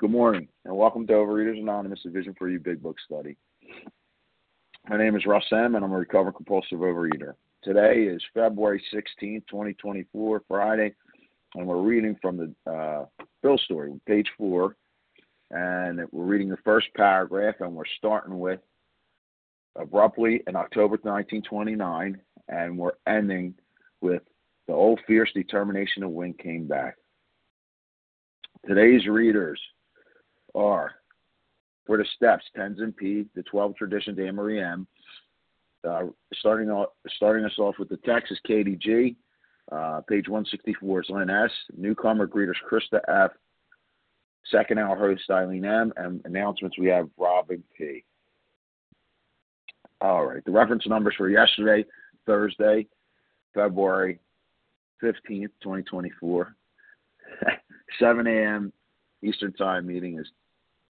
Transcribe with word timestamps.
Good 0.00 0.12
morning, 0.12 0.48
and 0.64 0.74
welcome 0.74 1.06
to 1.08 1.12
Overeaters 1.12 1.60
Anonymous, 1.60 2.00
a 2.06 2.08
Vision 2.08 2.34
for 2.38 2.48
You 2.48 2.58
Big 2.58 2.82
Book 2.82 2.96
study. 3.04 3.36
My 4.88 4.96
name 4.96 5.14
is 5.14 5.26
Russ 5.26 5.44
M., 5.52 5.74
and 5.74 5.84
I'm 5.84 5.92
a 5.92 5.98
recovered 5.98 6.36
compulsive 6.36 6.78
overeater. 6.78 7.34
Today 7.62 8.04
is 8.04 8.22
February 8.32 8.82
16th, 8.94 9.46
2024, 9.50 10.42
Friday, 10.48 10.94
and 11.54 11.66
we're 11.66 11.82
reading 11.82 12.16
from 12.22 12.38
the 12.38 12.72
uh, 12.72 13.04
Bill 13.42 13.58
story, 13.58 13.92
page 14.06 14.26
four, 14.38 14.74
and 15.50 16.00
we're 16.12 16.24
reading 16.24 16.48
the 16.48 16.56
first 16.64 16.86
paragraph, 16.96 17.56
and 17.60 17.74
we're 17.74 17.84
starting 17.98 18.38
with 18.38 18.60
abruptly 19.76 20.42
in 20.46 20.56
October 20.56 20.96
1929, 21.02 22.18
and 22.48 22.78
we're 22.78 22.92
ending 23.06 23.52
with 24.00 24.22
the 24.66 24.72
old 24.72 24.98
fierce 25.06 25.30
determination 25.34 26.00
to 26.00 26.08
win 26.08 26.32
came 26.32 26.66
back. 26.66 26.96
Today's 28.66 29.06
readers 29.06 29.60
are 30.54 30.92
for 31.86 31.96
the 31.96 32.04
steps, 32.14 32.44
Tenzin 32.56 32.96
P, 32.96 33.26
the 33.34 33.42
12 33.42 33.74
traditions, 33.76 34.18
Anne 34.18 34.36
Marie 34.36 34.62
M. 34.62 34.86
Uh, 35.86 36.02
starting, 36.34 36.70
off, 36.70 36.90
starting 37.16 37.44
us 37.44 37.58
off 37.58 37.76
with 37.78 37.88
the 37.88 37.96
text 37.98 38.32
is. 38.46 39.16
Uh, 39.72 40.00
page 40.08 40.28
164 40.28 41.00
is 41.00 41.06
Lynn 41.10 41.30
S. 41.30 41.50
Newcomer 41.76 42.26
greeters 42.26 42.54
Krista 42.70 43.00
F. 43.08 43.32
Second 44.50 44.78
hour 44.78 44.96
host 44.96 45.22
Eileen 45.30 45.64
M. 45.64 45.92
And 45.96 46.20
announcements 46.24 46.78
we 46.78 46.86
have 46.88 47.08
Robin 47.18 47.62
P. 47.76 48.04
All 50.00 50.24
right. 50.24 50.44
The 50.44 50.50
reference 50.50 50.86
numbers 50.86 51.14
for 51.16 51.28
yesterday, 51.28 51.84
Thursday, 52.26 52.86
February 53.54 54.20
15th, 55.02 55.50
2024. 55.62 56.54
7 57.98 58.26
a.m. 58.26 58.72
Eastern 59.22 59.52
Time 59.52 59.86
meeting 59.86 60.18
is 60.18 60.26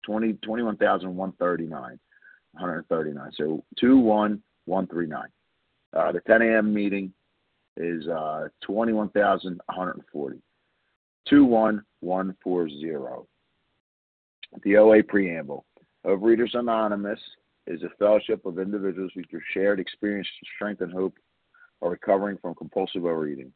20, 0.04 0.34
21,139. 0.34 1.98
139. 2.52 3.30
So 3.36 3.64
21139. 3.78 5.22
Uh, 5.92 6.12
the 6.12 6.20
10 6.20 6.42
a.m. 6.42 6.72
meeting 6.72 7.12
is 7.76 8.06
uh, 8.08 8.48
21,140. 8.62 10.42
21140. 11.28 13.26
The 14.64 14.76
OA 14.76 15.02
Preamble. 15.02 15.64
Overeaters 16.06 16.54
Anonymous 16.54 17.20
is 17.66 17.82
a 17.82 17.90
fellowship 17.98 18.44
of 18.46 18.58
individuals 18.58 19.12
who 19.14 19.22
through 19.24 19.42
shared 19.52 19.78
experience, 19.78 20.26
strength, 20.56 20.80
and 20.80 20.92
hope 20.92 21.14
are 21.82 21.90
recovering 21.90 22.38
from 22.38 22.54
compulsive 22.54 23.04
overeating. 23.04 23.52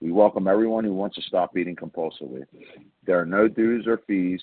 We 0.00 0.10
welcome 0.10 0.48
everyone 0.48 0.84
who 0.84 0.94
wants 0.94 1.16
to 1.16 1.22
stop 1.22 1.56
eating 1.56 1.76
compulsively. 1.76 2.44
There 3.06 3.20
are 3.20 3.26
no 3.26 3.46
dues 3.46 3.86
or 3.86 4.00
fees 4.06 4.42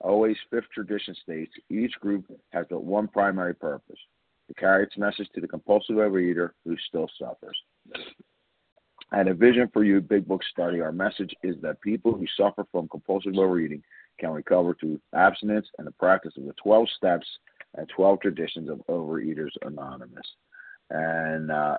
always 0.00 0.36
fifth 0.50 0.70
tradition 0.72 1.14
states, 1.22 1.52
each 1.70 1.92
group 2.00 2.24
has 2.50 2.66
but 2.70 2.84
one 2.84 3.08
primary 3.08 3.54
purpose 3.54 3.98
to 4.48 4.54
carry 4.54 4.84
its 4.84 4.96
message 4.96 5.28
to 5.34 5.40
the 5.40 5.48
compulsive 5.48 5.96
overeater 5.96 6.50
who 6.64 6.76
still 6.88 7.08
suffers. 7.18 7.56
And 9.12 9.28
a 9.28 9.34
vision 9.34 9.68
for 9.72 9.84
you, 9.84 10.00
Big 10.00 10.26
Book 10.26 10.42
Study, 10.52 10.80
our 10.80 10.92
message 10.92 11.34
is 11.42 11.56
that 11.62 11.80
people 11.80 12.12
who 12.12 12.26
suffer 12.36 12.64
from 12.70 12.88
compulsive 12.88 13.36
overeating 13.36 13.82
can 14.18 14.30
recover 14.30 14.74
through 14.74 15.00
abstinence 15.14 15.66
and 15.78 15.86
the 15.86 15.92
practice 15.92 16.32
of 16.36 16.44
the 16.44 16.54
12 16.62 16.86
steps 16.96 17.26
and 17.76 17.88
12 17.88 18.20
traditions 18.20 18.68
of 18.68 18.82
Overeaters 18.88 19.50
Anonymous. 19.62 20.26
And 20.90 21.50
uh, 21.50 21.78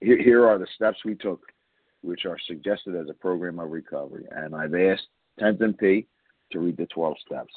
here, 0.00 0.22
here 0.22 0.46
are 0.46 0.58
the 0.58 0.66
steps 0.74 0.98
we 1.04 1.14
took 1.14 1.40
which 2.02 2.24
are 2.24 2.38
suggested 2.46 2.94
as 2.94 3.08
a 3.10 3.14
program 3.14 3.58
of 3.58 3.70
recovery. 3.70 4.24
And 4.30 4.54
I've 4.54 4.74
asked 4.74 5.08
Tenzin 5.40 5.76
P 5.76 6.06
to 6.52 6.60
read 6.60 6.76
the 6.76 6.86
12 6.86 7.16
steps. 7.26 7.52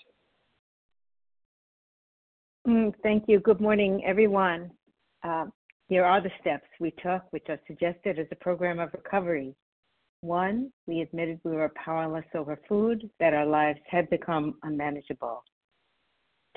Mm, 2.67 2.94
thank 3.03 3.25
you. 3.27 3.39
Good 3.39 3.61
morning, 3.61 4.03
everyone. 4.05 4.72
Uh, 5.23 5.45
here 5.88 6.05
are 6.05 6.22
the 6.22 6.31
steps 6.39 6.67
we 6.79 6.91
took, 6.91 7.23
which 7.31 7.45
are 7.49 7.59
suggested 7.66 8.19
as 8.19 8.28
a 8.31 8.35
program 8.35 8.79
of 8.79 8.94
recovery. 8.94 9.55
One, 10.22 10.72
we 10.85 11.01
admitted 11.01 11.39
we 11.44 11.51
were 11.51 11.72
powerless 11.83 12.25
over 12.35 12.59
food, 12.67 13.09
that 13.19 13.33
our 13.33 13.45
lives 13.45 13.79
had 13.89 14.09
become 14.09 14.55
unmanageable. 14.63 15.44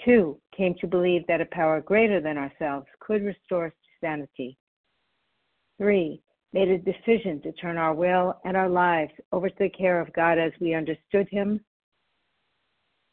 Two, 0.04 0.38
came 0.56 0.74
to 0.80 0.86
believe 0.86 1.26
that 1.28 1.40
a 1.40 1.46
power 1.46 1.80
greater 1.80 2.20
than 2.20 2.36
ourselves 2.36 2.86
could 3.00 3.22
restore 3.22 3.66
us 3.66 3.72
to 3.72 4.06
sanity. 4.06 4.58
Three, 5.78 6.20
made 6.52 6.68
a 6.68 6.78
decision 6.78 7.40
to 7.42 7.52
turn 7.52 7.78
our 7.78 7.94
will 7.94 8.38
and 8.44 8.56
our 8.56 8.68
lives 8.68 9.12
over 9.32 9.48
to 9.48 9.56
the 9.58 9.70
care 9.70 10.00
of 10.00 10.12
God 10.12 10.38
as 10.38 10.52
we 10.60 10.74
understood 10.74 11.28
Him. 11.30 11.60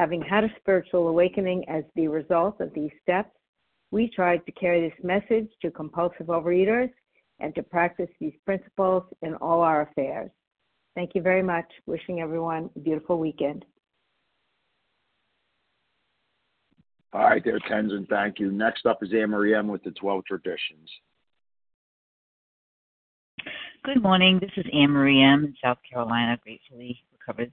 having 0.00 0.22
had 0.22 0.44
a 0.44 0.48
spiritual 0.58 1.08
awakening 1.08 1.62
as 1.68 1.84
the 1.94 2.08
result 2.08 2.58
of 2.58 2.72
these 2.72 2.90
steps, 3.02 3.28
we 3.90 4.08
tried 4.08 4.38
to 4.46 4.52
carry 4.52 4.88
this 4.88 5.04
message 5.04 5.46
to 5.60 5.70
compulsive 5.70 6.28
overeaters 6.28 6.90
and 7.38 7.54
to 7.54 7.62
practice 7.62 8.08
these 8.18 8.32
principles 8.46 9.02
in 9.20 9.34
all 9.34 9.60
our 9.60 9.82
affairs. 9.82 10.30
Thank 10.94 11.10
you 11.14 11.20
very 11.20 11.42
much. 11.42 11.66
Wishing 11.84 12.20
everyone 12.20 12.70
a 12.76 12.78
beautiful 12.78 13.18
weekend. 13.18 13.66
All 17.12 17.20
right, 17.20 17.44
there, 17.44 17.58
Tenzin. 17.70 18.08
Thank 18.08 18.38
you. 18.38 18.50
Next 18.50 18.86
up 18.86 19.02
is 19.02 19.10
Anne 19.12 19.28
Marie 19.28 19.54
M 19.54 19.68
with 19.68 19.82
the 19.82 19.90
12 19.90 20.24
traditions. 20.24 20.88
Good 23.84 24.02
morning. 24.02 24.38
This 24.40 24.52
is 24.56 24.64
Anne 24.72 24.92
Marie 24.92 25.22
M. 25.22 25.44
in 25.44 25.54
South 25.62 25.78
Carolina, 25.90 26.38
gratefully 26.42 27.02
recovered 27.12 27.52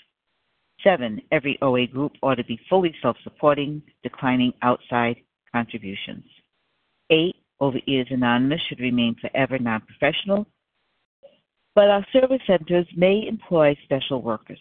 Seven, 0.83 1.21
every 1.31 1.57
OA 1.61 1.85
group 1.87 2.13
ought 2.23 2.35
to 2.35 2.43
be 2.43 2.59
fully 2.69 2.93
self 3.01 3.15
supporting, 3.23 3.81
declining 4.03 4.53
outside 4.61 5.17
contributions. 5.51 6.25
Eight, 7.09 7.35
Overeaters 7.61 8.11
Anonymous 8.11 8.61
should 8.67 8.79
remain 8.79 9.15
forever 9.21 9.59
non 9.59 9.81
professional, 9.81 10.47
but 11.75 11.89
our 11.89 12.05
service 12.11 12.41
centers 12.47 12.87
may 12.97 13.27
employ 13.27 13.77
special 13.83 14.21
workers. 14.21 14.59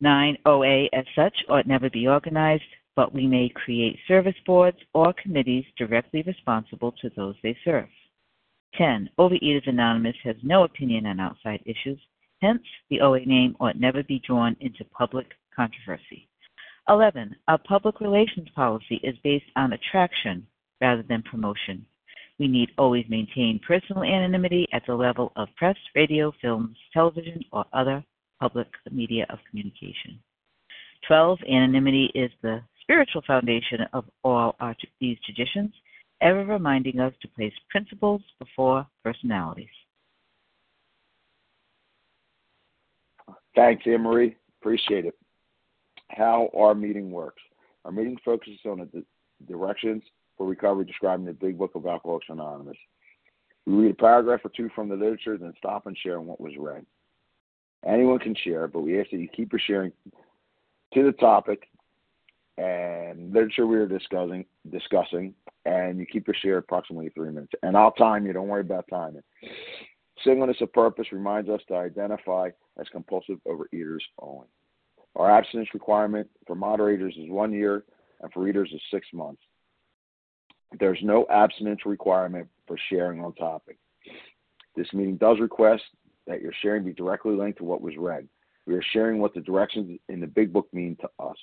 Nine, 0.00 0.36
OA 0.46 0.86
as 0.92 1.04
such 1.14 1.34
ought 1.48 1.68
never 1.68 1.88
be 1.88 2.08
organized, 2.08 2.64
but 2.96 3.14
we 3.14 3.26
may 3.28 3.48
create 3.48 3.98
service 4.08 4.34
boards 4.44 4.78
or 4.94 5.14
committees 5.22 5.64
directly 5.78 6.22
responsible 6.22 6.92
to 7.00 7.10
those 7.16 7.36
they 7.42 7.56
serve. 7.64 7.88
10. 8.76 9.10
Overeaters 9.18 9.68
Anonymous 9.68 10.16
has 10.24 10.36
no 10.42 10.64
opinion 10.64 11.06
on 11.06 11.20
outside 11.20 11.62
issues. 11.64 12.00
Hence, 12.40 12.62
the 12.90 13.00
OA 13.00 13.20
name 13.24 13.54
ought 13.60 13.78
never 13.78 14.02
be 14.02 14.20
drawn 14.26 14.56
into 14.60 14.84
public 14.86 15.26
controversy. 15.54 16.28
11. 16.88 17.34
Our 17.48 17.58
public 17.58 18.00
relations 18.00 18.48
policy 18.54 19.00
is 19.02 19.14
based 19.22 19.46
on 19.56 19.72
attraction 19.72 20.46
rather 20.80 21.02
than 21.02 21.22
promotion. 21.22 21.86
We 22.38 22.48
need 22.48 22.70
always 22.76 23.04
maintain 23.08 23.60
personal 23.66 24.02
anonymity 24.02 24.66
at 24.72 24.82
the 24.86 24.94
level 24.94 25.32
of 25.36 25.48
press, 25.56 25.76
radio, 25.94 26.32
films, 26.40 26.76
television, 26.92 27.44
or 27.52 27.64
other 27.72 28.04
public 28.40 28.66
media 28.90 29.26
of 29.30 29.38
communication. 29.48 30.18
12. 31.06 31.38
Anonymity 31.48 32.10
is 32.14 32.30
the 32.42 32.62
spiritual 32.80 33.22
foundation 33.26 33.80
of 33.92 34.04
all 34.24 34.56
our, 34.60 34.74
these 35.00 35.18
traditions, 35.24 35.72
ever 36.20 36.44
reminding 36.44 37.00
us 37.00 37.12
to 37.22 37.28
place 37.28 37.52
principles 37.70 38.22
before 38.38 38.86
personalities. 39.04 39.68
Thanks, 43.54 43.82
Anne 43.86 44.02
Marie. 44.02 44.36
Appreciate 44.60 45.04
it. 45.04 45.14
How 46.12 46.50
our 46.56 46.74
meeting 46.74 47.10
works. 47.10 47.42
Our 47.84 47.92
meeting 47.92 48.18
focuses 48.24 48.60
on 48.64 48.88
the 48.92 49.04
directions 49.46 50.02
for 50.36 50.46
recovery 50.46 50.84
described 50.84 51.20
in 51.20 51.26
the 51.26 51.32
Big 51.32 51.58
Book 51.58 51.72
of 51.74 51.86
Alcoholics 51.86 52.26
Anonymous. 52.28 52.76
We 53.66 53.74
read 53.74 53.92
a 53.92 53.94
paragraph 53.94 54.40
or 54.44 54.50
two 54.54 54.70
from 54.74 54.88
the 54.88 54.96
literature, 54.96 55.38
then 55.38 55.54
stop 55.58 55.86
and 55.86 55.96
share 55.96 56.18
on 56.18 56.26
what 56.26 56.40
was 56.40 56.52
read. 56.58 56.84
Anyone 57.86 58.18
can 58.18 58.34
share, 58.44 58.68
but 58.68 58.80
we 58.82 59.00
ask 59.00 59.10
that 59.10 59.18
you 59.18 59.28
keep 59.28 59.52
your 59.52 59.60
sharing 59.66 59.92
to 60.94 61.04
the 61.04 61.12
topic 61.12 61.68
and 62.58 63.32
literature 63.32 63.66
we 63.66 63.76
are 63.76 63.86
discussing, 63.86 64.44
discussing, 64.70 65.34
and 65.64 65.98
you 65.98 66.06
keep 66.06 66.26
your 66.26 66.36
share 66.42 66.58
approximately 66.58 67.08
three 67.10 67.30
minutes. 67.30 67.52
And 67.62 67.76
I'll 67.76 67.92
time 67.92 68.26
you. 68.26 68.32
Don't 68.32 68.48
worry 68.48 68.60
about 68.60 68.86
timing. 68.90 69.22
Singleness 70.24 70.60
of 70.60 70.72
purpose 70.72 71.06
reminds 71.12 71.48
us 71.48 71.60
to 71.68 71.74
identify 71.74 72.50
as 72.78 72.86
compulsive 72.90 73.38
overeaters 73.46 74.00
only. 74.20 74.46
Our 75.16 75.30
abstinence 75.30 75.68
requirement 75.74 76.28
for 76.46 76.54
moderators 76.54 77.14
is 77.18 77.28
one 77.28 77.52
year, 77.52 77.84
and 78.20 78.32
for 78.32 78.40
readers 78.40 78.70
is 78.72 78.80
six 78.90 79.06
months. 79.12 79.42
There's 80.78 81.00
no 81.02 81.26
abstinence 81.30 81.80
requirement 81.84 82.48
for 82.66 82.78
sharing 82.88 83.22
on 83.22 83.34
topic. 83.34 83.78
This 84.74 84.90
meeting 84.94 85.16
does 85.16 85.38
request 85.38 85.82
that 86.26 86.40
your 86.40 86.52
sharing 86.62 86.84
be 86.84 86.94
directly 86.94 87.34
linked 87.34 87.58
to 87.58 87.64
what 87.64 87.82
was 87.82 87.94
read. 87.98 88.26
We 88.66 88.74
are 88.74 88.82
sharing 88.92 89.18
what 89.18 89.34
the 89.34 89.40
directions 89.40 89.98
in 90.08 90.20
the 90.20 90.26
big 90.26 90.52
book 90.52 90.68
mean 90.72 90.96
to 91.00 91.10
us. 91.22 91.36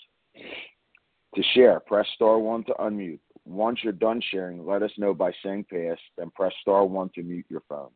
To 1.35 1.43
share, 1.53 1.79
press 1.79 2.07
star 2.15 2.39
one 2.39 2.63
to 2.65 2.73
unmute. 2.79 3.19
Once 3.45 3.79
you're 3.83 3.93
done 3.93 4.21
sharing, 4.31 4.65
let 4.65 4.81
us 4.81 4.91
know 4.97 5.13
by 5.13 5.31
saying 5.43 5.65
pass, 5.71 5.97
then 6.17 6.31
press 6.31 6.53
star 6.61 6.85
one 6.85 7.09
to 7.15 7.21
mute 7.21 7.45
your 7.49 7.63
phone. 7.69 7.89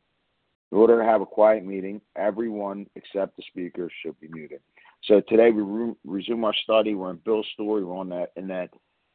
In 0.72 0.78
order 0.78 1.00
to 1.00 1.06
have 1.06 1.22
a 1.22 1.26
quiet 1.26 1.64
meeting, 1.66 2.02
everyone 2.16 2.86
except 2.96 3.38
the 3.38 3.44
speaker 3.48 3.90
should 4.02 4.20
be 4.20 4.28
muted. 4.28 4.60
So 5.06 5.22
today 5.28 5.52
we 5.52 5.62
re- 5.62 5.96
resume 6.06 6.46
our 6.46 6.54
study. 6.64 6.96
We're 6.96 7.12
in 7.12 7.20
Bill's 7.26 7.48
story. 7.54 7.84
We're 7.84 7.98
on 7.98 8.10
that 8.10 8.32
in 8.36 8.48
that 8.48 8.70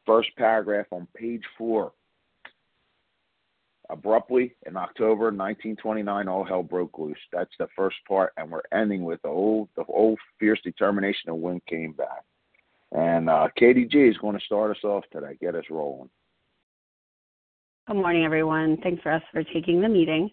first 0.05 0.29
paragraph 0.37 0.87
on 0.91 1.07
page 1.15 1.43
four 1.57 1.93
Abruptly, 3.91 4.55
in 4.67 4.77
October 4.77 5.25
1929, 5.25 6.27
all 6.27 6.43
hell 6.43 6.61
broke 6.61 6.99
loose. 6.99 7.17
That's 7.33 7.53
the 7.57 7.67
first 7.75 7.97
part, 8.07 8.33
and 8.37 8.51
we're 8.51 8.61
ending 8.71 9.03
with 9.03 9.19
the 9.23 9.29
old, 9.29 9.69
the 9.75 9.83
old 9.87 10.19
fierce 10.39 10.61
determination 10.63 11.27
to 11.27 11.35
win 11.35 11.59
came 11.67 11.93
back. 11.93 12.23
And 12.91 13.29
uh, 13.29 13.47
KDG 13.59 14.09
is 14.09 14.17
going 14.17 14.37
to 14.37 14.45
start 14.45 14.71
us 14.71 14.83
off 14.83 15.05
today, 15.11 15.37
get 15.41 15.55
us 15.55 15.63
rolling. 15.71 16.09
Good 17.87 17.95
morning, 17.95 18.25
everyone. 18.25 18.77
Thanks 18.83 19.01
for 19.01 19.11
us 19.11 19.23
for 19.31 19.43
taking 19.43 19.81
the 19.81 19.89
meeting. 19.89 20.29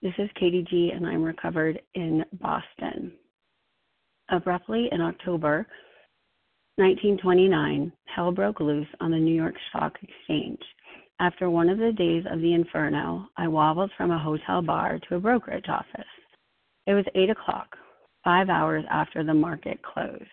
This 0.00 0.14
is 0.16 0.30
KDG, 0.40 0.96
and 0.96 1.06
I'm 1.06 1.22
recovered 1.22 1.82
in 1.94 2.24
Boston. 2.40 3.12
Abruptly, 4.30 4.88
in 4.92 5.00
October 5.00 5.66
1929, 6.76 7.92
hell 8.06 8.32
broke 8.32 8.60
loose 8.60 8.86
on 9.00 9.10
the 9.10 9.18
New 9.18 9.34
York 9.34 9.54
Stock 9.68 9.96
Exchange. 10.02 10.60
After 11.18 11.50
one 11.50 11.68
of 11.68 11.78
the 11.78 11.92
days 11.92 12.24
of 12.30 12.40
the 12.40 12.54
inferno, 12.54 13.26
I 13.36 13.48
wobbled 13.48 13.90
from 13.96 14.10
a 14.10 14.18
hotel 14.18 14.62
bar 14.62 14.98
to 15.08 15.16
a 15.16 15.20
brokerage 15.20 15.68
office. 15.68 16.08
It 16.86 16.94
was 16.94 17.04
eight 17.14 17.28
o'clock, 17.28 17.76
five 18.24 18.48
hours 18.48 18.84
after 18.90 19.22
the 19.22 19.34
market 19.34 19.80
closed. 19.82 20.24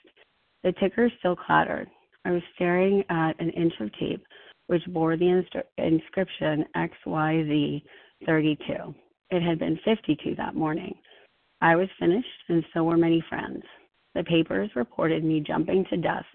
The 0.64 0.74
ticker 0.80 1.12
still 1.20 1.36
clattered. 1.36 1.90
I 2.24 2.32
was 2.32 2.42
staring 2.56 3.04
at 3.10 3.40
an 3.40 3.50
inch 3.52 3.74
of 3.80 3.92
tape 4.00 4.26
which 4.68 4.86
bore 4.88 5.18
the 5.18 5.26
instru- 5.26 5.64
inscription 5.78 6.66
XYZ 6.76 7.82
32. 8.26 8.96
It 9.32 9.42
had 9.42 9.60
been 9.60 9.80
52 9.84 10.36
that 10.36 10.56
morning. 10.56 10.96
I 11.62 11.76
was 11.76 11.90
finished, 12.00 12.28
and 12.50 12.64
so 12.74 12.84
were 12.84 12.98
many 12.98 13.24
friends. 13.30 13.64
The 14.18 14.24
papers 14.24 14.72
reported 14.76 15.24
me 15.24 15.42
jumping 15.46 15.86
to 15.92 15.98
death 15.98 16.26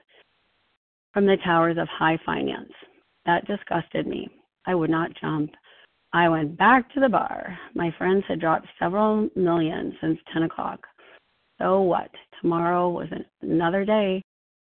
from 1.12 1.26
the 1.26 1.36
towers 1.44 1.78
of 1.78 1.88
high 1.88 2.16
finance. 2.24 2.70
That 3.26 3.44
disgusted 3.48 4.06
me. 4.06 4.28
I 4.66 4.76
would 4.76 4.88
not 4.88 5.10
jump. 5.20 5.50
I 6.12 6.28
went 6.28 6.56
back 6.56 6.94
to 6.94 7.00
the 7.00 7.08
bar. 7.08 7.58
My 7.74 7.92
friends 7.98 8.22
had 8.28 8.38
dropped 8.38 8.68
several 8.78 9.28
million 9.34 9.96
since 10.00 10.16
10 10.32 10.44
o'clock. 10.44 10.78
So 11.58 11.80
what? 11.80 12.08
Tomorrow 12.40 12.88
was 12.88 13.08
another 13.42 13.84
day. 13.84 14.22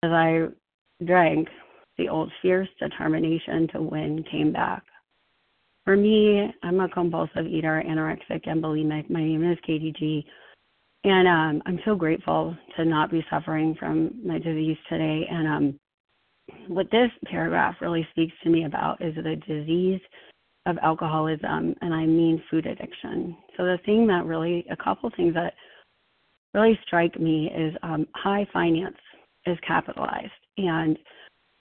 As 0.04 0.12
I 0.12 0.48
drank, 1.06 1.48
the 1.98 2.10
old 2.10 2.30
fierce 2.42 2.68
determination 2.78 3.70
to 3.70 3.82
win 3.82 4.26
came 4.30 4.52
back. 4.52 4.84
For 5.86 5.96
me, 5.96 6.54
I'm 6.62 6.82
a 6.82 6.90
compulsive 6.90 7.48
eater, 7.48 7.82
anorexic, 7.88 8.42
and 8.50 8.62
bulimic. 8.62 9.10
My 9.10 9.24
name 9.24 9.50
is 9.50 9.58
KDG. 9.66 10.26
And 11.08 11.26
um, 11.26 11.64
I'm 11.66 11.80
so 11.86 11.96
grateful 11.96 12.54
to 12.76 12.84
not 12.84 13.10
be 13.10 13.26
suffering 13.30 13.78
from 13.80 14.12
my 14.26 14.40
disease 14.40 14.76
today. 14.90 15.26
And 15.32 15.48
um, 15.48 15.80
what 16.68 16.92
this 16.92 17.10
paragraph 17.28 17.76
really 17.80 18.06
speaks 18.12 18.34
to 18.44 18.50
me 18.50 18.66
about 18.66 19.02
is 19.02 19.16
the 19.16 19.38
disease 19.48 20.02
of 20.66 20.78
alcoholism, 20.84 21.74
and 21.80 21.94
I 21.94 22.06
mean 22.06 22.44
food 22.52 22.66
addiction. 22.66 23.38
So 23.56 23.64
the 23.64 23.80
thing 23.86 24.06
that 24.08 24.26
really, 24.26 24.66
a 24.70 24.76
couple 24.76 25.10
things 25.16 25.34
that 25.34 25.54
really 26.54 26.78
strike 26.86 27.18
me 27.18 27.50
is 27.56 27.74
um, 27.84 28.06
high 28.14 28.46
finance 28.52 28.98
is 29.46 29.58
capitalized, 29.66 30.32
and 30.58 31.00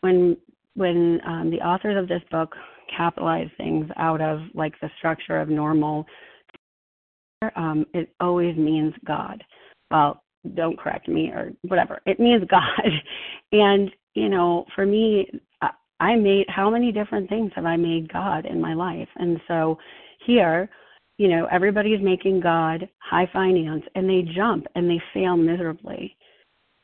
when 0.00 0.36
when 0.74 1.20
um, 1.24 1.50
the 1.50 1.58
authors 1.58 1.96
of 1.96 2.08
this 2.08 2.22
book 2.32 2.56
capitalize 2.96 3.48
things 3.56 3.88
out 3.96 4.20
of 4.20 4.40
like 4.54 4.74
the 4.80 4.90
structure 4.98 5.40
of 5.40 5.48
normal, 5.48 6.04
um, 7.56 7.86
it 7.94 8.10
always 8.20 8.56
means 8.56 8.94
God. 9.06 9.42
Well, 9.90 10.22
don't 10.54 10.78
correct 10.78 11.08
me 11.08 11.28
or 11.28 11.52
whatever. 11.62 12.00
It 12.06 12.20
means 12.20 12.44
God, 12.50 12.90
and 13.52 13.90
you 14.14 14.28
know, 14.28 14.64
for 14.74 14.86
me, 14.86 15.28
I 16.00 16.16
made 16.16 16.46
how 16.48 16.70
many 16.70 16.92
different 16.92 17.28
things 17.28 17.52
have 17.54 17.64
I 17.64 17.76
made 17.76 18.12
God 18.12 18.46
in 18.46 18.60
my 18.60 18.74
life? 18.74 19.08
And 19.16 19.40
so 19.48 19.78
here, 20.26 20.68
you 21.18 21.28
know, 21.28 21.46
everybody's 21.50 22.02
making 22.02 22.40
God 22.40 22.88
high 22.98 23.28
finance 23.32 23.84
and 23.94 24.08
they 24.08 24.22
jump 24.34 24.66
and 24.74 24.90
they 24.90 25.00
fail 25.14 25.36
miserably. 25.36 26.16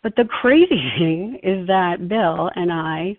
But 0.02 0.16
the 0.16 0.24
crazy 0.40 0.92
thing 0.98 1.40
is 1.42 1.66
that 1.66 2.08
Bill 2.08 2.50
and 2.54 2.72
I 2.72 3.16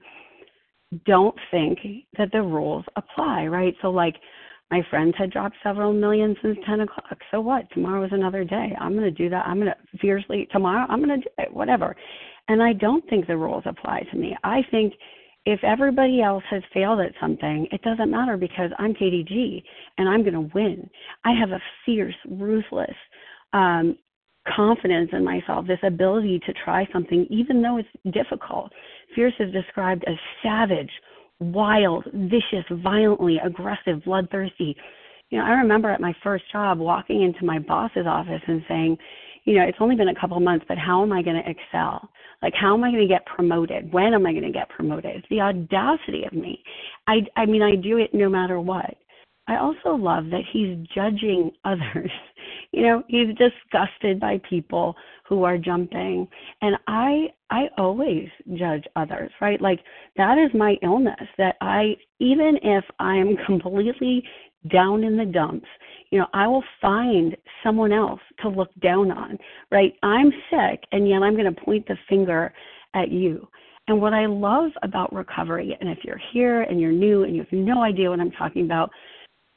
don't 1.05 1.35
think 1.51 1.79
that 2.17 2.31
the 2.31 2.41
rules 2.41 2.85
apply, 2.95 3.47
right? 3.47 3.75
So, 3.81 3.89
like, 3.89 4.15
my 4.73 4.81
friends 4.89 5.13
had 5.19 5.29
dropped 5.29 5.55
several 5.61 5.93
million 5.93 6.35
since 6.41 6.57
10 6.65 6.79
o'clock. 6.79 7.17
So 7.29 7.39
what? 7.39 7.69
Tomorrow 7.73 8.05
is 8.05 8.11
another 8.11 8.43
day. 8.43 8.75
I'm 8.81 8.93
going 8.93 9.03
to 9.03 9.11
do 9.11 9.29
that. 9.29 9.45
I'm 9.45 9.59
going 9.59 9.67
to 9.67 9.97
fiercely, 9.99 10.47
tomorrow, 10.51 10.87
I'm 10.89 10.97
going 10.97 11.21
to 11.21 11.23
do 11.23 11.29
it, 11.37 11.53
whatever. 11.53 11.95
And 12.47 12.59
I 12.63 12.73
don't 12.73 13.07
think 13.07 13.27
the 13.27 13.37
rules 13.37 13.61
apply 13.67 14.01
to 14.11 14.17
me. 14.17 14.35
I 14.43 14.61
think 14.71 14.93
if 15.45 15.63
everybody 15.63 16.23
else 16.23 16.43
has 16.49 16.63
failed 16.73 17.01
at 17.01 17.11
something, 17.21 17.67
it 17.71 17.83
doesn't 17.83 18.09
matter 18.09 18.35
because 18.35 18.71
I'm 18.79 18.95
KDG 18.95 19.61
and 19.99 20.09
I'm 20.09 20.23
going 20.23 20.33
to 20.33 20.51
win. 20.55 20.89
I 21.23 21.33
have 21.39 21.51
a 21.51 21.61
fierce, 21.85 22.15
ruthless 22.27 22.95
um, 23.53 23.95
confidence 24.55 25.11
in 25.13 25.23
myself, 25.23 25.67
this 25.67 25.77
ability 25.83 26.39
to 26.47 26.53
try 26.65 26.87
something 26.91 27.27
even 27.29 27.61
though 27.61 27.77
it's 27.77 28.11
difficult. 28.11 28.71
Fierce 29.13 29.35
is 29.39 29.53
described 29.53 30.03
as 30.07 30.15
savage, 30.41 30.89
wild, 31.39 32.05
vicious, 32.13 32.65
violently 32.83 33.39
aggressive, 33.43 34.03
bloodthirsty. 34.05 34.75
You 35.29 35.39
know, 35.39 35.45
I 35.45 35.51
remember 35.51 35.89
at 35.89 36.01
my 36.01 36.13
first 36.23 36.43
job 36.51 36.79
walking 36.79 37.23
into 37.23 37.45
my 37.45 37.59
boss's 37.59 38.05
office 38.07 38.41
and 38.47 38.63
saying, 38.67 38.97
you 39.45 39.55
know, 39.55 39.63
it's 39.63 39.77
only 39.81 39.95
been 39.95 40.09
a 40.09 40.19
couple 40.19 40.39
months, 40.39 40.65
but 40.67 40.77
how 40.77 41.01
am 41.01 41.11
I 41.11 41.21
going 41.21 41.41
to 41.41 41.49
excel? 41.49 42.09
Like, 42.41 42.53
how 42.53 42.73
am 42.73 42.83
I 42.83 42.91
going 42.91 43.07
to 43.07 43.13
get 43.13 43.25
promoted? 43.25 43.91
When 43.91 44.13
am 44.13 44.25
I 44.25 44.31
going 44.31 44.43
to 44.43 44.51
get 44.51 44.69
promoted? 44.69 45.25
The 45.29 45.41
audacity 45.41 46.23
of 46.25 46.33
me. 46.33 46.61
I, 47.07 47.21
I 47.35 47.45
mean, 47.45 47.61
I 47.61 47.75
do 47.75 47.97
it 47.97 48.13
no 48.13 48.29
matter 48.29 48.59
what. 48.59 48.95
I 49.47 49.57
also 49.57 49.95
love 49.95 50.25
that 50.25 50.43
he's 50.51 50.77
judging 50.95 51.51
others. 51.65 52.11
You 52.73 52.81
know, 52.81 53.03
he's 53.07 53.27
disgusted 53.37 54.19
by 54.19 54.41
people 54.49 54.95
who 55.29 55.43
are 55.43 55.57
jumping. 55.57 56.27
And 56.61 56.75
I 56.87 57.27
I 57.49 57.67
always 57.77 58.27
judge 58.55 58.83
others, 58.95 59.31
right? 59.39 59.61
Like 59.61 59.79
that 60.17 60.37
is 60.37 60.49
my 60.57 60.75
illness 60.81 61.27
that 61.37 61.55
I 61.61 61.95
even 62.19 62.57
if 62.61 62.83
I 62.99 63.15
am 63.15 63.37
completely 63.45 64.23
down 64.71 65.03
in 65.03 65.17
the 65.17 65.25
dumps, 65.25 65.67
you 66.09 66.19
know, 66.19 66.27
I 66.33 66.47
will 66.47 66.63
find 66.81 67.37
someone 67.63 67.91
else 67.91 68.21
to 68.41 68.49
look 68.49 68.69
down 68.81 69.11
on, 69.11 69.37
right? 69.71 69.93
I'm 70.01 70.31
sick 70.49 70.83
and 70.91 71.07
yet 71.07 71.21
I'm 71.21 71.35
going 71.35 71.53
to 71.53 71.61
point 71.61 71.87
the 71.87 71.97
finger 72.09 72.53
at 72.95 73.11
you. 73.11 73.47
And 73.87 74.01
what 74.01 74.13
I 74.13 74.25
love 74.25 74.71
about 74.81 75.13
recovery, 75.13 75.77
and 75.79 75.89
if 75.89 75.99
you're 76.05 76.21
here 76.31 76.61
and 76.61 76.79
you're 76.79 76.93
new 76.93 77.23
and 77.23 77.35
you 77.35 77.41
have 77.41 77.51
no 77.51 77.83
idea 77.83 78.09
what 78.09 78.21
I'm 78.21 78.31
talking 78.31 78.63
about, 78.63 78.89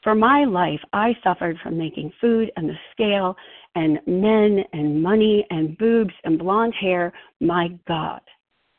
for 0.06 0.14
my 0.14 0.44
life, 0.44 0.78
I 0.92 1.16
suffered 1.24 1.56
from 1.64 1.76
making 1.76 2.12
food 2.20 2.52
and 2.54 2.68
the 2.68 2.76
scale 2.92 3.34
and 3.74 3.98
men 4.06 4.62
and 4.72 5.02
money 5.02 5.44
and 5.50 5.76
boobs 5.78 6.14
and 6.22 6.38
blonde 6.38 6.74
hair 6.80 7.12
my 7.40 7.70
God. 7.88 8.20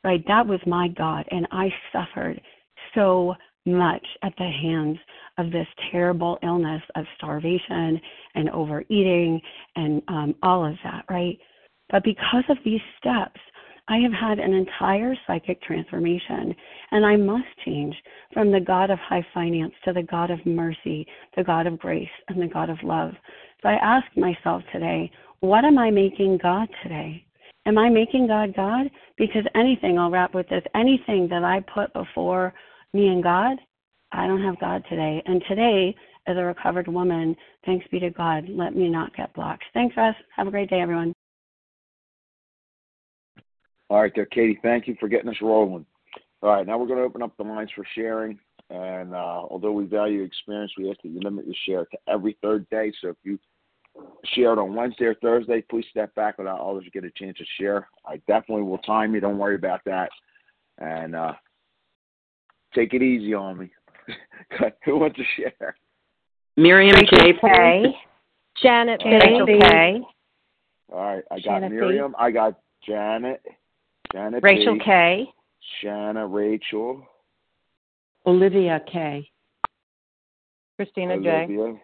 Right? 0.06 0.24
That 0.30 0.48
was 0.48 0.62
my 0.66 0.88
God. 0.88 1.26
And 1.30 1.46
I 1.52 1.68
suffered 1.92 2.40
so 2.96 3.36
much 3.66 4.08
at 4.24 4.32
the 4.38 4.50
hands 4.50 4.98
of 5.38 5.52
this 5.52 5.68
terrible 5.92 6.40
illness 6.44 6.82
of 6.96 7.04
starvation 7.18 8.00
and 8.36 8.50
overeating 8.52 9.42
and 9.76 10.02
um, 10.08 10.34
all 10.44 10.66
of 10.66 10.76
that, 10.86 11.04
right? 11.10 11.38
But 11.90 12.06
because 12.06 12.46
of 12.48 12.56
these 12.64 12.80
steps, 13.00 13.42
I 13.90 13.98
have 14.00 14.12
had 14.12 14.40
an 14.40 14.54
entire 14.54 15.16
psychic 15.26 15.62
transformation, 15.62 16.54
and 16.92 17.06
I 17.06 17.16
must 17.16 17.46
change 17.64 17.96
from 18.34 18.52
the 18.52 18.60
God 18.60 18.90
of 18.90 19.00
high 19.00 19.26
finance 19.34 19.74
to 19.86 19.94
the 19.94 20.04
God 20.04 20.30
of 20.30 20.46
mercy, 20.46 21.08
the 21.38 21.44
God 21.44 21.68
of 21.68 21.80
grace, 21.80 22.10
and 22.28 22.42
the 22.42 22.48
God 22.48 22.70
of 22.70 22.78
love. 22.84 23.14
So 23.62 23.70
I 23.70 23.76
ask 23.76 24.06
myself 24.18 24.62
today, 24.74 25.10
what 25.40 25.64
am 25.64 25.78
I 25.78 25.90
making 25.90 26.40
God 26.42 26.68
today? 26.84 27.24
Am 27.66 27.78
I 27.78 27.90
making 27.90 28.28
God 28.28 28.56
God? 28.56 28.90
Because 29.18 29.44
anything, 29.56 29.98
I'll 29.98 30.12
wrap 30.12 30.34
with 30.34 30.50
this, 30.50 30.64
anything 30.76 31.28
that 31.30 31.44
I 31.44 31.62
put 31.74 31.94
before 31.94 32.54
me 32.94 33.08
and 33.08 33.24
God, 33.24 33.58
I 34.12 34.28
don't 34.28 34.44
have 34.44 34.60
God 34.60 34.84
today. 34.90 35.22
And 35.26 35.42
today, 35.48 35.96
as 36.28 36.36
a 36.38 36.44
recovered 36.44 36.88
woman, 36.88 37.36
thanks 37.66 37.86
be 37.90 38.00
to 38.00 38.10
God, 38.10 38.46
let 38.50 38.76
me 38.76 38.90
not 38.90 39.16
get 39.16 39.34
blocked. 39.34 39.64
Thanks, 39.74 39.96
Russ. 39.96 40.16
Have 40.36 40.48
a 40.48 40.52
great 40.52 40.70
day, 40.70 40.82
everyone. 40.82 41.14
All 43.90 44.02
right, 44.02 44.12
there, 44.16 44.26
Katie. 44.26 44.60
Thank 44.62 44.88
you 44.88 44.96
for 45.00 45.08
getting 45.08 45.30
us 45.30 45.42
rolling. 45.42 45.86
All 46.42 46.50
right, 46.50 46.68
now 46.68 46.78
we're 46.78 46.88
going 46.88 47.00
to 47.00 47.06
open 47.06 47.22
up 47.22 47.36
the 47.38 47.44
lines 47.44 47.72
for 47.76 47.86
sharing. 47.96 48.40
And 48.70 49.14
uh, 49.14 49.44
although 49.50 49.72
we 49.72 49.86
value 49.86 50.24
experience, 50.24 50.74
we 50.78 50.90
ask 50.90 51.02
that 51.02 51.10
you 51.10 51.22
limit 51.22 51.46
your 51.46 51.56
share 51.66 51.86
to 51.86 51.98
every 52.08 52.38
third 52.42 52.70
day. 52.70 52.92
So 53.02 53.10
if 53.10 53.16
you 53.24 53.40
shared 54.26 54.60
on 54.60 54.76
Wednesday 54.76 55.06
or 55.06 55.16
Thursday, 55.16 55.62
please 55.70 55.86
step 55.90 56.14
back 56.16 56.38
without 56.38 56.60
others 56.60 56.86
get 56.92 57.06
a 57.06 57.12
chance 57.12 57.38
to 57.38 57.46
share. 57.60 57.88
I 58.06 58.18
definitely 58.28 58.64
will 58.64 58.78
time 58.80 59.16
you. 59.16 59.22
Don't 59.22 59.38
worry 59.38 59.56
about 59.56 59.82
that. 59.86 60.10
And 60.80 61.16
uh, 61.16 61.34
take 62.76 62.94
it 62.94 63.02
easy 63.02 63.34
on 63.34 63.58
me. 63.58 63.72
Who 64.86 65.00
wants 65.00 65.18
to 65.18 65.24
share? 65.38 65.76
Miriam 66.58 66.96
J. 67.10 67.34
K. 67.40 67.96
Janet 68.62 69.02
K. 69.02 69.10
Rachel 69.10 69.46
K. 69.46 70.02
All 70.92 71.00
right, 71.00 71.24
I 71.32 71.36
got 71.36 71.44
Janet 71.44 71.72
Miriam. 71.72 72.16
I 72.18 72.32
got 72.32 72.60
Janet. 72.86 73.42
Janet 74.14 74.44
Rachel 74.44 74.76
B, 74.76 74.82
K. 74.84 75.34
Shanna 75.82 76.26
Rachel. 76.26 77.06
Olivia 78.26 78.82
K. 78.92 79.30
Christina 80.76 81.20
J. 81.20 81.46
Olivia. 81.46 81.80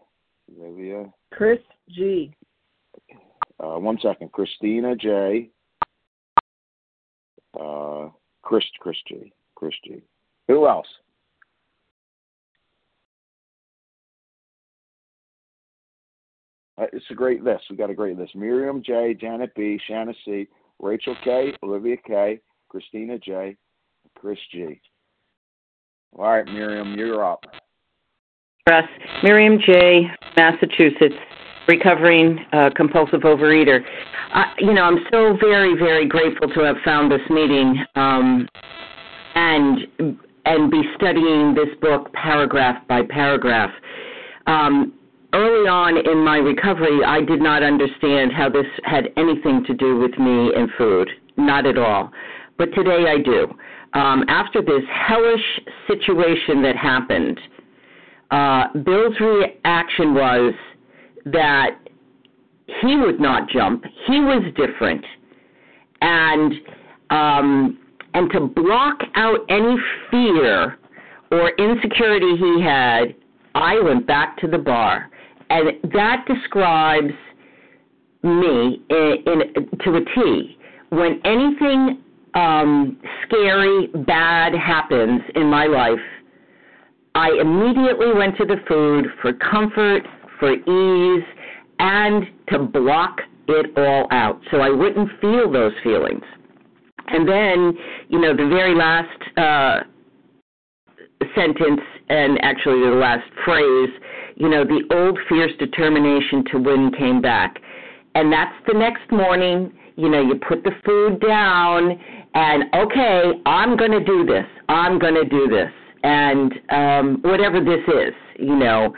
Olivia. 0.61 1.13
Chris 1.31 1.59
G. 1.89 2.33
Uh, 3.59 3.79
one 3.79 3.97
second. 4.01 4.31
Christina 4.31 4.95
J. 4.95 5.49
Uh, 7.59 8.09
Chris 8.41 8.63
Chris 8.79 8.97
G. 9.07 9.33
Chris 9.55 9.73
G. 9.83 10.01
Who 10.47 10.67
else? 10.67 10.87
Uh, 16.77 16.85
it's 16.91 17.05
a 17.11 17.13
great 17.13 17.43
list. 17.43 17.65
We 17.69 17.77
got 17.77 17.89
a 17.89 17.95
great 17.95 18.17
list. 18.17 18.35
Miriam 18.35 18.81
J, 18.83 19.13
Janet 19.13 19.53
B, 19.55 19.79
Shanna 19.87 20.13
C, 20.25 20.47
Rachel 20.83 21.15
K, 21.23 21.53
Olivia 21.63 21.95
K, 22.05 22.39
Christina 22.69 23.17
J, 23.17 23.55
Chris 24.15 24.37
G. 24.51 24.81
All 26.11 26.25
right, 26.25 26.45
Miriam, 26.45 26.95
you're 26.95 27.25
up. 27.25 27.45
Russ. 28.69 28.83
Miriam 29.23 29.59
J. 29.65 30.07
Massachusetts, 30.37 31.15
recovering 31.67 32.37
uh, 32.51 32.69
compulsive 32.75 33.21
overeater. 33.21 33.79
You 34.59 34.73
know, 34.73 34.83
I'm 34.83 34.99
so 35.11 35.37
very, 35.39 35.77
very 35.77 36.07
grateful 36.07 36.49
to 36.49 36.59
have 36.61 36.75
found 36.83 37.11
this 37.11 37.21
meeting 37.29 37.83
um, 37.95 38.47
and 39.35 39.79
and 40.45 40.69
be 40.69 40.81
studying 40.97 41.55
this 41.55 41.73
book 41.81 42.11
paragraph 42.13 42.85
by 42.89 43.01
paragraph. 43.09 43.71
Um, 44.47 44.93
early 45.33 45.67
on 45.67 45.97
in 45.97 46.23
my 46.23 46.37
recovery, 46.37 47.03
I 47.03 47.21
did 47.21 47.41
not 47.41 47.63
understand 47.63 48.31
how 48.31 48.49
this 48.49 48.65
had 48.83 49.09
anything 49.17 49.63
to 49.65 49.73
do 49.73 49.97
with 49.97 50.17
me 50.17 50.51
and 50.55 50.69
food. 50.77 51.09
Not 51.37 51.65
at 51.65 51.77
all. 51.77 52.11
But 52.57 52.73
today 52.73 53.05
I 53.07 53.17
do. 53.23 53.47
Um, 53.93 54.23
after 54.27 54.61
this 54.61 54.83
hellish 54.91 55.59
situation 55.87 56.61
that 56.63 56.75
happened, 56.75 57.39
uh, 58.31 58.65
Bill's 58.83 59.19
reaction 59.19 60.13
was 60.13 60.53
that 61.25 61.77
he 62.81 62.95
would 62.95 63.19
not 63.19 63.49
jump. 63.49 63.83
He 64.07 64.19
was 64.19 64.43
different. 64.55 65.05
And 66.01 66.53
um, 67.09 67.79
and 68.15 68.31
to 68.31 68.41
block 68.41 68.99
out 69.15 69.39
any 69.49 69.75
fear 70.09 70.77
or 71.31 71.49
insecurity 71.57 72.35
he 72.37 72.61
had, 72.61 73.15
I 73.55 73.79
went 73.79 74.05
back 74.05 74.37
to 74.37 74.47
the 74.47 74.57
bar 74.57 75.09
and 75.53 75.91
that 75.93 76.25
describes 76.27 77.13
me 78.23 78.81
in, 78.89 79.17
in 79.27 79.79
to 79.83 79.95
a 79.95 80.05
T. 80.15 80.57
When 80.89 81.21
anything 81.25 82.01
um, 82.33 82.99
scary, 83.25 83.87
bad 84.07 84.53
happens 84.55 85.21
in 85.35 85.45
my 85.45 85.67
life, 85.67 85.99
I 87.13 87.29
immediately 87.39 88.13
went 88.13 88.35
to 88.37 88.45
the 88.45 88.55
food 88.67 89.05
for 89.21 89.33
comfort, 89.33 90.01
for 90.39 90.53
ease, 90.53 91.23
and 91.77 92.23
to 92.49 92.59
block 92.59 93.19
it 93.47 93.77
all 93.77 94.07
out 94.09 94.39
so 94.49 94.57
I 94.57 94.69
wouldn't 94.69 95.09
feel 95.21 95.51
those 95.51 95.73
feelings. 95.83 96.23
And 97.07 97.27
then, 97.27 97.73
you 98.07 98.19
know, 98.19 98.35
the 98.35 98.47
very 98.47 98.73
last 98.73 99.37
uh, 99.37 99.81
sentence 101.35 101.81
and 102.09 102.43
actually 102.43 102.79
the 102.79 102.95
last 102.95 103.29
phrase 103.45 103.89
you 104.35 104.49
know, 104.49 104.63
the 104.63 104.83
old 104.95 105.17
fierce 105.29 105.51
determination 105.59 106.43
to 106.51 106.57
win 106.57 106.91
came 106.97 107.21
back. 107.21 107.59
And 108.15 108.31
that's 108.31 108.55
the 108.67 108.77
next 108.77 109.11
morning, 109.11 109.71
you 109.95 110.09
know, 110.09 110.21
you 110.21 110.35
put 110.47 110.63
the 110.63 110.71
food 110.85 111.19
down 111.19 111.99
and, 112.35 112.63
okay, 112.73 113.31
I'm 113.45 113.77
going 113.77 113.91
to 113.91 114.03
do 114.03 114.25
this. 114.25 114.45
I'm 114.69 114.99
going 114.99 115.15
to 115.15 115.25
do 115.25 115.47
this. 115.47 115.71
And 116.03 116.53
um, 116.69 117.19
whatever 117.21 117.59
this 117.59 117.81
is, 117.87 118.13
you 118.37 118.55
know, 118.55 118.93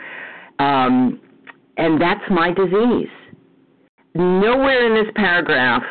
um, 0.58 1.20
and 1.76 2.00
that's 2.00 2.24
my 2.30 2.52
disease. 2.52 3.08
Nowhere 4.14 4.86
in 4.86 5.04
this 5.04 5.12
paragraph 5.14 5.82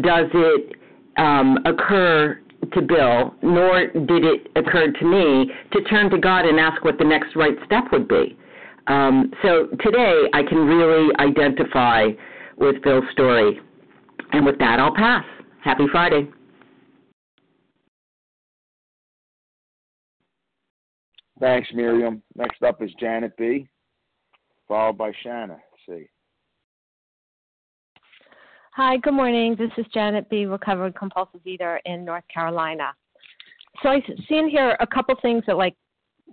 does 0.00 0.26
it 0.32 0.76
um, 1.16 1.58
occur 1.66 2.40
to 2.72 2.80
Bill, 2.80 3.34
nor 3.42 3.88
did 3.88 4.24
it 4.24 4.48
occur 4.56 4.92
to 4.92 5.04
me 5.04 5.52
to 5.72 5.82
turn 5.84 6.08
to 6.10 6.18
God 6.18 6.46
and 6.46 6.60
ask 6.60 6.84
what 6.84 6.98
the 6.98 7.04
next 7.04 7.34
right 7.34 7.56
step 7.66 7.84
would 7.92 8.08
be. 8.08 8.36
Um, 8.86 9.32
so 9.42 9.68
today 9.80 10.24
I 10.32 10.42
can 10.42 10.58
really 10.58 11.14
identify 11.18 12.08
with 12.56 12.82
Bill's 12.82 13.04
story. 13.12 13.60
And 14.32 14.46
with 14.46 14.58
that, 14.58 14.78
I'll 14.78 14.94
pass. 14.94 15.24
Happy 15.62 15.84
Friday. 15.90 16.28
Thanks, 21.40 21.68
Miriam. 21.74 22.22
Next 22.36 22.62
up 22.62 22.80
is 22.82 22.90
Janet 23.00 23.36
B., 23.36 23.68
followed 24.68 24.96
by 24.96 25.12
Shanna 25.22 25.56
C. 25.86 26.06
Hi, 28.74 28.96
good 28.98 29.14
morning. 29.14 29.56
This 29.58 29.70
is 29.76 29.84
Janet 29.92 30.30
B., 30.30 30.46
recovered 30.46 30.94
compulsive 30.94 31.40
eater 31.44 31.80
in 31.84 32.04
North 32.04 32.24
Carolina. 32.32 32.94
So 33.82 33.88
I 33.88 34.00
see 34.28 34.36
in 34.36 34.48
here 34.48 34.76
a 34.80 34.86
couple 34.86 35.14
things 35.20 35.42
that 35.46 35.56
like 35.56 35.74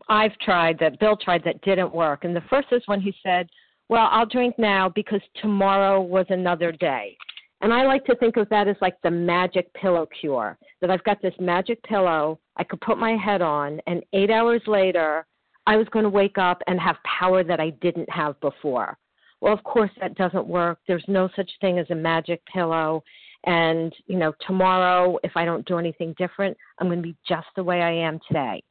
I've 0.08 0.38
tried 0.40 0.80
that 0.80 1.00
Bill 1.00 1.18
tried 1.18 1.44
that 1.44 1.62
didn't 1.62 1.94
work. 1.94 2.24
And 2.24 2.36
the 2.36 2.44
first 2.50 2.68
is 2.72 2.82
when 2.86 3.02
he 3.02 3.14
said, 3.24 3.50
"Well, 3.90 4.08
I'll 4.12 4.26
drink 4.26 4.58
now 4.58 4.90
because 4.90 5.22
tomorrow 5.42 6.02
was 6.02 6.26
another 6.30 6.72
day." 6.72 7.18
And 7.62 7.74
I 7.74 7.86
like 7.86 8.06
to 8.06 8.16
think 8.16 8.38
of 8.38 8.48
that 8.50 8.68
as 8.68 8.78
like 8.82 8.96
the 9.02 9.12
magic 9.12 9.74
pillow 9.74 10.08
cure. 10.20 10.58
That 10.80 10.90
I've 10.90 11.04
got 11.04 11.22
this 11.22 11.34
magic 11.40 11.84
pillow 11.84 12.40
I 12.56 12.64
could 12.64 12.82
put 12.82 12.98
my 12.98 13.16
head 13.16 13.42
on, 13.42 13.82
and 13.88 14.04
eight 14.14 14.30
hours 14.30 14.62
later, 14.68 15.26
I 15.68 15.76
was 15.76 15.88
going 15.90 16.04
to 16.04 16.10
wake 16.10 16.38
up 16.38 16.62
and 16.68 16.80
have 16.80 16.96
power 17.04 17.44
that 17.44 17.60
I 17.60 17.70
didn't 17.82 18.10
have 18.10 18.40
before. 18.40 18.98
Well, 19.42 19.54
of 19.54 19.64
course, 19.64 19.92
that 20.00 20.16
doesn't 20.16 20.48
work. 20.48 20.80
There's 20.88 21.06
no 21.08 21.30
such 21.36 21.50
thing 21.62 21.80
as 21.80 21.90
a 21.90 21.96
magic 21.96 22.42
pillow. 22.46 23.04
And, 23.46 23.94
you 24.08 24.18
know, 24.18 24.34
tomorrow, 24.46 25.18
if 25.24 25.32
I 25.36 25.46
don't 25.46 25.66
do 25.66 25.78
anything 25.78 26.14
different, 26.18 26.58
I'm 26.80 26.88
going 26.88 27.00
to 27.00 27.08
be 27.08 27.16
just 27.28 27.48
the 27.56 27.64
way 27.64 27.82
I 27.82 27.92
am 27.92 28.20
today. 28.28 28.62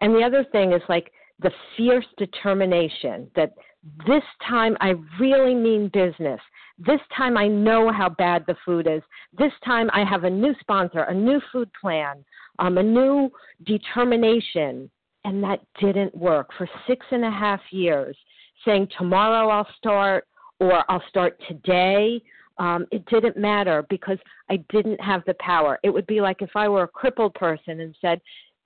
And 0.00 0.14
the 0.14 0.22
other 0.22 0.44
thing 0.52 0.72
is 0.72 0.82
like 0.88 1.12
the 1.40 1.50
fierce 1.76 2.06
determination 2.16 3.30
that 3.34 3.54
this 4.06 4.22
time 4.46 4.76
I 4.80 4.94
really 5.18 5.54
mean 5.54 5.90
business. 5.92 6.40
This 6.78 7.00
time 7.16 7.36
I 7.36 7.46
know 7.46 7.92
how 7.92 8.08
bad 8.08 8.44
the 8.46 8.56
food 8.64 8.86
is. 8.86 9.02
This 9.36 9.52
time 9.64 9.90
I 9.92 10.04
have 10.04 10.24
a 10.24 10.30
new 10.30 10.54
sponsor, 10.60 11.00
a 11.00 11.14
new 11.14 11.40
food 11.52 11.70
plan, 11.80 12.24
um, 12.58 12.78
a 12.78 12.82
new 12.82 13.30
determination. 13.64 14.90
And 15.24 15.42
that 15.44 15.60
didn't 15.78 16.14
work 16.14 16.48
for 16.56 16.68
six 16.86 17.04
and 17.10 17.24
a 17.24 17.30
half 17.30 17.60
years, 17.70 18.16
saying 18.64 18.88
tomorrow 18.96 19.48
I'll 19.48 19.68
start 19.76 20.26
or 20.60 20.82
I'll 20.90 21.02
start 21.08 21.38
today. 21.46 22.22
Um, 22.58 22.86
it 22.90 23.04
didn't 23.06 23.36
matter 23.36 23.84
because 23.88 24.18
I 24.50 24.58
didn't 24.70 25.00
have 25.00 25.22
the 25.26 25.34
power. 25.34 25.78
It 25.82 25.90
would 25.90 26.06
be 26.06 26.20
like 26.20 26.40
if 26.40 26.50
I 26.54 26.68
were 26.68 26.84
a 26.84 26.88
crippled 26.88 27.34
person 27.34 27.80
and 27.80 27.94
said, 28.00 28.20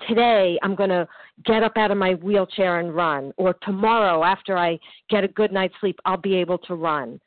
today 0.08 0.58
I'm 0.62 0.74
going 0.74 0.90
to 0.90 1.06
get 1.44 1.62
up 1.62 1.76
out 1.76 1.90
of 1.90 1.98
my 1.98 2.14
wheelchair 2.14 2.80
and 2.80 2.94
run, 2.94 3.32
or 3.36 3.54
tomorrow 3.62 4.24
after 4.24 4.56
I 4.56 4.78
get 5.10 5.24
a 5.24 5.28
good 5.28 5.52
night's 5.52 5.74
sleep, 5.80 5.98
I'll 6.04 6.16
be 6.16 6.34
able 6.36 6.58
to 6.58 6.74
run. 6.74 7.20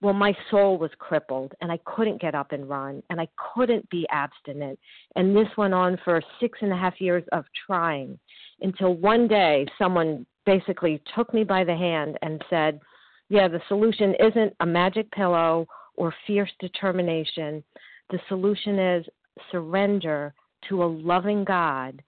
Well, 0.00 0.12
my 0.12 0.36
soul 0.50 0.76
was 0.76 0.90
crippled 0.98 1.54
and 1.62 1.72
I 1.72 1.78
couldn't 1.86 2.20
get 2.20 2.34
up 2.34 2.52
and 2.52 2.68
run 2.68 3.02
and 3.08 3.18
I 3.18 3.26
couldn't 3.54 3.88
be 3.88 4.06
abstinent. 4.10 4.78
And 5.16 5.34
this 5.34 5.48
went 5.56 5.72
on 5.72 5.98
for 6.04 6.20
six 6.40 6.58
and 6.60 6.72
a 6.72 6.76
half 6.76 7.00
years 7.00 7.24
of 7.32 7.46
trying 7.66 8.18
until 8.60 8.94
one 8.94 9.26
day 9.26 9.66
someone 9.78 10.26
basically 10.44 11.02
took 11.16 11.32
me 11.32 11.42
by 11.42 11.64
the 11.64 11.74
hand 11.74 12.18
and 12.20 12.44
said, 12.50 12.80
Yeah, 13.30 13.48
the 13.48 13.62
solution 13.66 14.14
isn't 14.20 14.52
a 14.60 14.66
magic 14.66 15.10
pillow 15.12 15.66
or 15.96 16.14
fierce 16.26 16.52
determination. 16.60 17.64
The 18.10 18.18
solution 18.28 18.78
is 18.78 19.06
surrender 19.50 20.34
to 20.68 20.82
a 20.82 20.86
loving 20.86 21.44
God. 21.44 22.02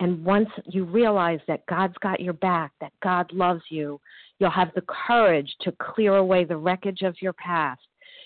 And 0.00 0.24
once 0.24 0.48
you 0.66 0.84
realize 0.84 1.40
that 1.48 1.66
God's 1.66 1.96
got 2.02 2.20
your 2.20 2.34
back, 2.34 2.72
that 2.80 2.92
God 3.02 3.32
loves 3.32 3.62
you, 3.70 4.00
you'll 4.38 4.50
have 4.50 4.72
the 4.74 4.84
courage 5.06 5.50
to 5.62 5.72
clear 5.72 6.16
away 6.16 6.44
the 6.44 6.56
wreckage 6.56 7.02
of 7.02 7.16
your 7.22 7.32
past. 7.34 7.80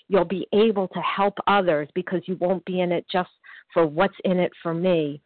You'll 0.07 0.25
be 0.25 0.47
able 0.53 0.89
to 0.89 0.99
help 0.99 1.37
others 1.47 1.87
because 1.95 2.21
you 2.25 2.35
won't 2.41 2.65
be 2.65 2.81
in 2.81 2.91
it 2.91 3.05
just 3.09 3.29
for 3.73 3.85
what's 3.85 4.15
in 4.25 4.37
it 4.39 4.51
for 4.61 4.73
me. 4.73 5.21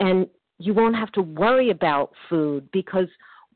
And 0.00 0.26
you 0.58 0.72
won't 0.72 0.96
have 0.96 1.12
to 1.12 1.22
worry 1.22 1.70
about 1.70 2.12
food 2.30 2.68
because 2.72 3.08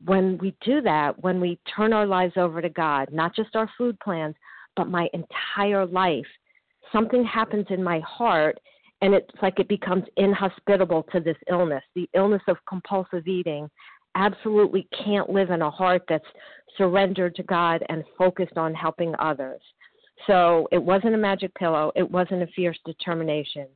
when 0.05 0.37
we 0.37 0.55
do 0.61 0.81
that, 0.81 1.19
when 1.23 1.41
we 1.41 1.57
turn 1.75 1.93
our 1.93 2.05
lives 2.05 2.33
over 2.37 2.61
to 2.61 2.69
God, 2.69 3.09
not 3.11 3.35
just 3.35 3.55
our 3.55 3.69
food 3.77 3.99
plans, 3.99 4.35
but 4.75 4.89
my 4.89 5.09
entire 5.13 5.85
life, 5.85 6.27
something 6.91 7.25
happens 7.25 7.65
in 7.69 7.83
my 7.83 7.99
heart 8.01 8.59
and 9.01 9.13
it's 9.13 9.29
like 9.41 9.59
it 9.59 9.67
becomes 9.67 10.03
inhospitable 10.17 11.03
to 11.11 11.19
this 11.19 11.37
illness. 11.49 11.83
The 11.95 12.09
illness 12.15 12.41
of 12.47 12.57
compulsive 12.67 13.27
eating 13.27 13.69
absolutely 14.15 14.87
can't 15.03 15.29
live 15.29 15.51
in 15.51 15.61
a 15.61 15.69
heart 15.69 16.03
that's 16.09 16.25
surrendered 16.77 17.35
to 17.35 17.43
God 17.43 17.83
and 17.89 18.03
focused 18.17 18.57
on 18.57 18.73
helping 18.73 19.13
others. 19.19 19.61
So 20.25 20.67
it 20.71 20.81
wasn't 20.81 21.13
a 21.13 21.17
magic 21.17 21.53
pillow, 21.55 21.91
it 21.95 22.09
wasn't 22.09 22.41
a 22.41 22.47
fierce 22.55 22.79
determination. 22.85 23.67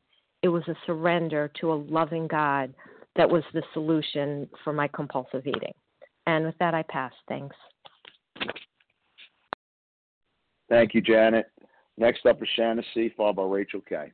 It 0.42 0.48
was 0.48 0.64
a 0.68 0.76
surrender 0.88 1.52
to 1.62 1.72
a 1.72 1.76
loving 1.76 2.28
God 2.28 2.74
that 3.16 3.30
was 3.30 3.44
the 3.54 3.62
solution 3.74 4.50
for 4.64 4.74
my 4.74 4.88
compulsive 4.88 5.46
eating. 5.46 5.74
And 6.26 6.46
with 6.46 6.58
that, 6.60 6.74
I 6.74 6.84
pass. 6.84 7.12
Thanks. 7.28 7.56
Thank 10.68 10.96
you, 10.96 11.02
Janet. 11.02 11.46
Next 11.98 12.26
up 12.26 12.42
is 12.42 12.48
Shanna 12.56 12.82
C., 12.94 13.12
followed 13.16 13.36
by 13.36 13.44
Rachel 13.44 13.82
K. 13.88 14.12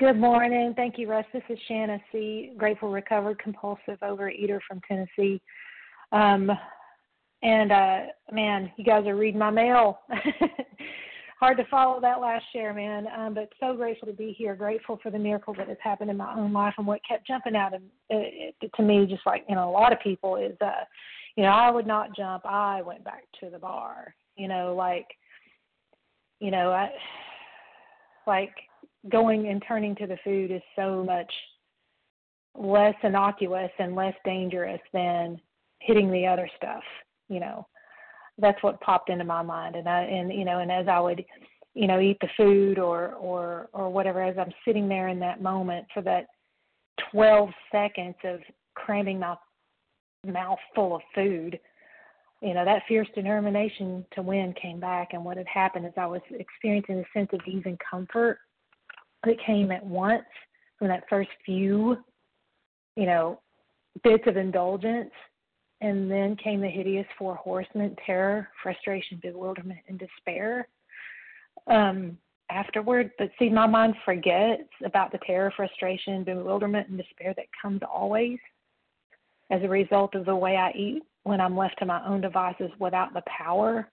Good 0.00 0.16
morning. 0.16 0.72
Thank 0.76 0.96
you, 0.96 1.10
Russ. 1.10 1.26
This 1.30 1.42
is 1.50 1.58
Shanna 1.68 2.00
C., 2.10 2.52
grateful, 2.56 2.90
recovered, 2.90 3.38
compulsive 3.38 3.98
overeater 4.02 4.58
from 4.66 4.80
Tennessee. 4.88 5.42
Um, 6.10 6.50
and 7.42 7.70
uh, 7.70 8.00
man, 8.32 8.72
you 8.78 8.84
guys 8.84 9.06
are 9.06 9.14
reading 9.14 9.38
my 9.38 9.50
mail. 9.50 10.00
Hard 11.38 11.58
to 11.58 11.66
follow 11.70 12.00
that 12.00 12.18
last 12.18 12.46
share, 12.50 12.72
man. 12.72 13.08
Um, 13.14 13.34
but 13.34 13.52
so 13.60 13.76
grateful 13.76 14.08
to 14.08 14.14
be 14.14 14.32
here. 14.32 14.54
Grateful 14.54 14.98
for 15.02 15.10
the 15.10 15.18
miracle 15.18 15.52
that 15.58 15.68
has 15.68 15.76
happened 15.82 16.10
in 16.10 16.16
my 16.16 16.34
own 16.34 16.50
life 16.50 16.72
and 16.78 16.86
what 16.86 17.02
kept 17.06 17.26
jumping 17.26 17.54
out 17.54 17.74
of, 17.74 17.82
uh, 18.10 18.20
to 18.74 18.82
me, 18.82 19.04
just 19.04 19.26
like 19.26 19.44
you 19.50 19.54
know, 19.54 19.68
a 19.68 19.70
lot 19.70 19.92
of 19.92 20.00
people 20.00 20.36
is, 20.36 20.56
uh, 20.62 20.84
you 21.36 21.42
know, 21.42 21.50
I 21.50 21.70
would 21.70 21.86
not 21.86 22.16
jump. 22.16 22.46
I 22.46 22.80
went 22.80 23.04
back 23.04 23.24
to 23.40 23.50
the 23.50 23.58
bar. 23.58 24.14
You 24.34 24.48
know, 24.48 24.74
like, 24.74 25.08
you 26.38 26.50
know, 26.50 26.70
I 26.70 26.88
like 28.26 28.54
going 29.08 29.48
and 29.48 29.62
turning 29.66 29.94
to 29.96 30.06
the 30.06 30.18
food 30.24 30.50
is 30.50 30.62
so 30.76 31.02
much 31.02 31.32
less 32.54 32.94
innocuous 33.02 33.70
and 33.78 33.94
less 33.94 34.14
dangerous 34.24 34.80
than 34.92 35.40
hitting 35.78 36.10
the 36.10 36.26
other 36.26 36.48
stuff 36.56 36.82
you 37.30 37.40
know. 37.40 37.66
That's 38.38 38.62
what 38.62 38.80
popped 38.80 39.10
into 39.10 39.24
my 39.24 39.42
mind 39.42 39.76
and 39.76 39.86
i 39.86 40.00
and 40.00 40.32
you 40.32 40.46
know 40.46 40.60
and 40.60 40.72
as 40.72 40.88
i 40.88 40.98
would 40.98 41.22
you 41.74 41.86
know 41.86 42.00
eat 42.00 42.16
the 42.22 42.28
food 42.38 42.78
or 42.78 43.12
or 43.16 43.68
or 43.74 43.90
whatever 43.90 44.22
as 44.22 44.34
i'm 44.38 44.52
sitting 44.64 44.88
there 44.88 45.08
in 45.08 45.20
that 45.20 45.42
moment 45.42 45.86
for 45.92 46.00
that 46.02 46.24
12 47.12 47.50
seconds 47.70 48.14
of 48.24 48.40
cramming 48.74 49.18
my 49.18 49.36
mouth 50.24 50.58
full 50.74 50.96
of 50.96 51.02
food 51.14 51.60
you 52.40 52.54
know 52.54 52.64
that 52.64 52.82
fierce 52.88 53.08
determination 53.14 54.06
to 54.14 54.22
win 54.22 54.54
came 54.54 54.80
back 54.80 55.08
and 55.12 55.22
what 55.22 55.36
had 55.36 55.46
happened 55.46 55.84
is 55.84 55.92
i 55.98 56.06
was 56.06 56.22
experiencing 56.30 57.00
a 57.00 57.18
sense 57.18 57.28
of 57.34 57.40
ease 57.46 57.62
and 57.66 57.78
comfort 57.90 58.38
that 59.24 59.36
came 59.44 59.70
at 59.70 59.84
once 59.84 60.24
from 60.78 60.88
that 60.88 61.04
first 61.08 61.30
few, 61.44 61.96
you 62.96 63.06
know, 63.06 63.40
bits 64.02 64.24
of 64.26 64.36
indulgence. 64.36 65.10
And 65.82 66.10
then 66.10 66.36
came 66.36 66.60
the 66.60 66.68
hideous 66.68 67.06
four 67.18 67.36
horsemen 67.36 67.96
terror, 68.04 68.48
frustration, 68.62 69.18
bewilderment, 69.22 69.78
and 69.88 69.98
despair 69.98 70.68
um, 71.68 72.18
afterward. 72.50 73.12
But 73.18 73.30
see, 73.38 73.48
my 73.48 73.66
mind 73.66 73.94
forgets 74.04 74.68
about 74.84 75.10
the 75.10 75.18
terror, 75.26 75.50
frustration, 75.56 76.22
bewilderment, 76.22 76.88
and 76.88 76.98
despair 76.98 77.32
that 77.34 77.46
comes 77.62 77.80
always 77.90 78.38
as 79.50 79.62
a 79.62 79.68
result 79.68 80.14
of 80.14 80.26
the 80.26 80.36
way 80.36 80.56
I 80.56 80.70
eat 80.72 81.02
when 81.22 81.40
I'm 81.40 81.56
left 81.56 81.78
to 81.78 81.86
my 81.86 82.06
own 82.06 82.20
devices 82.20 82.70
without 82.78 83.14
the 83.14 83.22
power 83.26 83.88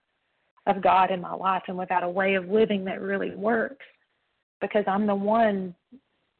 of 0.65 0.81
God 0.81 1.11
in 1.11 1.21
my 1.21 1.33
life 1.33 1.63
and 1.67 1.77
without 1.77 2.03
a 2.03 2.09
way 2.09 2.35
of 2.35 2.49
living 2.49 2.83
that 2.85 3.01
really 3.01 3.33
works 3.33 3.85
because 4.61 4.83
I'm 4.87 5.07
the 5.07 5.15
one 5.15 5.75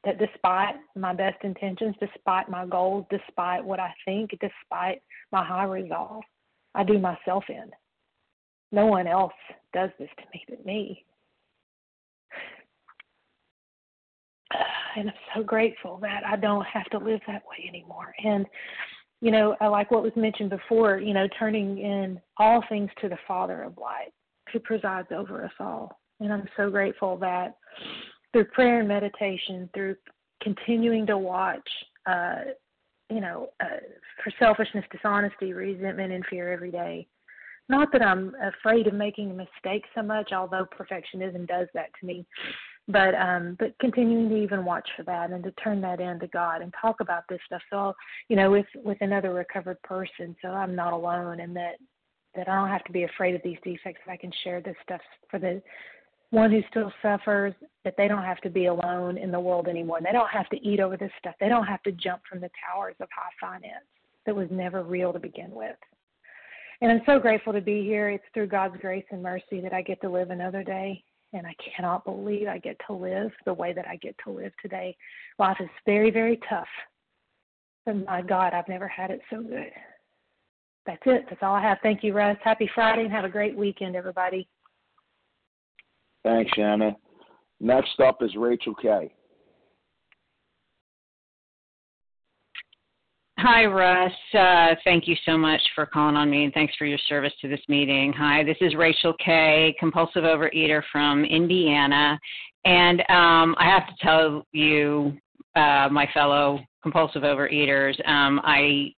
that 0.04 0.20
despite 0.20 0.76
my 0.96 1.14
best 1.14 1.44
intentions, 1.44 1.96
despite 2.00 2.50
my 2.50 2.66
goals, 2.66 3.06
despite 3.10 3.64
what 3.64 3.80
I 3.80 3.94
think, 4.06 4.32
despite 4.40 5.02
my 5.32 5.44
high 5.44 5.66
resolve, 5.66 6.24
I 6.76 6.84
do 6.84 7.00
myself 7.00 7.44
in. 7.50 7.70
No 8.72 8.86
one 8.86 9.08
else 9.08 9.34
does 9.74 9.90
this 10.00 10.10
to 10.18 10.24
me 10.34 10.46
but 10.50 10.66
me. 10.66 11.04
And 14.96 15.10
I'm 15.10 15.16
so 15.36 15.44
grateful 15.44 16.00
that 16.02 16.24
I 16.26 16.38
don't 16.38 16.66
have 16.66 16.86
to 16.86 16.98
live 16.98 17.20
that 17.28 17.44
way 17.46 17.70
anymore. 17.70 18.16
And, 18.24 18.48
you 19.22 19.30
know, 19.30 19.56
I 19.62 19.68
like 19.68 19.92
what 19.92 20.02
was 20.02 20.14
mentioned 20.16 20.50
before, 20.50 20.98
you 20.98 21.14
know, 21.14 21.28
turning 21.38 21.78
in 21.78 22.20
all 22.38 22.64
things 22.68 22.90
to 23.02 23.10
the 23.10 23.18
Father 23.28 23.62
of 23.62 23.78
light 23.78 24.12
who 24.52 24.60
presides 24.60 25.10
over 25.12 25.46
us 25.46 25.52
all. 25.60 26.00
And 26.20 26.34
I'm 26.34 26.48
so 26.58 26.72
grateful 26.72 27.16
that 27.18 27.58
through 28.34 28.46
prayer 28.46 28.80
and 28.80 28.88
meditation, 28.88 29.70
through 29.74 29.96
continuing 30.42 31.06
to 31.08 31.18
watch, 31.18 31.68
uh, 32.06 32.42
you 33.10 33.22
know, 33.22 33.50
uh, 33.62 33.80
for 34.24 34.32
selfishness, 34.40 34.86
dishonesty, 34.92 35.54
resentment, 35.54 36.12
and 36.12 36.26
fear 36.30 36.52
every 36.52 36.72
day. 36.72 37.08
Not 37.70 37.92
that 37.92 38.02
I'm 38.02 38.34
afraid 38.42 38.88
of 38.88 38.94
making 38.94 39.32
a 39.32 39.34
mistake 39.34 39.84
so 39.94 40.02
much, 40.02 40.32
although 40.32 40.66
perfectionism 40.78 41.48
does 41.48 41.68
that 41.74 41.90
to 42.00 42.06
me. 42.06 42.26
but 42.88 43.14
um 43.16 43.56
but 43.60 43.78
continuing 43.80 44.30
to 44.30 44.36
even 44.36 44.64
watch 44.64 44.88
for 44.96 45.04
that 45.04 45.32
and 45.32 45.44
to 45.44 45.52
turn 45.64 45.82
that 45.82 46.00
in 46.00 46.20
to 46.20 46.28
god 46.28 46.62
and 46.62 46.74
talk 46.82 47.00
about 47.02 47.24
this 47.30 47.40
stuff 47.46 47.62
so 47.70 47.94
you 48.30 48.36
know 48.36 48.50
with 48.50 48.66
with 48.84 48.98
another 49.02 49.34
recovered 49.34 49.82
person 49.84 50.36
so 50.42 50.50
i'm 50.50 50.76
not 50.76 50.94
alone 50.94 51.40
and 51.42 51.56
that 51.56 51.76
that 52.36 52.48
i 52.48 52.56
don't 52.56 52.70
have 52.70 52.84
to 52.84 52.92
be 52.92 53.04
afraid 53.04 53.36
of 53.36 53.42
these 53.44 53.58
defects 53.64 54.02
i 54.08 54.16
can 54.16 54.32
share 54.44 54.62
this 54.62 54.76
stuff 54.84 55.02
for 55.30 55.40
the 55.40 55.62
one 56.32 56.52
who 56.52 56.62
still 56.70 56.92
suffers 57.02 57.54
that 57.84 57.96
they 57.98 58.08
don't 58.08 58.24
have 58.24 58.42
to 58.42 58.50
be 58.50 58.66
alone 58.66 59.18
in 59.18 59.32
the 59.32 59.40
world 59.40 59.68
anymore 59.68 60.00
they 60.04 60.12
don't 60.12 60.30
have 60.30 60.50
to 60.50 60.58
eat 60.68 60.80
over 60.80 60.98
this 60.98 61.12
stuff 61.20 61.36
they 61.40 61.50
don't 61.50 61.68
have 61.68 61.82
to 61.84 61.92
jump 61.94 62.22
from 62.30 62.40
the 62.40 62.50
towers 62.66 62.96
of 63.00 63.08
high 63.16 63.32
finance 63.40 63.86
that 64.26 64.36
was 64.36 64.48
never 64.52 64.84
real 64.84 65.14
to 65.14 65.20
begin 65.20 65.52
with 65.52 65.78
and 66.82 66.92
i'm 66.92 67.02
so 67.06 67.20
grateful 67.20 67.54
to 67.54 67.62
be 67.62 67.84
here 67.84 68.10
it's 68.10 68.24
through 68.34 68.48
god's 68.48 68.76
grace 68.82 69.06
and 69.12 69.24
mercy 69.24 69.62
that 69.62 69.74
i 69.74 69.82
get 69.82 70.02
to 70.02 70.10
live 70.10 70.30
another 70.30 70.64
day 70.64 71.02
and 71.34 71.46
I 71.46 71.56
cannot 71.76 72.06
believe 72.06 72.48
I 72.48 72.58
get 72.58 72.78
to 72.88 72.94
live 72.94 73.32
the 73.46 73.54
way 73.54 73.74
that 73.74 73.88
I 73.88 73.98
get 73.98 74.16
to 74.24 74.32
live 74.32 74.52
today. 74.62 74.96
Life 75.40 75.58
is 75.60 75.70
very, 75.86 76.12
very 76.12 76.40
tough. 76.50 76.68
But 77.86 78.06
my 78.06 78.22
God, 78.22 78.54
I've 78.54 78.68
never 78.68 78.88
had 78.88 79.12
it 79.12 79.22
so 79.30 79.42
good. 79.42 79.72
That's 80.86 81.02
it. 81.06 81.26
That's 81.30 81.42
all 81.44 81.54
I 81.54 81.62
have. 81.62 81.80
Thank 81.84 82.04
you, 82.04 82.14
Russ. 82.14 82.38
Happy 82.44 82.70
Friday 82.74 83.04
and 83.04 83.12
have 83.12 83.26
a 83.26 83.30
great 83.30 83.56
weekend, 83.56 83.96
everybody. 83.96 84.48
Thanks, 86.28 86.52
Shanna. 86.56 86.94
Next 87.62 88.02
up 88.02 88.22
is 88.22 88.36
Rachel 88.36 88.76
Kay. 88.76 89.14
Hi, 93.40 93.64
Russ. 93.66 94.12
Uh, 94.38 94.76
thank 94.84 95.08
you 95.08 95.16
so 95.26 95.38
much 95.38 95.62
for 95.74 95.86
calling 95.86 96.18
on 96.18 96.30
me, 96.30 96.44
and 96.44 96.54
thanks 96.54 96.76
for 96.76 96.86
your 96.86 96.98
service 97.08 97.32
to 97.40 97.48
this 97.48 97.62
meeting. 97.70 98.12
Hi, 98.12 98.44
this 98.44 98.58
is 98.60 98.76
Rachel 98.76 99.14
Kay, 99.24 99.74
compulsive 99.80 100.24
overeater 100.24 100.82
from 100.92 101.24
Indiana. 101.24 102.20
And 102.66 103.00
um, 103.10 103.56
I 103.58 103.64
have 103.64 103.88
to 103.88 103.94
tell 104.02 104.46
you, 104.52 105.14
uh, 105.56 105.88
my 105.90 106.10
fellow 106.14 106.60
compulsive 106.84 107.22
overeaters, 107.22 107.96
um, 108.06 108.42
I 108.44 108.92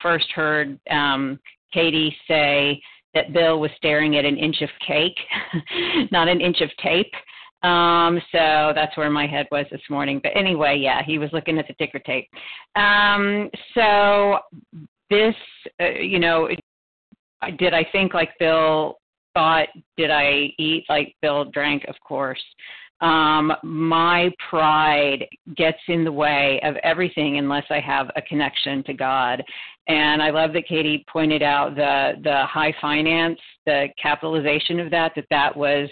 first 0.00 0.30
heard 0.34 0.80
um, 0.90 1.38
Katie 1.74 2.16
say 2.26 2.80
that 3.14 3.32
Bill 3.32 3.60
was 3.60 3.70
staring 3.76 4.16
at 4.16 4.24
an 4.24 4.36
inch 4.36 4.62
of 4.62 4.68
cake, 4.86 5.18
not 6.12 6.28
an 6.28 6.40
inch 6.40 6.60
of 6.60 6.70
tape. 6.82 7.12
Um, 7.62 8.20
so 8.32 8.72
that's 8.74 8.96
where 8.96 9.10
my 9.10 9.26
head 9.26 9.46
was 9.50 9.66
this 9.70 9.82
morning. 9.90 10.20
But 10.22 10.32
anyway, 10.34 10.78
yeah, 10.78 11.02
he 11.04 11.18
was 11.18 11.28
looking 11.32 11.58
at 11.58 11.66
the 11.68 11.74
ticker 11.74 11.98
tape. 11.98 12.28
Um, 12.74 13.50
so 13.74 14.38
this, 15.10 15.34
uh, 15.80 15.90
you 16.00 16.18
know, 16.18 16.48
did 17.58 17.74
I 17.74 17.84
think 17.92 18.14
like 18.14 18.30
Bill 18.38 18.98
thought? 19.34 19.68
Did 19.96 20.10
I 20.10 20.50
eat 20.58 20.84
like 20.88 21.14
Bill 21.20 21.44
drank? 21.44 21.84
Of 21.88 21.96
course. 22.06 22.42
Um, 23.00 23.52
my 23.62 24.30
pride 24.50 25.26
gets 25.56 25.78
in 25.88 26.04
the 26.04 26.12
way 26.12 26.60
of 26.62 26.76
everything 26.76 27.38
unless 27.38 27.64
I 27.70 27.80
have 27.80 28.10
a 28.16 28.22
connection 28.22 28.82
to 28.84 28.92
God. 28.92 29.42
And 29.88 30.22
I 30.22 30.30
love 30.30 30.52
that 30.52 30.68
Katie 30.68 31.04
pointed 31.10 31.42
out 31.42 31.74
the 31.74 32.12
the 32.22 32.44
high 32.46 32.74
finance, 32.80 33.40
the 33.66 33.88
capitalization 34.00 34.80
of 34.80 34.90
that, 34.90 35.12
that 35.16 35.26
that 35.30 35.56
was 35.56 35.88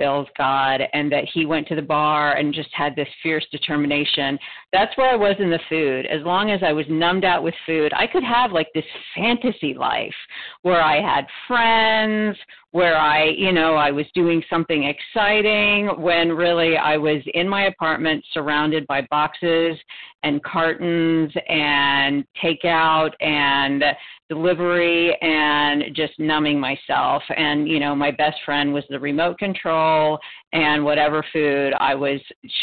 Bill's 0.00 0.28
God 0.36 0.80
and 0.94 1.12
that 1.12 1.26
he 1.32 1.44
went 1.44 1.68
to 1.68 1.76
the 1.76 1.82
bar 1.82 2.36
and 2.36 2.54
just 2.54 2.70
had 2.72 2.96
this 2.96 3.08
fierce 3.22 3.46
determination. 3.52 4.38
That's 4.72 4.96
where 4.96 5.10
I 5.10 5.14
was 5.14 5.36
in 5.38 5.50
the 5.50 5.60
food. 5.68 6.06
As 6.06 6.22
long 6.22 6.50
as 6.50 6.62
I 6.64 6.72
was 6.72 6.86
numbed 6.88 7.24
out 7.24 7.44
with 7.44 7.54
food, 7.66 7.92
I 7.94 8.06
could 8.06 8.24
have 8.24 8.50
like 8.50 8.68
this 8.74 8.84
fantasy 9.14 9.74
life 9.74 10.14
where 10.62 10.80
I 10.80 11.02
had 11.02 11.26
friends, 11.46 12.36
where 12.72 12.96
I, 12.96 13.24
you 13.30 13.52
know, 13.52 13.74
I 13.74 13.90
was 13.90 14.06
doing 14.14 14.42
something 14.48 14.84
exciting 14.84 15.88
when 15.98 16.28
really 16.28 16.76
I 16.76 16.96
was 16.96 17.20
in 17.34 17.48
my 17.48 17.64
apartment 17.64 18.24
surrounded 18.32 18.86
by 18.86 19.06
boxes 19.10 19.76
and 20.22 20.42
cartons 20.44 21.32
and 21.48 22.24
takeout 22.42 23.10
and 23.20 23.82
delivery 24.28 25.16
and 25.20 25.84
just 25.96 26.12
numbing 26.18 26.60
myself. 26.60 27.22
And 27.36 27.68
you 27.68 27.80
know 27.80 27.96
my 27.96 28.12
best 28.12 28.36
friend 28.44 28.72
was 28.72 28.84
the 28.88 29.00
remote 29.00 29.38
control 29.38 30.18
and 30.52 30.84
whatever 30.84 31.24
food 31.32 31.72
I 31.80 31.94
was 31.94 32.20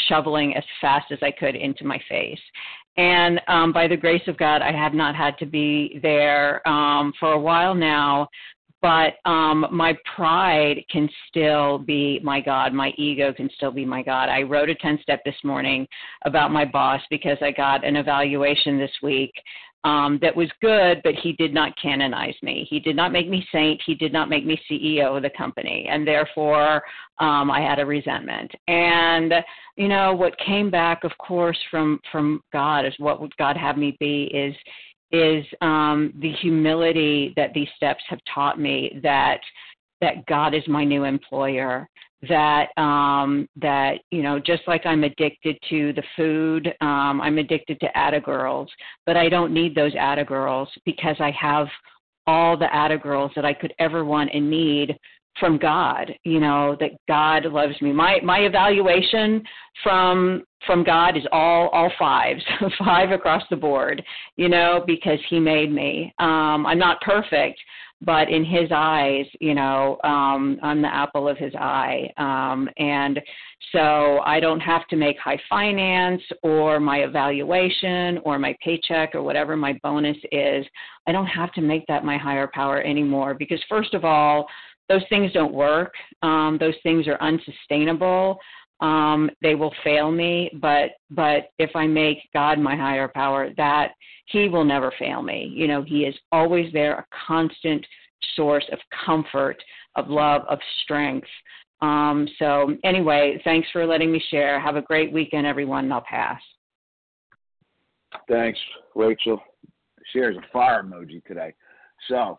shoveling 0.08 0.56
as 0.56 0.64
fast 0.80 1.12
as 1.12 1.18
I 1.20 1.30
could 1.30 1.54
into 1.54 1.84
my 1.84 2.00
face. 2.08 2.40
And 2.96 3.40
um, 3.46 3.72
by 3.72 3.86
the 3.86 3.96
grace 3.96 4.26
of 4.26 4.36
God, 4.38 4.60
I 4.60 4.72
have 4.72 4.92
not 4.92 5.14
had 5.14 5.38
to 5.38 5.46
be 5.46 6.00
there 6.02 6.66
um, 6.66 7.12
for 7.20 7.32
a 7.32 7.38
while 7.38 7.74
now 7.74 8.28
but 8.80 9.14
um, 9.24 9.66
my 9.72 9.96
pride 10.16 10.84
can 10.90 11.08
still 11.28 11.78
be 11.78 12.20
my 12.22 12.40
God. 12.40 12.72
My 12.72 12.90
ego 12.96 13.32
can 13.32 13.50
still 13.56 13.72
be 13.72 13.84
my 13.84 14.02
God. 14.02 14.28
I 14.28 14.42
wrote 14.42 14.70
a 14.70 14.74
10 14.76 15.00
step 15.02 15.20
this 15.24 15.34
morning 15.42 15.86
about 16.24 16.52
my 16.52 16.64
boss 16.64 17.00
because 17.10 17.38
I 17.40 17.50
got 17.50 17.84
an 17.84 17.96
evaluation 17.96 18.78
this 18.78 18.92
week 19.02 19.32
um, 19.84 20.18
that 20.22 20.34
was 20.34 20.50
good, 20.60 21.00
but 21.04 21.14
he 21.14 21.32
did 21.32 21.54
not 21.54 21.72
canonize 21.80 22.34
me. 22.42 22.66
He 22.68 22.80
did 22.80 22.96
not 22.96 23.12
make 23.12 23.28
me 23.28 23.46
saint. 23.52 23.80
He 23.86 23.94
did 23.94 24.12
not 24.12 24.28
make 24.28 24.44
me 24.44 24.60
CEO 24.70 25.16
of 25.16 25.22
the 25.22 25.30
company. 25.30 25.86
And 25.88 26.06
therefore, 26.06 26.82
um, 27.20 27.50
I 27.50 27.60
had 27.60 27.78
a 27.78 27.86
resentment. 27.86 28.50
And, 28.66 29.32
you 29.76 29.88
know, 29.88 30.14
what 30.14 30.38
came 30.38 30.70
back, 30.70 31.04
of 31.04 31.12
course, 31.18 31.58
from, 31.70 32.00
from 32.10 32.42
God 32.52 32.86
is 32.86 32.94
what 32.98 33.20
would 33.20 33.36
God 33.36 33.56
have 33.56 33.76
me 33.76 33.96
be 34.00 34.24
is 34.24 34.54
is 35.10 35.44
um, 35.60 36.12
the 36.20 36.32
humility 36.40 37.32
that 37.36 37.52
these 37.54 37.68
steps 37.76 38.02
have 38.08 38.20
taught 38.32 38.60
me 38.60 38.98
that 39.02 39.40
that 40.00 40.24
God 40.26 40.54
is 40.54 40.62
my 40.68 40.84
new 40.84 41.04
employer. 41.04 41.88
That 42.28 42.76
um, 42.76 43.48
that 43.56 44.00
you 44.10 44.22
know, 44.22 44.40
just 44.40 44.62
like 44.66 44.84
I'm 44.84 45.04
addicted 45.04 45.56
to 45.70 45.92
the 45.92 46.02
food, 46.16 46.66
um, 46.80 47.20
I'm 47.20 47.38
addicted 47.38 47.78
to 47.80 47.96
Atta 47.96 48.20
girls, 48.20 48.68
but 49.06 49.16
I 49.16 49.28
don't 49.28 49.54
need 49.54 49.74
those 49.74 49.94
Atta 49.96 50.24
girls 50.24 50.68
because 50.84 51.14
I 51.20 51.30
have 51.40 51.68
all 52.26 52.56
the 52.56 52.74
Atta 52.74 52.98
girls 52.98 53.30
that 53.36 53.44
I 53.44 53.54
could 53.54 53.72
ever 53.78 54.04
want 54.04 54.30
and 54.34 54.50
need 54.50 54.98
from 55.40 55.58
God, 55.58 56.12
you 56.24 56.40
know, 56.40 56.76
that 56.80 56.92
God 57.06 57.44
loves 57.46 57.80
me. 57.80 57.92
My 57.92 58.18
my 58.22 58.40
evaluation 58.40 59.42
from 59.82 60.44
from 60.66 60.84
God 60.84 61.16
is 61.16 61.24
all 61.32 61.68
all 61.68 61.90
fives, 61.98 62.42
five 62.78 63.10
across 63.10 63.42
the 63.50 63.56
board, 63.56 64.02
you 64.36 64.48
know, 64.48 64.82
because 64.86 65.18
he 65.28 65.38
made 65.38 65.72
me. 65.72 66.12
Um 66.18 66.66
I'm 66.66 66.78
not 66.78 67.00
perfect, 67.00 67.58
but 68.00 68.28
in 68.28 68.44
his 68.44 68.70
eyes, 68.72 69.26
you 69.40 69.54
know, 69.54 69.98
um 70.04 70.58
I'm 70.62 70.82
the 70.82 70.94
apple 70.94 71.28
of 71.28 71.38
his 71.38 71.54
eye. 71.54 72.08
Um 72.16 72.68
and 72.78 73.20
so 73.72 74.20
I 74.24 74.40
don't 74.40 74.60
have 74.60 74.86
to 74.88 74.96
make 74.96 75.18
high 75.18 75.40
finance 75.48 76.22
or 76.42 76.80
my 76.80 76.98
evaluation 76.98 78.18
or 78.24 78.38
my 78.38 78.56
paycheck 78.64 79.14
or 79.14 79.22
whatever 79.22 79.56
my 79.56 79.78
bonus 79.82 80.16
is. 80.32 80.64
I 81.06 81.12
don't 81.12 81.26
have 81.26 81.52
to 81.52 81.60
make 81.60 81.86
that 81.86 82.04
my 82.04 82.16
higher 82.16 82.50
power 82.54 82.82
anymore 82.82 83.34
because 83.34 83.62
first 83.68 83.94
of 83.94 84.04
all, 84.04 84.46
those 84.88 85.02
things 85.08 85.32
don't 85.32 85.52
work. 85.52 85.92
Um, 86.22 86.56
those 86.58 86.74
things 86.82 87.06
are 87.06 87.20
unsustainable. 87.20 88.38
Um, 88.80 89.30
they 89.42 89.54
will 89.54 89.74
fail 89.82 90.10
me, 90.10 90.50
but 90.60 90.90
but 91.10 91.50
if 91.58 91.74
I 91.74 91.86
make 91.86 92.18
God 92.32 92.58
my 92.58 92.76
higher 92.76 93.08
power, 93.08 93.50
that 93.56 93.92
He 94.26 94.48
will 94.48 94.64
never 94.64 94.92
fail 94.98 95.20
me. 95.20 95.52
You 95.52 95.66
know, 95.66 95.82
He 95.82 96.04
is 96.04 96.14
always 96.30 96.72
there, 96.72 96.98
a 96.98 97.06
constant 97.26 97.84
source 98.36 98.64
of 98.72 98.78
comfort, 99.04 99.56
of 99.96 100.08
love, 100.08 100.42
of 100.48 100.60
strength. 100.84 101.26
Um, 101.80 102.28
so 102.38 102.76
anyway, 102.84 103.40
thanks 103.44 103.68
for 103.72 103.84
letting 103.86 104.12
me 104.12 104.22
share. 104.30 104.60
Have 104.60 104.76
a 104.76 104.82
great 104.82 105.12
weekend, 105.12 105.46
everyone. 105.46 105.84
And 105.84 105.92
I'll 105.92 106.04
pass. 106.08 106.40
Thanks, 108.28 108.58
Rachel. 108.94 109.40
Shares 110.12 110.36
a 110.36 110.52
fire 110.52 110.82
emoji 110.82 111.24
today. 111.24 111.52
So 112.08 112.38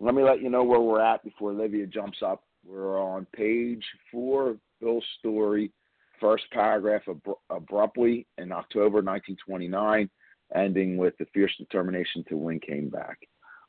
let 0.00 0.14
me 0.14 0.22
let 0.22 0.40
you 0.42 0.50
know 0.50 0.64
where 0.64 0.80
we're 0.80 1.00
at 1.00 1.24
before 1.24 1.50
Olivia 1.50 1.86
jumps 1.86 2.18
up. 2.24 2.44
We're 2.66 3.00
on 3.00 3.26
page 3.34 3.84
four 4.10 4.50
of 4.50 4.58
Bill's 4.80 5.04
story, 5.18 5.72
first 6.20 6.44
paragraph 6.52 7.02
abruptly 7.50 8.26
in 8.36 8.52
October 8.52 9.02
1929, 9.02 10.08
ending 10.54 10.96
with 10.96 11.16
the 11.18 11.26
fierce 11.34 11.52
determination 11.58 12.24
to 12.28 12.36
win 12.36 12.60
came 12.60 12.88
back. 12.88 13.18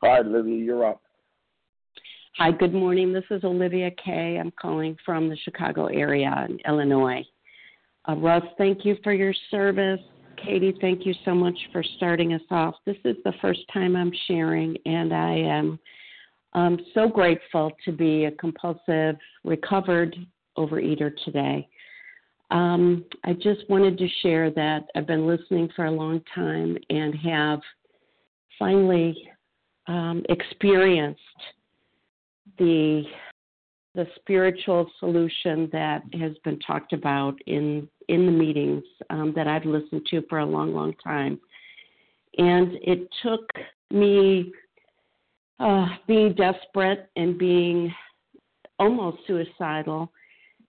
All 0.01 0.09
right, 0.09 0.25
Olivia, 0.25 0.63
you're 0.63 0.85
up. 0.85 1.01
Hi, 2.37 2.51
good 2.51 2.73
morning. 2.73 3.11
This 3.11 3.25
is 3.31 3.43
Olivia 3.43 3.91
Kay. 4.03 4.37
I'm 4.39 4.51
calling 4.51 4.95
from 5.05 5.29
the 5.29 5.37
Chicago 5.43 5.87
area 5.87 6.45
in 6.47 6.59
Illinois. 6.67 7.23
Uh, 8.07 8.15
Russ, 8.15 8.43
thank 8.57 8.85
you 8.85 8.97
for 9.03 9.13
your 9.13 9.33
service. 9.51 9.99
Katie, 10.37 10.75
thank 10.79 11.05
you 11.05 11.13
so 11.25 11.35
much 11.35 11.57
for 11.73 11.83
starting 11.97 12.33
us 12.33 12.41
off. 12.49 12.75
This 12.85 12.95
is 13.03 13.17
the 13.25 13.33
first 13.41 13.59
time 13.73 13.95
I'm 13.95 14.13
sharing, 14.27 14.77
and 14.85 15.13
I 15.13 15.33
am 15.33 15.79
I'm 16.53 16.79
so 16.93 17.07
grateful 17.07 17.71
to 17.85 17.91
be 17.91 18.25
a 18.25 18.31
compulsive, 18.31 19.15
recovered 19.43 20.15
overeater 20.57 21.11
today. 21.23 21.67
Um, 22.51 23.05
I 23.23 23.33
just 23.33 23.69
wanted 23.69 23.97
to 23.99 24.07
share 24.21 24.49
that 24.51 24.85
I've 24.95 25.05
been 25.05 25.27
listening 25.27 25.69
for 25.75 25.85
a 25.85 25.91
long 25.91 26.21
time 26.33 26.77
and 26.89 27.13
have 27.15 27.59
finally 28.57 29.15
um, 29.87 30.23
experienced 30.29 31.21
the 32.57 33.03
the 33.95 34.05
spiritual 34.17 34.89
solution 34.99 35.67
that 35.71 36.03
has 36.13 36.33
been 36.43 36.59
talked 36.59 36.93
about 36.93 37.35
in 37.47 37.87
in 38.07 38.25
the 38.25 38.31
meetings 38.31 38.83
um, 39.09 39.33
that 39.35 39.47
I've 39.47 39.65
listened 39.65 40.05
to 40.09 40.23
for 40.29 40.39
a 40.39 40.45
long, 40.45 40.73
long 40.73 40.93
time. 41.03 41.39
And 42.37 42.73
it 42.81 43.07
took 43.23 43.47
me 43.91 44.51
uh, 45.59 45.87
being 46.07 46.33
desperate 46.33 47.09
and 47.15 47.37
being 47.37 47.93
almost 48.77 49.17
suicidal 49.27 50.11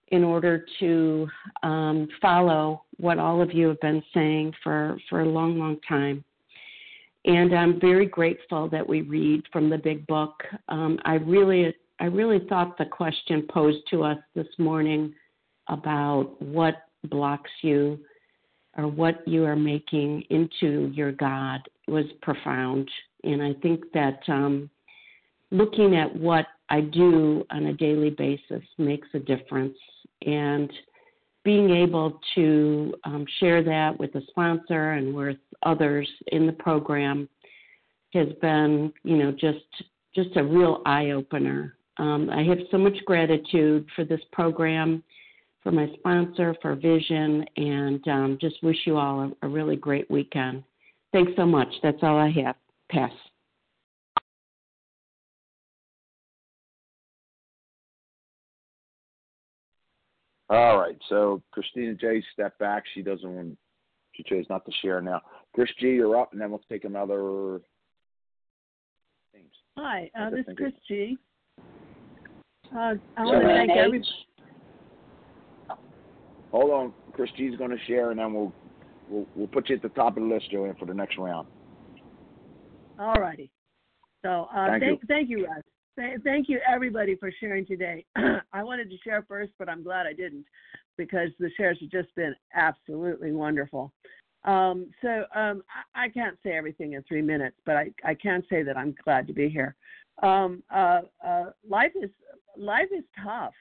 in 0.08 0.24
order 0.24 0.66
to 0.80 1.28
um, 1.62 2.08
follow 2.20 2.82
what 2.96 3.18
all 3.18 3.40
of 3.40 3.52
you 3.52 3.68
have 3.68 3.80
been 3.80 4.02
saying 4.12 4.52
for, 4.62 4.98
for 5.08 5.20
a 5.20 5.28
long, 5.28 5.58
long 5.58 5.78
time. 5.88 6.24
And 7.24 7.54
I'm 7.54 7.80
very 7.80 8.06
grateful 8.06 8.68
that 8.70 8.86
we 8.86 9.02
read 9.02 9.42
from 9.52 9.70
the 9.70 9.78
big 9.78 10.06
book. 10.06 10.42
Um, 10.68 10.98
I 11.04 11.14
really, 11.14 11.74
I 12.00 12.06
really 12.06 12.44
thought 12.48 12.78
the 12.78 12.86
question 12.86 13.46
posed 13.50 13.82
to 13.90 14.02
us 14.02 14.18
this 14.34 14.48
morning 14.58 15.14
about 15.68 16.40
what 16.40 16.86
blocks 17.04 17.50
you 17.62 18.00
or 18.76 18.88
what 18.88 19.26
you 19.28 19.44
are 19.44 19.56
making 19.56 20.24
into 20.30 20.90
your 20.94 21.12
God 21.12 21.60
was 21.86 22.06
profound. 22.22 22.90
And 23.22 23.42
I 23.42 23.52
think 23.60 23.84
that 23.92 24.20
um, 24.28 24.70
looking 25.50 25.96
at 25.96 26.14
what 26.14 26.46
I 26.68 26.80
do 26.80 27.44
on 27.50 27.66
a 27.66 27.72
daily 27.72 28.10
basis 28.10 28.62
makes 28.78 29.08
a 29.14 29.18
difference. 29.18 29.76
And 30.24 30.70
being 31.44 31.70
able 31.70 32.20
to 32.34 32.94
um, 33.04 33.26
share 33.38 33.62
that 33.62 33.98
with 33.98 34.12
the 34.12 34.22
sponsor 34.28 34.92
and 34.92 35.14
with 35.14 35.38
others 35.62 36.08
in 36.28 36.46
the 36.46 36.52
program 36.52 37.28
has 38.12 38.28
been, 38.40 38.92
you 39.04 39.16
know, 39.16 39.32
just 39.32 39.64
just 40.14 40.36
a 40.36 40.42
real 40.42 40.82
eye 40.86 41.10
opener. 41.10 41.76
Um, 41.98 42.28
I 42.30 42.42
have 42.42 42.58
so 42.70 42.78
much 42.78 42.96
gratitude 43.04 43.86
for 43.94 44.04
this 44.04 44.20
program, 44.32 45.04
for 45.62 45.70
my 45.70 45.88
sponsor, 45.98 46.56
for 46.60 46.74
Vision, 46.74 47.44
and 47.56 48.08
um, 48.08 48.38
just 48.40 48.62
wish 48.62 48.78
you 48.86 48.96
all 48.96 49.20
a, 49.42 49.46
a 49.46 49.48
really 49.48 49.76
great 49.76 50.10
weekend. 50.10 50.64
Thanks 51.12 51.32
so 51.36 51.46
much. 51.46 51.68
That's 51.82 51.98
all 52.02 52.18
I 52.18 52.30
have. 52.30 52.56
Pass. 52.90 53.12
All 60.50 60.78
right. 60.78 60.98
So 61.08 61.40
Christina 61.52 61.94
J 61.94 62.22
stepped 62.32 62.58
back. 62.58 62.82
She 62.94 63.02
doesn't 63.02 63.34
want. 63.34 63.56
She 64.14 64.24
chose 64.24 64.44
not 64.50 64.66
to 64.66 64.72
share 64.82 65.00
now. 65.00 65.20
Chris 65.54 65.70
G, 65.78 65.86
you're 65.90 66.20
up, 66.20 66.32
and 66.32 66.40
then 66.40 66.50
we'll 66.50 66.60
take 66.68 66.84
another. 66.84 67.60
Things. 69.32 69.52
Hi, 69.78 70.10
uh, 70.20 70.30
this 70.30 70.44
is 70.46 70.56
Chris 70.56 70.72
G. 70.88 71.16
Uh, 72.74 72.94
I 73.16 73.24
want 73.24 73.42
to 73.42 73.48
thank 73.48 73.70
everybody. 73.70 74.10
Hold 76.50 76.70
on, 76.72 76.92
Chris 77.12 77.30
G 77.36 77.44
is 77.44 77.56
going 77.56 77.70
to 77.70 77.78
share, 77.86 78.10
and 78.10 78.18
then 78.18 78.34
we'll 78.34 78.52
we'll 79.08 79.26
we'll 79.36 79.46
put 79.46 79.68
you 79.68 79.76
at 79.76 79.82
the 79.82 79.88
top 79.90 80.16
of 80.16 80.24
the 80.24 80.28
list, 80.28 80.50
Joanne, 80.50 80.74
for 80.78 80.86
the 80.86 80.94
next 80.94 81.16
round. 81.16 81.46
All 82.98 83.14
righty. 83.14 83.50
So 84.22 84.48
uh, 84.52 84.66
thank, 84.66 84.82
thank, 84.82 85.00
you. 85.00 85.06
thank 85.06 85.30
you, 85.30 85.46
Russ. 85.46 85.62
Thank 85.96 86.48
you, 86.48 86.60
everybody, 86.66 87.16
for 87.16 87.30
sharing 87.40 87.66
today. 87.66 88.04
I 88.52 88.62
wanted 88.62 88.90
to 88.90 88.96
share 89.04 89.24
first, 89.28 89.52
but 89.58 89.68
I'm 89.68 89.82
glad 89.82 90.06
I 90.06 90.12
didn't 90.12 90.46
because 90.96 91.30
the 91.38 91.50
shares 91.56 91.78
have 91.80 91.90
just 91.90 92.14
been 92.14 92.34
absolutely 92.54 93.32
wonderful. 93.32 93.92
Um, 94.44 94.90
so 95.02 95.24
um, 95.34 95.62
I, 95.94 96.08
can't 96.08 96.38
say 96.42 96.52
everything 96.52 96.94
in 96.94 97.02
three 97.02 97.20
minutes, 97.20 97.56
but 97.66 97.76
I, 97.76 97.90
I 98.04 98.14
can 98.14 98.42
say 98.48 98.62
that 98.62 98.76
I'm 98.76 98.94
glad 99.04 99.26
to 99.26 99.34
be 99.34 99.48
here. 99.48 99.76
Um, 100.22 100.62
uh, 100.74 101.02
uh, 101.26 101.50
life 101.68 101.92
is 102.00 102.10
life 102.56 102.88
is 102.96 103.04
tough, 103.22 103.52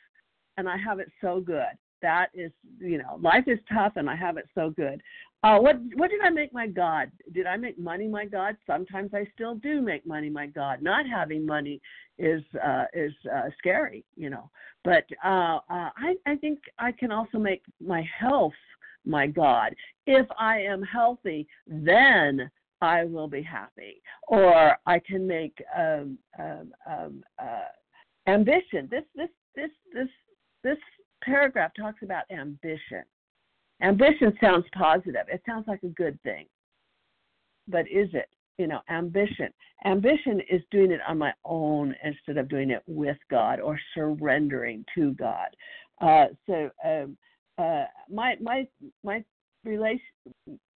and 0.57 0.69
I 0.69 0.77
have 0.77 0.99
it 0.99 1.11
so 1.21 1.41
good. 1.41 1.77
That 2.01 2.27
is, 2.33 2.51
you 2.79 2.97
know, 2.97 3.17
life 3.21 3.45
is 3.47 3.59
tough, 3.71 3.93
and 3.97 4.09
I 4.09 4.15
have 4.15 4.37
it 4.37 4.45
so 4.55 4.69
good. 4.69 5.01
Uh, 5.41 5.57
what 5.57 5.77
what 5.95 6.09
did 6.09 6.19
I 6.21 6.29
make 6.29 6.53
my 6.53 6.67
God? 6.67 7.11
Did 7.31 7.45
I 7.45 7.55
make 7.55 7.79
money 7.79 8.07
my 8.07 8.25
God? 8.25 8.57
Sometimes 8.67 9.13
I 9.13 9.25
still 9.33 9.55
do 9.55 9.81
make 9.81 10.05
money 10.05 10.29
my 10.29 10.47
God. 10.47 10.81
Not 10.81 11.05
having 11.07 11.45
money 11.45 11.81
is 12.17 12.43
uh, 12.61 12.85
is 12.93 13.13
uh, 13.33 13.49
scary, 13.57 14.03
you 14.17 14.29
know. 14.29 14.49
But 14.83 15.05
uh, 15.23 15.59
uh, 15.69 15.89
I 15.95 16.15
I 16.25 16.35
think 16.35 16.59
I 16.77 16.91
can 16.91 17.11
also 17.11 17.37
make 17.37 17.63
my 17.79 18.05
health 18.19 18.53
my 19.05 19.27
God. 19.27 19.73
If 20.07 20.27
I 20.37 20.59
am 20.59 20.83
healthy, 20.83 21.47
then 21.67 22.51
I 22.81 23.05
will 23.05 23.29
be 23.29 23.41
happy. 23.41 24.01
Or 24.27 24.77
I 24.85 24.99
can 24.99 25.25
make 25.25 25.57
um, 25.77 26.17
um, 26.37 26.73
um, 26.85 27.23
uh, 27.41 27.69
ambition. 28.27 28.89
This 28.91 29.05
this 29.15 29.29
this 29.55 29.71
this 29.93 30.09
this 30.63 30.77
paragraph 31.23 31.71
talks 31.77 32.03
about 32.03 32.23
ambition 32.29 33.03
Ambition 33.81 34.33
sounds 34.41 34.65
positive. 34.73 35.25
It 35.31 35.41
sounds 35.45 35.67
like 35.67 35.83
a 35.83 35.89
good 35.89 36.21
thing. 36.23 36.45
But 37.67 37.87
is 37.89 38.09
it? 38.13 38.29
You 38.57 38.67
know, 38.67 38.81
ambition. 38.89 39.53
Ambition 39.85 40.41
is 40.49 40.61
doing 40.69 40.91
it 40.91 40.99
on 41.07 41.17
my 41.17 41.31
own 41.45 41.95
instead 42.03 42.37
of 42.37 42.49
doing 42.49 42.71
it 42.71 42.83
with 42.87 43.17
God 43.31 43.61
or 43.61 43.79
surrendering 43.93 44.83
to 44.95 45.13
God. 45.13 45.47
Uh, 46.01 46.25
so 46.45 46.69
um, 46.83 47.17
uh, 47.57 47.85
my 48.11 48.35
my 48.41 48.67
my 49.03 49.23
relation, 49.63 50.01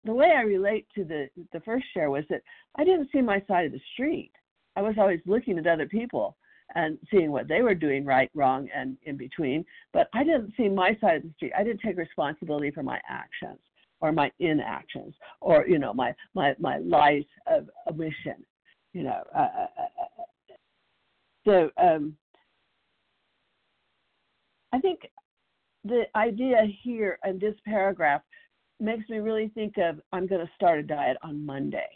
the 0.04 0.14
way 0.14 0.34
I 0.36 0.42
relate 0.42 0.88
to 0.96 1.06
the 1.06 1.30
the 1.54 1.62
first 1.62 1.86
share 1.94 2.10
was 2.10 2.26
that 2.30 2.42
I 2.76 2.84
didn't 2.84 3.10
see 3.14 3.22
my 3.22 3.42
side 3.48 3.66
of 3.66 3.72
the 3.72 3.82
street. 3.94 4.32
I 4.76 4.82
was 4.82 4.96
always 4.98 5.22
looking 5.26 5.58
at 5.58 5.68
other 5.68 5.88
people 5.88 6.36
and 6.76 6.98
seeing 7.12 7.32
what 7.32 7.48
they 7.48 7.62
were 7.62 7.76
doing 7.76 8.06
right, 8.06 8.30
wrong, 8.34 8.70
and 8.76 8.98
in 9.04 9.18
between. 9.18 9.66
But 9.94 10.08
I 10.14 10.24
didn't 10.24 10.54
see 10.58 10.70
my 10.70 10.98
side 11.02 11.18
of 11.18 11.24
the 11.24 11.34
street. 11.36 11.54
I 11.58 11.64
didn't 11.64 11.82
take 11.82 11.98
responsibility 11.98 12.72
for 12.72 12.84
my 12.84 13.00
actions 13.08 13.60
or 14.02 14.12
my 14.12 14.32
inactions 14.40 15.14
or 15.42 15.66
you 15.68 15.80
know 15.80 15.94
my 15.94 16.14
my 16.34 16.56
my 16.60 16.78
lies 16.78 17.24
of 17.48 17.70
omission. 17.90 18.46
You 18.94 19.04
know, 19.04 19.24
uh, 19.36 19.40
uh, 19.40 19.68
uh, 19.78 20.22
uh, 20.22 20.56
so 21.46 21.70
um, 21.82 22.16
I 24.74 24.80
think 24.80 25.02
the 25.84 26.04
idea 26.16 26.64
here 26.84 27.20
in 27.26 27.40
this 27.40 27.56
paragraph 27.66 28.22
makes 28.80 29.08
me 29.10 29.18
really 29.18 29.52
think 29.54 29.78
of 29.78 30.00
I'm 30.12 30.28
going 30.28 30.46
to 30.46 30.52
start 30.56 30.80
a 30.80 30.84
diet 30.84 31.18
on 31.22 31.46
Monday 31.46 31.90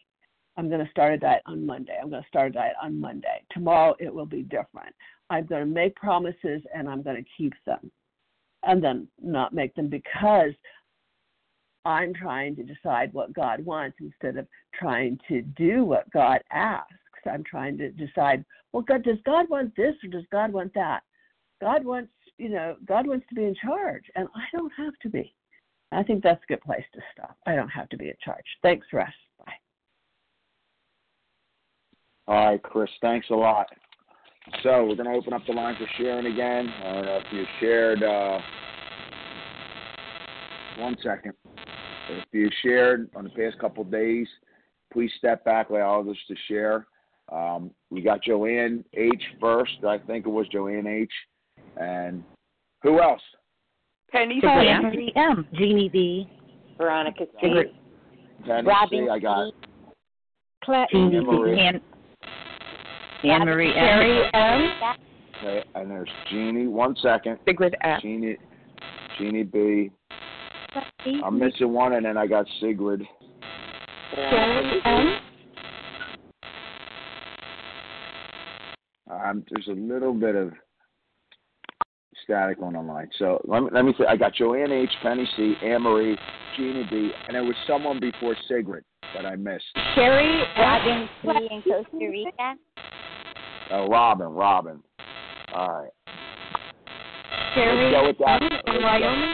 I'm 0.58 0.70
going 0.70 0.84
to 0.84 0.92
start 0.92 1.14
a 1.14 1.18
diet 1.18 1.42
on 1.46 1.66
Monday. 1.66 1.98
I'm 2.02 2.10
going 2.10 2.22
to 2.22 2.28
start 2.28 2.52
a 2.52 2.54
diet 2.54 2.76
on 2.82 3.00
Monday. 3.00 3.44
Tomorrow 3.52 3.96
it 4.00 4.14
will 4.14 4.26
be 4.26 4.44
different. 4.44 4.94
I'm 5.30 5.46
going 5.46 5.62
to 5.62 5.74
make 5.74 5.96
promises 5.96 6.62
and 6.74 6.88
I'm 6.88 7.02
going 7.02 7.16
to 7.16 7.30
keep 7.38 7.54
them 7.66 7.92
and 8.64 8.84
then 8.84 9.08
not 9.22 9.54
make 9.54 9.74
them 9.76 9.90
because 9.90 10.52
I'm 11.86 12.14
trying 12.14 12.56
to 12.56 12.64
decide 12.64 13.12
what 13.14 13.34
God 13.34 13.66
wants 13.66 13.98
instead 14.00 14.38
of 14.38 14.48
trying 14.74 15.20
to 15.28 15.42
do 15.42 15.84
what 15.84 16.10
God 16.12 16.40
asks. 16.52 16.94
I'm 17.30 17.44
trying 17.44 17.78
to 17.78 17.90
decide, 17.92 18.44
well, 18.72 18.84
God, 18.84 19.04
does 19.04 19.18
God 19.26 19.50
want 19.50 19.74
this 19.76 19.96
or 20.04 20.10
does 20.10 20.26
God 20.32 20.52
want 20.52 20.74
that? 20.74 21.04
God 21.62 21.86
wants, 21.86 22.12
you 22.38 22.50
know, 22.50 22.76
God 22.86 23.08
wants 23.08 23.26
to 23.30 23.36
be 23.36 23.46
in 23.46 23.56
charge, 23.56 24.04
and 24.16 24.28
I 24.36 24.44
don't 24.52 24.72
have 24.76 24.94
to 25.04 25.10
be. 25.10 25.34
I 25.94 26.04
think 26.04 26.24
that's 26.24 26.44
a 26.44 26.52
good 26.52 26.62
place 26.62 26.84
to 26.94 27.02
stop. 27.14 27.38
I 27.46 27.56
don't 27.56 27.70
have 27.70 27.88
to 27.90 27.98
be 27.98 28.10
in 28.10 28.16
charge. 28.24 28.44
Thanks, 28.62 28.88
Russ. 28.92 29.14
All 32.28 32.52
right, 32.52 32.64
Chris, 32.64 32.90
thanks 33.02 33.28
a 33.30 33.36
lot. 33.36 33.68
So 34.62 34.86
we're 34.86 34.96
going 34.96 35.10
to 35.10 35.18
open 35.18 35.34
up 35.34 35.42
the 35.46 35.54
line 35.54 35.76
for 35.76 35.88
sharing 35.98 36.26
again. 36.26 36.70
I 36.84 36.94
don't 36.94 37.06
know 37.06 37.18
if 37.18 37.34
you 37.34 37.46
shared. 37.60 38.04
Uh, 38.04 38.40
one 40.80 40.96
second. 41.04 41.34
If 42.10 42.26
you 42.32 42.50
shared 42.62 43.10
on 43.16 43.24
the 43.24 43.30
past 43.30 43.58
couple 43.60 43.84
of 43.84 43.92
days, 43.92 44.28
please 44.92 45.12
step 45.18 45.46
back, 45.46 45.70
allow 45.70 46.02
others 46.02 46.18
to 46.28 46.36
share. 46.48 46.88
Um, 47.32 47.72
we 47.90 48.02
got 48.02 48.22
Joanne 48.22 48.84
H 48.94 49.24
first. 49.40 49.84
I 49.88 49.98
think 49.98 50.26
it 50.26 50.30
was 50.30 50.48
Joanne 50.50 50.88
H. 50.88 51.12
And 51.78 52.24
who 52.82 53.00
else? 53.02 53.22
Penny 54.12 54.40
C. 54.42 55.12
M. 55.16 55.48
Jeannie 55.54 55.90
B. 55.90 56.30
Veronica 56.78 57.26
C. 57.42 57.64
Penny 58.46 58.68
Robin 58.68 59.06
C. 59.06 59.10
I 59.10 59.20
got. 59.20 59.54
Claire 60.64 60.88
Jeannie 60.92 61.20
Marie. 61.22 61.82
Anne 63.24 63.46
Marie 63.46 63.70
M. 63.70 63.74
Sherry 63.74 64.30
M. 64.34 64.98
Okay, 65.38 65.64
and 65.76 65.90
there's 65.90 66.10
Jeannie. 66.30 66.68
One 66.68 66.96
second. 67.02 67.40
Sigrid 67.48 67.76
F. 67.82 68.02
Jeannie, 68.02 68.38
Jeannie 69.18 69.44
B. 69.44 69.92
I'm 71.24 71.40
missing 71.40 71.72
one, 71.72 71.94
and 71.94 72.06
then 72.06 72.18
I 72.18 72.28
got 72.28 72.46
Sigrid. 72.60 73.04
Sherry 74.14 74.82
M. 74.86 75.20
Um, 79.10 79.46
there's 79.52 79.68
a 79.68 79.80
little 79.80 80.14
bit 80.14 80.36
of 80.36 80.52
static 82.24 82.58
on 82.62 82.74
the 82.74 82.82
line. 82.82 83.10
So 83.20 83.42
let 83.46 83.64
me 83.64 83.70
let 83.72 83.86
me 83.86 83.94
say 83.98 84.06
I 84.08 84.18
got 84.18 84.34
Joanne 84.34 84.72
H, 84.72 84.90
Penny 85.02 85.28
C, 85.38 85.56
Anne 85.64 85.84
Marie, 85.84 86.18
Jeannie 86.58 86.88
B, 86.90 87.12
and 87.28 87.36
there 87.36 87.44
was 87.44 87.56
someone 87.68 88.00
before 88.00 88.36
Sigrid 88.48 88.84
that 89.14 89.26
I 89.26 89.36
missed. 89.36 89.66
Sherry 89.96 90.44
Robin 90.58 91.08
C 91.22 91.30
in 91.52 91.62
Costa 91.62 91.88
Rica. 91.94 92.56
Oh, 93.76 93.88
Robin, 93.88 94.28
Robin. 94.28 94.84
All 95.52 95.68
right. 95.68 95.90
Sherry 97.56 97.92
go 97.92 98.06
with 98.06 98.18
that. 98.20 98.40
In 98.68 98.84
Wyoming. 98.84 99.34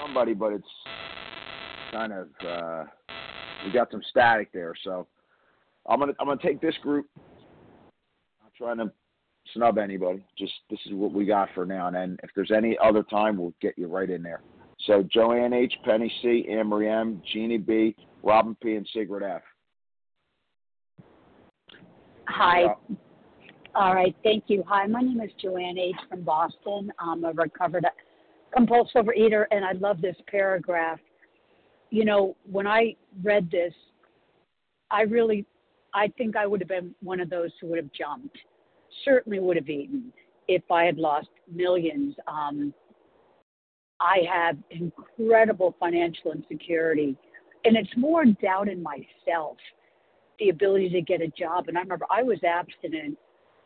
Somebody, 0.00 0.32
but 0.32 0.52
it's 0.52 0.68
kind 1.90 2.12
of 2.12 2.28
uh, 2.46 2.84
we 3.64 3.72
got 3.72 3.90
some 3.90 4.00
static 4.10 4.52
there. 4.52 4.74
So 4.84 5.08
I'm 5.88 5.98
gonna 5.98 6.12
I'm 6.20 6.28
gonna 6.28 6.40
take 6.40 6.60
this 6.60 6.76
group. 6.82 7.06
I'm 7.18 8.50
trying 8.56 8.78
to 8.78 8.92
snub 9.52 9.78
anybody. 9.78 10.24
Just 10.38 10.52
this 10.70 10.78
is 10.86 10.92
what 10.92 11.12
we 11.12 11.24
got 11.24 11.48
for 11.52 11.66
now, 11.66 11.88
and 11.88 11.96
then 11.96 12.16
if 12.22 12.30
there's 12.36 12.52
any 12.52 12.78
other 12.80 13.02
time, 13.02 13.36
we'll 13.36 13.54
get 13.60 13.76
you 13.76 13.88
right 13.88 14.08
in 14.08 14.22
there. 14.22 14.40
So 14.86 15.02
Joanne 15.12 15.52
H, 15.52 15.74
Penny 15.84 16.12
C, 16.22 16.46
Anne 16.48 16.68
Marie 16.68 16.88
M, 16.88 17.20
Jeannie 17.32 17.58
B, 17.58 17.96
Robin 18.22 18.56
P, 18.62 18.76
and 18.76 18.88
Sigrid 18.92 19.24
F. 19.24 19.42
Hi. 22.28 22.74
All 23.74 23.94
right, 23.94 24.14
thank 24.22 24.44
you. 24.46 24.62
Hi, 24.66 24.86
my 24.86 25.00
name 25.00 25.20
is 25.20 25.30
Joanne 25.40 25.78
H. 25.78 25.96
from 26.08 26.22
Boston. 26.22 26.92
I'm 26.98 27.24
a 27.24 27.32
recovered 27.32 27.84
compulsive 28.54 29.06
overeater, 29.06 29.46
and 29.50 29.64
I 29.64 29.72
love 29.72 30.00
this 30.00 30.16
paragraph. 30.28 31.00
You 31.90 32.04
know, 32.04 32.36
when 32.50 32.66
I 32.66 32.94
read 33.22 33.50
this, 33.50 33.74
I 34.90 35.02
really, 35.02 35.44
I 35.92 36.08
think 36.16 36.36
I 36.36 36.46
would 36.46 36.60
have 36.60 36.68
been 36.68 36.94
one 37.02 37.20
of 37.20 37.30
those 37.30 37.50
who 37.60 37.68
would 37.68 37.78
have 37.78 37.92
jumped. 37.92 38.38
Certainly 39.04 39.40
would 39.40 39.56
have 39.56 39.68
eaten 39.68 40.12
if 40.46 40.62
I 40.70 40.84
had 40.84 40.98
lost 40.98 41.28
millions. 41.52 42.14
Um, 42.28 42.72
I 44.00 44.18
have 44.32 44.56
incredible 44.70 45.74
financial 45.80 46.32
insecurity, 46.32 47.16
and 47.64 47.76
it's 47.76 47.96
more 47.96 48.24
doubt 48.24 48.68
in 48.68 48.82
myself, 48.82 49.56
the 50.38 50.48
ability 50.50 50.90
to 50.90 51.00
get 51.00 51.20
a 51.20 51.28
job. 51.28 51.68
And 51.68 51.76
I 51.76 51.80
remember 51.82 52.06
I 52.10 52.22
was 52.22 52.38
abstinent 52.44 53.16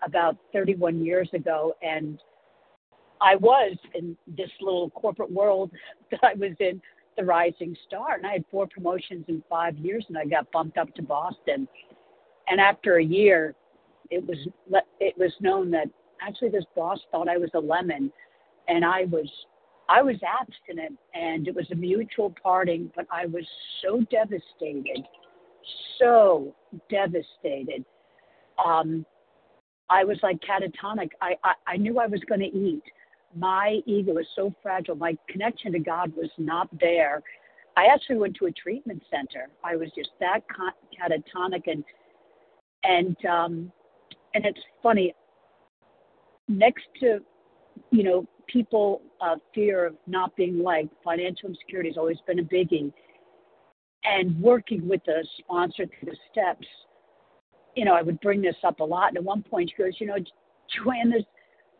about 0.04 0.36
31 0.52 1.04
years 1.04 1.28
ago, 1.32 1.74
and 1.82 2.18
I 3.20 3.36
was 3.36 3.76
in 3.94 4.16
this 4.26 4.50
little 4.60 4.90
corporate 4.90 5.30
world 5.30 5.70
that 6.10 6.20
I 6.22 6.34
was 6.34 6.52
in, 6.60 6.80
the 7.18 7.24
rising 7.24 7.76
star, 7.86 8.14
and 8.14 8.24
I 8.24 8.32
had 8.34 8.44
four 8.50 8.66
promotions 8.68 9.24
in 9.28 9.42
five 9.50 9.76
years, 9.76 10.04
and 10.08 10.16
I 10.16 10.24
got 10.24 10.50
bumped 10.52 10.78
up 10.78 10.94
to 10.94 11.02
Boston. 11.02 11.68
And 12.46 12.60
after 12.60 12.96
a 12.96 13.04
year, 13.04 13.54
it 14.10 14.24
was 14.24 14.38
it 15.00 15.18
was 15.18 15.32
known 15.40 15.70
that 15.72 15.88
actually 16.22 16.48
this 16.48 16.64
boss 16.74 16.98
thought 17.10 17.28
I 17.28 17.36
was 17.36 17.50
a 17.54 17.58
lemon, 17.58 18.10
and 18.68 18.84
I 18.84 19.04
was 19.06 19.28
I 19.88 20.00
was 20.00 20.16
abstinent, 20.22 20.98
and 21.12 21.48
it 21.48 21.54
was 21.54 21.66
a 21.72 21.74
mutual 21.74 22.34
parting, 22.42 22.90
but 22.94 23.06
I 23.10 23.26
was 23.26 23.44
so 23.82 24.00
devastated, 24.10 25.04
so 25.98 26.54
devastated. 26.90 27.84
Um, 28.64 29.04
I 29.90 30.04
was 30.04 30.18
like 30.22 30.38
catatonic. 30.40 31.10
I, 31.20 31.34
I, 31.44 31.52
I 31.66 31.76
knew 31.76 31.98
I 31.98 32.06
was 32.06 32.20
going 32.28 32.40
to 32.40 32.46
eat. 32.46 32.82
My 33.36 33.80
ego 33.86 34.14
was 34.14 34.26
so 34.34 34.54
fragile. 34.62 34.96
My 34.96 35.16
connection 35.28 35.72
to 35.72 35.78
God 35.78 36.12
was 36.16 36.30
not 36.38 36.68
there. 36.78 37.22
I 37.76 37.86
actually 37.92 38.18
went 38.18 38.36
to 38.36 38.46
a 38.46 38.52
treatment 38.52 39.02
center. 39.10 39.48
I 39.62 39.76
was 39.76 39.88
just 39.96 40.10
that 40.20 40.40
catatonic 40.50 41.62
and 41.66 41.84
and 42.84 43.16
um 43.26 43.72
and 44.34 44.44
it's 44.44 44.60
funny 44.82 45.14
next 46.48 46.84
to 47.00 47.18
you 47.90 48.02
know 48.02 48.26
people 48.46 49.02
uh, 49.20 49.36
fear 49.54 49.86
of 49.86 49.94
not 50.06 50.34
being 50.36 50.58
liked 50.58 50.92
financial 51.04 51.50
insecurity 51.50 51.90
has 51.90 51.96
always 51.96 52.18
been 52.26 52.38
a 52.38 52.42
biggie 52.42 52.92
and 54.08 54.40
working 54.40 54.88
with 54.88 55.02
the 55.04 55.26
sponsor 55.38 55.84
through 55.86 56.12
the 56.12 56.16
steps 56.32 56.66
you 57.78 57.84
know, 57.84 57.94
I 57.94 58.02
would 58.02 58.20
bring 58.20 58.42
this 58.42 58.56
up 58.64 58.80
a 58.80 58.84
lot. 58.84 59.10
And 59.10 59.18
at 59.18 59.22
one 59.22 59.44
point, 59.44 59.70
she 59.70 59.80
goes, 59.80 59.92
you 60.00 60.08
know, 60.08 60.16
Joanne, 60.18 61.10
there's 61.10 61.22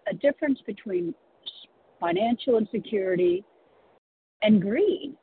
a 0.09 0.15
difference 0.15 0.61
between 0.65 1.13
financial 1.99 2.57
insecurity 2.57 3.45
and 4.43 4.63
greed. 4.63 5.17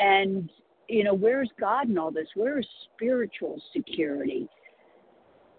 And, 0.00 0.50
you 0.88 1.04
know, 1.04 1.14
where's 1.14 1.48
God 1.60 1.88
in 1.88 1.96
all 1.96 2.10
this? 2.10 2.26
Where 2.34 2.58
is 2.58 2.66
spiritual 2.92 3.62
security? 3.72 4.48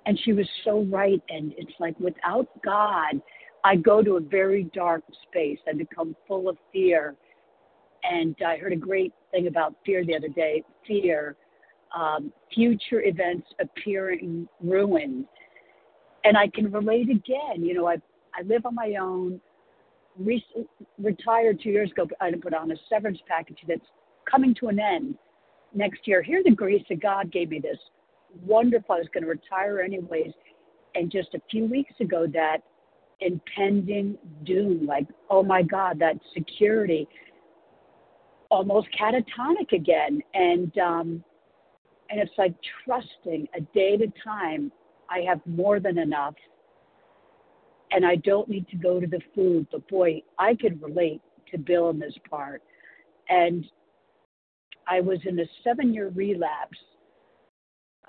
And 0.06 0.20
she 0.26 0.34
was 0.34 0.48
so 0.66 0.84
right. 0.92 1.22
And 1.30 1.54
it's 1.58 1.72
like, 1.80 1.98
without 1.98 2.48
God, 2.62 3.22
I 3.64 3.78
go 3.78 4.04
to 4.04 4.18
a 4.18 4.22
very 4.22 4.70
dark 4.74 5.04
space. 5.30 5.60
I 5.66 5.78
become 5.78 6.14
full 6.28 6.50
of 6.50 6.58
fear. 6.74 7.16
And 8.04 8.36
I 8.46 8.58
heard 8.58 8.74
a 8.74 8.78
great 8.78 9.14
thing 9.32 9.48
about 9.48 9.76
fear 9.86 10.06
the 10.06 10.16
other 10.16 10.30
day. 10.30 10.64
Fear 10.86 11.36
um, 11.96 12.32
future 12.54 13.02
events 13.04 13.48
appearing 13.60 14.48
ruined. 14.62 15.26
And 16.24 16.38
I 16.38 16.48
can 16.48 16.72
relate 16.72 17.10
again. 17.10 17.64
You 17.64 17.74
know, 17.74 17.88
I 17.88 17.96
I 18.38 18.44
live 18.44 18.66
on 18.66 18.76
my 18.76 18.96
own. 19.00 19.40
Re- 20.20 20.44
retired 20.98 21.60
two 21.62 21.70
years 21.70 21.92
ago. 21.92 22.08
I 22.20 22.32
put 22.42 22.54
on 22.54 22.72
a 22.72 22.76
severance 22.90 23.20
package 23.28 23.60
that's 23.68 23.86
coming 24.30 24.56
to 24.56 24.68
an 24.68 24.80
end 24.80 25.16
next 25.76 26.08
year. 26.08 26.24
Here, 26.24 26.42
the 26.44 26.52
grace 26.52 26.84
of 26.90 27.00
God 27.00 27.32
gave 27.32 27.50
me 27.50 27.60
this 27.60 27.78
wonderful. 28.46 28.96
I 28.96 29.00
was 29.00 29.08
going 29.14 29.24
to 29.24 29.30
retire 29.30 29.80
anyways, 29.80 30.32
and 30.96 31.12
just 31.12 31.34
a 31.36 31.42
few 31.50 31.66
weeks 31.66 31.94
ago, 32.00 32.26
that 32.34 32.60
impending 33.20 34.18
doom, 34.44 34.86
like 34.86 35.08
oh 35.30 35.44
my 35.44 35.62
God, 35.62 36.00
that 36.00 36.18
security, 36.34 37.08
almost 38.50 38.88
catatonic 39.00 39.72
again, 39.74 40.22
and 40.34 40.78
um, 40.78 41.24
and 42.10 42.20
it's 42.20 42.32
like 42.38 42.54
trusting 42.86 43.48
a 43.56 43.62
day 43.74 43.96
at 43.96 44.02
a 44.02 44.12
time, 44.24 44.72
I 45.10 45.20
have 45.28 45.42
more 45.46 45.80
than 45.80 45.98
enough 45.98 46.36
and 47.92 48.06
I 48.06 48.16
don't 48.16 48.50
need 48.50 48.68
to 48.70 48.78
go 48.78 49.00
to 49.00 49.08
the 49.08 49.22
food. 49.34 49.68
But 49.72 49.88
boy, 49.88 50.22
I 50.38 50.56
could 50.56 50.82
relate 50.82 51.22
to 51.52 51.58
Bill 51.58 51.90
in 51.90 52.00
this 52.00 52.14
part. 52.30 52.62
And 53.30 53.66
I 54.88 55.02
was 55.02 55.20
in 55.26 55.40
a 55.40 55.46
seven 55.64 55.94
year 55.94 56.12
relapse 56.14 56.78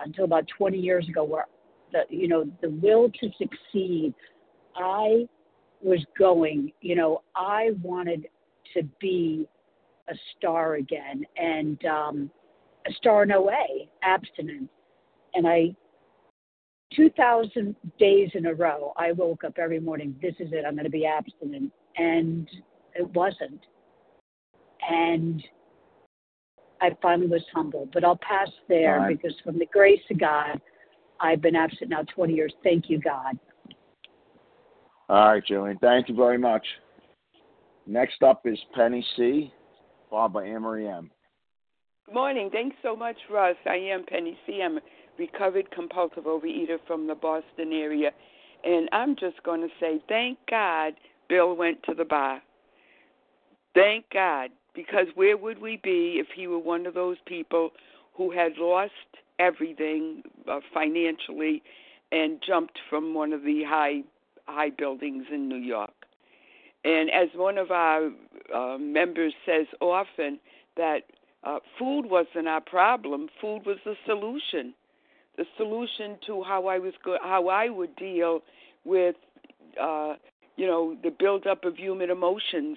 until 0.00 0.24
about 0.24 0.46
20 0.56 0.78
years 0.78 1.08
ago 1.08 1.24
where 1.24 1.46
the, 1.92 2.02
you 2.08 2.28
know, 2.28 2.44
the 2.62 2.70
will 2.70 3.10
to 3.10 3.30
succeed, 3.38 4.14
I 4.76 5.26
was 5.80 6.04
going, 6.18 6.72
you 6.80 6.94
know, 6.94 7.22
I 7.34 7.70
wanted 7.82 8.28
to 8.74 8.82
be 9.00 9.48
a 10.10 10.14
star 10.36 10.74
again. 10.74 11.24
And, 11.36 11.84
um, 11.84 12.30
a 12.86 12.92
star 12.94 13.22
in 13.22 13.32
OA, 13.32 13.86
abstinence. 14.02 14.70
And 15.34 15.46
I, 15.46 15.74
2,000 16.96 17.76
days 17.98 18.30
in 18.34 18.46
a 18.46 18.54
row, 18.54 18.92
I 18.96 19.12
woke 19.12 19.44
up 19.44 19.58
every 19.58 19.80
morning, 19.80 20.16
this 20.22 20.34
is 20.38 20.52
it, 20.52 20.64
I'm 20.66 20.74
going 20.74 20.84
to 20.84 20.90
be 20.90 21.06
abstinent. 21.06 21.72
And 21.96 22.48
it 22.94 23.08
wasn't. 23.14 23.60
And 24.88 25.42
I 26.80 26.96
finally 27.02 27.28
was 27.28 27.42
humbled. 27.52 27.90
But 27.92 28.04
I'll 28.04 28.18
pass 28.18 28.48
there 28.68 28.98
right. 29.00 29.20
because 29.20 29.36
from 29.44 29.58
the 29.58 29.66
grace 29.66 30.00
of 30.10 30.18
God, 30.18 30.60
I've 31.20 31.42
been 31.42 31.56
absent 31.56 31.90
now 31.90 32.02
20 32.14 32.32
years. 32.32 32.54
Thank 32.62 32.88
you, 32.88 33.00
God. 33.00 33.38
All 35.08 35.32
right, 35.32 35.44
Julian. 35.44 35.78
Thank 35.78 36.08
you 36.08 36.14
very 36.14 36.38
much. 36.38 36.64
Next 37.86 38.22
up 38.22 38.42
is 38.44 38.58
Penny 38.74 39.04
C, 39.16 39.52
Anne 40.12 40.62
Marie 40.62 40.88
M. 40.88 41.10
Good 42.06 42.14
morning. 42.14 42.50
Thanks 42.50 42.76
so 42.82 42.96
much, 42.96 43.16
Russ. 43.30 43.56
I 43.66 43.76
am 43.76 44.04
Penny 44.04 44.38
C. 44.46 44.62
I'm 44.62 44.78
a 44.78 44.80
recovered 45.18 45.70
compulsive 45.70 46.24
overeater 46.24 46.78
from 46.86 47.06
the 47.06 47.14
Boston 47.14 47.72
area. 47.72 48.12
And 48.64 48.88
I'm 48.92 49.14
just 49.14 49.42
going 49.42 49.60
to 49.60 49.68
say, 49.78 50.02
thank 50.08 50.38
God 50.50 50.94
Bill 51.28 51.54
went 51.54 51.82
to 51.84 51.94
the 51.94 52.04
bar. 52.04 52.40
Thank 53.74 54.06
God. 54.12 54.50
Because 54.74 55.06
where 55.14 55.36
would 55.36 55.60
we 55.60 55.80
be 55.82 56.20
if 56.20 56.28
he 56.34 56.46
were 56.46 56.58
one 56.58 56.86
of 56.86 56.94
those 56.94 57.16
people 57.26 57.70
who 58.14 58.30
had 58.30 58.52
lost 58.58 58.92
everything 59.38 60.22
uh, 60.50 60.60
financially 60.72 61.62
and 62.10 62.42
jumped 62.44 62.78
from 62.88 63.12
one 63.14 63.32
of 63.32 63.42
the 63.42 63.64
high 63.64 64.02
high 64.46 64.70
buildings 64.70 65.26
in 65.32 65.48
New 65.48 65.56
York? 65.56 65.92
And 66.84 67.10
as 67.10 67.28
one 67.34 67.58
of 67.58 67.70
our 67.70 68.10
uh, 68.54 68.78
members 68.78 69.32
says 69.46 69.66
often, 69.80 70.38
that 70.76 71.02
uh, 71.44 71.58
food 71.78 72.06
wasn't 72.06 72.48
our 72.48 72.60
problem. 72.60 73.28
Food 73.40 73.66
was 73.66 73.78
the 73.84 73.94
solution. 74.06 74.74
The 75.36 75.44
solution 75.56 76.18
to 76.26 76.42
how 76.42 76.66
I 76.66 76.78
was 76.78 76.94
go- 77.04 77.18
how 77.22 77.48
I 77.48 77.68
would 77.68 77.94
deal 77.96 78.42
with, 78.84 79.16
uh, 79.80 80.14
you 80.56 80.66
know, 80.66 80.96
the 81.02 81.10
buildup 81.10 81.64
of 81.64 81.76
human 81.76 82.10
emotions. 82.10 82.76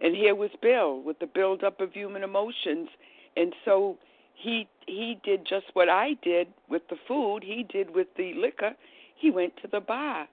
And 0.00 0.14
here 0.14 0.34
was 0.34 0.50
Bill 0.60 1.00
with 1.00 1.18
the 1.18 1.26
buildup 1.26 1.80
of 1.80 1.92
human 1.92 2.22
emotions, 2.22 2.88
and 3.36 3.54
so 3.64 3.96
he 4.34 4.68
he 4.86 5.18
did 5.24 5.46
just 5.46 5.66
what 5.72 5.88
I 5.88 6.14
did 6.22 6.48
with 6.68 6.82
the 6.88 6.96
food. 7.08 7.42
He 7.42 7.64
did 7.64 7.94
with 7.94 8.08
the 8.16 8.34
liquor. 8.34 8.72
He 9.16 9.30
went 9.30 9.54
to 9.62 9.68
the 9.68 9.80
bar, 9.80 10.28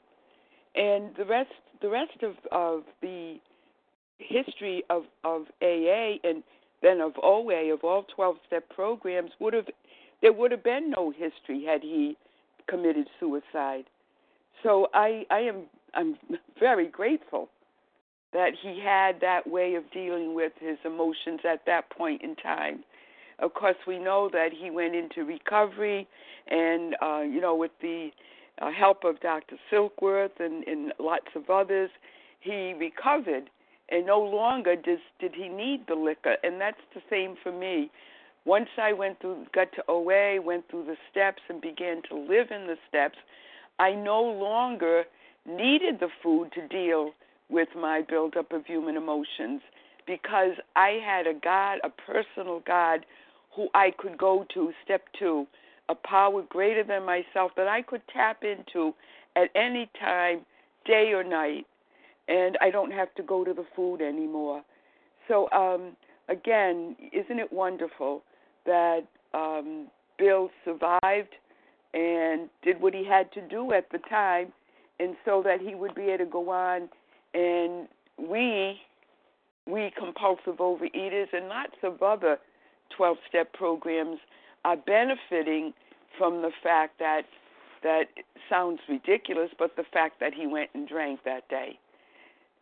and 0.75 1.15
the 1.17 1.25
rest 1.25 1.53
the 1.81 1.89
rest 1.89 2.21
of 2.21 2.35
of 2.51 2.83
the 3.01 3.39
history 4.19 4.83
of 4.89 5.03
of 5.23 5.43
AA 5.61 6.15
and 6.23 6.43
then 6.81 6.99
of 6.99 7.13
OA, 7.23 7.73
of 7.73 7.83
all 7.83 8.05
12 8.15 8.35
step 8.45 8.69
programs, 8.69 9.31
would 9.39 9.53
have 9.53 9.67
there 10.21 10.33
would 10.33 10.51
have 10.51 10.63
been 10.63 10.91
no 10.91 11.11
history 11.11 11.65
had 11.65 11.81
he 11.81 12.17
committed 12.67 13.07
suicide. 13.19 13.85
So 14.61 14.87
I 14.93 15.25
I 15.29 15.39
am 15.39 15.63
I'm 15.93 16.17
very 16.59 16.87
grateful 16.87 17.49
that 18.33 18.51
he 18.61 18.81
had 18.83 19.21
that 19.21 19.47
way 19.47 19.75
of 19.75 19.83
dealing 19.91 20.33
with 20.33 20.53
his 20.59 20.77
emotions 20.83 21.41
at 21.47 21.65
that 21.65 21.89
point 21.91 22.21
in 22.23 22.35
time. 22.35 22.83
Of 23.39 23.53
course, 23.53 23.75
we 23.87 23.99
know 23.99 24.29
that 24.31 24.49
he 24.57 24.69
went 24.69 24.95
into 24.95 25.23
recovery, 25.23 26.07
and 26.47 26.95
uh, 27.01 27.21
you 27.21 27.41
know, 27.41 27.55
with 27.55 27.71
the 27.81 28.09
uh, 28.61 28.71
help 28.71 29.03
of 29.03 29.19
Dr. 29.21 29.55
Silkworth 29.71 30.39
and, 30.39 30.63
and 30.67 30.93
lots 30.99 31.27
of 31.35 31.49
others, 31.49 31.89
he 32.39 32.73
recovered, 32.73 33.49
and 33.89 34.05
no 34.05 34.19
longer 34.19 34.75
does, 34.75 34.99
did 35.19 35.33
he 35.35 35.49
need 35.49 35.85
the 35.87 35.95
liquor. 35.95 36.37
And 36.43 36.59
that's 36.59 36.77
the 36.93 37.01
same 37.09 37.35
for 37.41 37.51
me. 37.51 37.91
Once 38.45 38.69
I 38.77 38.93
went 38.93 39.19
through, 39.21 39.45
got 39.53 39.71
to 39.73 39.83
OA, 39.87 40.41
went 40.41 40.69
through 40.69 40.85
the 40.85 40.97
steps, 41.09 41.41
and 41.49 41.61
began 41.61 42.01
to 42.09 42.15
live 42.15 42.47
in 42.51 42.67
the 42.67 42.77
steps, 42.89 43.17
I 43.79 43.91
no 43.93 44.21
longer 44.21 45.03
needed 45.45 45.99
the 45.99 46.09
food 46.21 46.51
to 46.53 46.67
deal 46.67 47.11
with 47.49 47.69
my 47.75 48.01
buildup 48.01 48.51
of 48.51 48.65
human 48.65 48.97
emotions 48.97 49.61
because 50.05 50.51
I 50.75 50.99
had 51.05 51.27
a 51.27 51.33
God, 51.33 51.79
a 51.83 51.89
personal 51.89 52.61
God, 52.65 53.05
who 53.55 53.67
I 53.73 53.91
could 53.97 54.17
go 54.17 54.45
to, 54.53 54.71
step 54.83 55.03
two, 55.17 55.45
a 55.89 55.95
power 55.95 56.41
greater 56.47 56.83
than 56.83 57.05
myself 57.05 57.51
that 57.55 57.67
I 57.67 57.81
could 57.81 58.01
tap 58.11 58.43
into 58.43 58.93
at 59.35 59.49
any 59.55 59.89
time, 59.99 60.41
day 60.85 61.11
or 61.13 61.23
night, 61.23 61.65
and 62.27 62.57
I 62.61 62.69
don't 62.69 62.91
have 62.91 63.13
to 63.15 63.23
go 63.23 63.43
to 63.43 63.53
the 63.53 63.65
food 63.75 64.01
anymore. 64.01 64.63
So, 65.27 65.49
um, 65.51 65.95
again, 66.29 66.95
isn't 67.11 67.39
it 67.39 67.51
wonderful 67.51 68.23
that 68.65 69.01
um, 69.33 69.87
Bill 70.17 70.49
survived 70.63 71.35
and 71.93 72.49
did 72.63 72.81
what 72.81 72.93
he 72.93 73.05
had 73.05 73.31
to 73.33 73.41
do 73.47 73.71
at 73.73 73.89
the 73.91 73.99
time, 74.09 74.51
and 74.99 75.15
so 75.25 75.41
that 75.43 75.61
he 75.61 75.75
would 75.75 75.95
be 75.95 76.03
able 76.03 76.25
to 76.25 76.31
go 76.31 76.49
on 76.49 76.89
and 77.33 77.87
we 78.17 78.79
we 79.65 79.91
compulsive 79.97 80.57
overeaters 80.57 81.27
and 81.33 81.47
lots 81.47 81.75
of 81.83 82.01
other 82.03 82.37
12 82.95 83.17
step 83.27 83.53
programs 83.53 84.19
are 84.65 84.77
benefiting 84.77 85.73
from 86.17 86.41
the 86.41 86.51
fact 86.61 86.99
that 86.99 87.23
that 87.81 88.05
sounds 88.49 88.79
ridiculous 88.87 89.49
but 89.57 89.75
the 89.75 89.83
fact 89.91 90.19
that 90.19 90.33
he 90.33 90.45
went 90.45 90.69
and 90.73 90.87
drank 90.87 91.19
that 91.23 91.47
day 91.49 91.77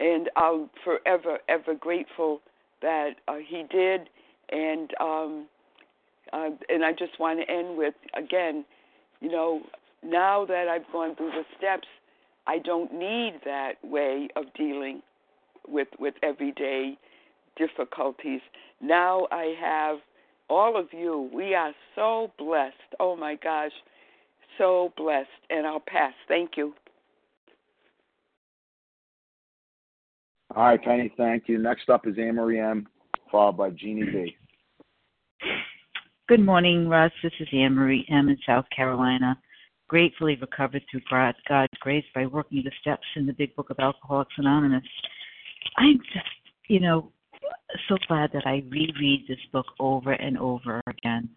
and 0.02 0.30
I'm 0.38 0.70
forever 0.84 1.39
ever 1.49 1.76
grateful 1.76 2.41
that 2.82 3.12
uh, 3.30 3.36
he 3.47 3.66
did 3.72 4.10
and 4.52 4.91
um 5.02 5.47
uh, 6.34 6.49
and 6.70 6.86
I 6.86 6.93
just 6.93 7.20
want 7.20 7.39
to 7.39 7.52
end 7.54 7.78
with 7.78 7.95
again 8.18 8.66
you 9.22 9.30
know 9.32 9.62
now 10.04 10.45
that 10.45 10.68
I've 10.68 10.91
gone 10.91 11.16
through 11.16 11.32
the 11.32 11.45
steps 11.58 11.88
I 12.47 12.60
don't 12.60 12.93
need 12.93 13.41
that 13.45 13.74
way 13.84 14.30
of 14.36 14.45
dealing 14.58 15.02
with 15.68 15.89
with 15.99 16.16
everyday 16.24 16.97
difficulties. 17.58 18.41
Now 18.82 19.28
I 19.32 19.56
have 19.62 19.99
all 20.49 20.80
of 20.80 20.88
you. 20.91 21.30
We 21.34 21.54
are 21.56 21.74
so 21.95 22.32
blessed. 22.38 22.76
Oh 22.99 23.16
my 23.16 23.36
gosh, 23.36 23.72
so 24.58 24.91
blessed. 24.97 25.30
And 25.49 25.68
I'll 25.68 25.84
pass. 25.86 26.14
Thank 26.28 26.52
you. 26.58 26.74
All 30.56 30.64
right, 30.64 30.84
Penny, 30.84 31.14
thank 31.18 31.47
you. 31.47 31.58
Next 31.58 31.89
up 31.89 32.08
is 32.08 32.16
Anne 32.18 32.36
Marie 32.36 32.60
M, 32.60 32.88
followed 33.32 33.58
by 33.58 33.70
Jeannie 33.70 34.04
B. 34.04 34.36
Good 36.28 36.45
morning, 36.45 36.88
Russ. 36.88 37.12
This 37.24 37.34
is 37.39 37.47
Anne 37.54 37.74
Marie 37.74 38.06
M 38.10 38.30
in 38.30 38.38
South 38.45 38.66
Carolina 38.76 39.38
gratefully 39.91 40.38
recovered 40.39 40.82
through 40.89 41.02
God's 41.10 41.74
grace 41.82 42.06
by 42.16 42.26
working 42.26 42.64
the 42.64 42.72
steps 42.80 43.06
in 43.18 43.26
the 43.26 43.34
Big 43.34 43.54
Book 43.58 43.70
of 43.72 43.78
Alcoholics 43.78 44.32
Anonymous. 44.38 44.86
I'm 45.76 45.97
just, 46.14 46.26
you 46.70 46.80
know, 46.80 47.12
so 47.89 47.97
glad 48.08 48.30
that 48.32 48.47
I 48.47 48.64
reread 48.70 49.26
this 49.28 49.38
book 49.52 49.66
over 49.82 50.14
and 50.14 50.38
over 50.38 50.82
again. 50.88 51.30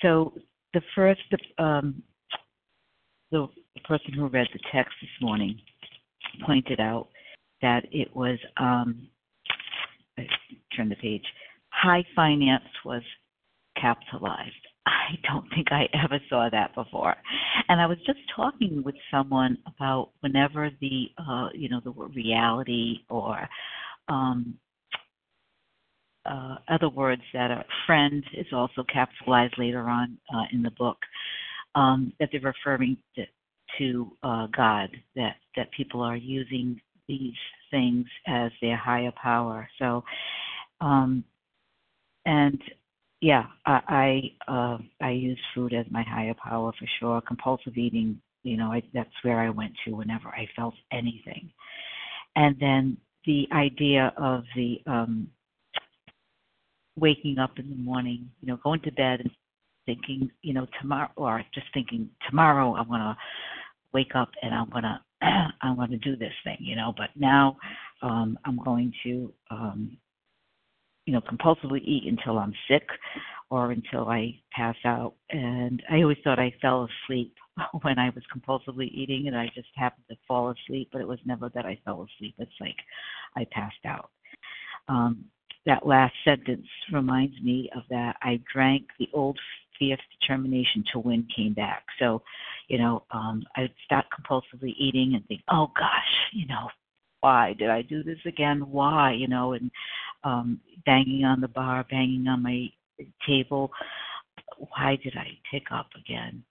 So 0.00 0.32
the 0.72 0.80
first, 0.94 1.20
um, 1.58 2.02
the 3.30 3.46
person 3.84 4.14
who 4.14 4.28
read 4.28 4.46
the 4.54 4.60
text 4.72 4.94
this 5.02 5.10
morning 5.20 5.60
pointed 6.46 6.80
out 6.80 7.08
that 7.62 7.84
it 7.90 8.14
was, 8.14 8.38
um, 8.56 9.08
turn 10.76 10.88
the 10.88 10.96
page, 10.96 11.24
high 11.70 12.04
finance 12.14 12.64
was 12.84 13.02
capitalized. 13.80 14.52
I 14.86 15.18
don't 15.30 15.48
think 15.54 15.68
I 15.70 15.86
ever 16.04 16.18
saw 16.28 16.48
that 16.50 16.74
before. 16.74 17.14
And 17.68 17.80
I 17.80 17.86
was 17.86 17.98
just 18.06 18.18
talking 18.34 18.82
with 18.84 18.94
someone 19.10 19.58
about 19.66 20.10
whenever 20.20 20.70
the 20.80 21.06
uh 21.18 21.48
you 21.54 21.68
know 21.68 21.80
the 21.82 21.92
word 21.92 22.14
reality 22.14 23.00
or 23.10 23.48
um 24.08 24.54
uh 26.26 26.56
other 26.68 26.88
words 26.88 27.22
that 27.32 27.50
are 27.50 27.64
friend 27.86 28.24
is 28.34 28.46
also 28.52 28.84
capitalized 28.92 29.54
later 29.58 29.88
on 29.88 30.18
uh, 30.34 30.44
in 30.52 30.62
the 30.62 30.72
book 30.72 30.98
um 31.74 32.12
that 32.18 32.30
they're 32.32 32.40
referring 32.40 32.96
to, 33.14 33.24
to 33.78 34.10
uh 34.22 34.46
God 34.56 34.90
that 35.16 35.36
that 35.56 35.70
people 35.72 36.00
are 36.02 36.16
using 36.16 36.80
these 37.08 37.34
things 37.70 38.06
as 38.26 38.52
their 38.60 38.76
higher 38.76 39.12
power. 39.20 39.68
So 39.78 40.04
um 40.80 41.24
and 42.26 42.60
yeah, 43.20 43.46
I 43.66 44.32
I, 44.46 44.52
uh, 44.52 44.78
I 45.00 45.10
use 45.10 45.38
food 45.54 45.74
as 45.74 45.86
my 45.90 46.02
higher 46.02 46.34
power 46.34 46.72
for 46.78 46.86
sure. 47.00 47.20
Compulsive 47.20 47.76
eating, 47.76 48.20
you 48.44 48.56
know, 48.56 48.72
I, 48.72 48.82
that's 48.94 49.10
where 49.22 49.40
I 49.40 49.50
went 49.50 49.72
to 49.84 49.92
whenever 49.92 50.28
I 50.28 50.48
felt 50.54 50.74
anything. 50.92 51.50
And 52.36 52.56
then 52.60 52.96
the 53.26 53.48
idea 53.52 54.12
of 54.16 54.44
the 54.54 54.80
um 54.86 55.28
waking 56.96 57.38
up 57.38 57.58
in 57.58 57.70
the 57.70 57.76
morning, 57.76 58.28
you 58.40 58.48
know, 58.48 58.58
going 58.62 58.80
to 58.82 58.92
bed 58.92 59.20
and 59.20 59.30
thinking, 59.86 60.30
you 60.42 60.52
know, 60.52 60.66
tomorrow, 60.80 61.10
or 61.16 61.42
just 61.54 61.66
thinking 61.72 62.08
tomorrow 62.28 62.74
I'm 62.74 62.88
gonna 62.88 63.16
wake 63.92 64.14
up 64.14 64.30
and 64.42 64.54
I'm 64.54 64.70
gonna 64.70 65.02
I'm 65.62 65.76
gonna 65.76 65.98
do 65.98 66.16
this 66.16 66.32
thing, 66.44 66.58
you 66.60 66.76
know. 66.76 66.92
But 66.96 67.10
now 67.16 67.56
um 68.02 68.38
I'm 68.44 68.58
going 68.58 68.92
to 69.04 69.32
um 69.50 69.98
you 71.08 71.14
know, 71.14 71.22
compulsively 71.22 71.80
eat 71.84 72.04
until 72.06 72.38
I'm 72.38 72.52
sick 72.68 72.86
or 73.48 73.72
until 73.72 74.10
I 74.10 74.38
pass 74.52 74.76
out. 74.84 75.14
And 75.30 75.82
I 75.90 76.02
always 76.02 76.18
thought 76.22 76.38
I 76.38 76.52
fell 76.60 76.86
asleep 77.06 77.34
when 77.80 77.98
I 77.98 78.10
was 78.10 78.22
compulsively 78.30 78.90
eating 78.92 79.26
and 79.26 79.34
I 79.34 79.46
just 79.54 79.68
happened 79.74 80.04
to 80.10 80.16
fall 80.28 80.50
asleep, 80.50 80.90
but 80.92 81.00
it 81.00 81.08
was 81.08 81.18
never 81.24 81.48
that 81.54 81.64
I 81.64 81.80
fell 81.82 82.06
asleep. 82.06 82.34
It's 82.38 82.52
like 82.60 82.76
I 83.36 83.46
passed 83.50 83.86
out. 83.86 84.10
Um, 84.88 85.24
that 85.64 85.86
last 85.86 86.12
sentence 86.26 86.66
reminds 86.92 87.40
me 87.40 87.70
of 87.74 87.84
that. 87.88 88.16
I 88.20 88.38
drank 88.52 88.84
the 88.98 89.08
old 89.14 89.38
fierce 89.78 90.00
determination 90.20 90.84
to 90.92 90.98
win 90.98 91.26
came 91.34 91.54
back. 91.54 91.84
So, 91.98 92.22
you 92.68 92.78
know, 92.78 93.04
um, 93.10 93.42
I'd 93.56 93.72
start 93.84 94.06
compulsively 94.12 94.74
eating 94.78 95.14
and 95.14 95.26
think, 95.26 95.42
oh 95.50 95.70
gosh, 95.76 96.32
you 96.32 96.46
know, 96.46 96.68
why 97.20 97.54
did 97.58 97.70
I 97.70 97.82
do 97.82 98.02
this 98.02 98.18
again? 98.26 98.60
Why, 98.70 99.12
you 99.12 99.28
know, 99.28 99.52
and 99.52 99.70
um, 100.24 100.60
banging 100.86 101.24
on 101.24 101.40
the 101.40 101.48
bar, 101.48 101.84
banging 101.90 102.26
on 102.28 102.42
my 102.42 102.66
table. 103.26 103.70
Why 104.58 104.98
did 105.02 105.14
I 105.16 105.26
pick 105.50 105.64
up 105.72 105.88
again? 105.98 106.42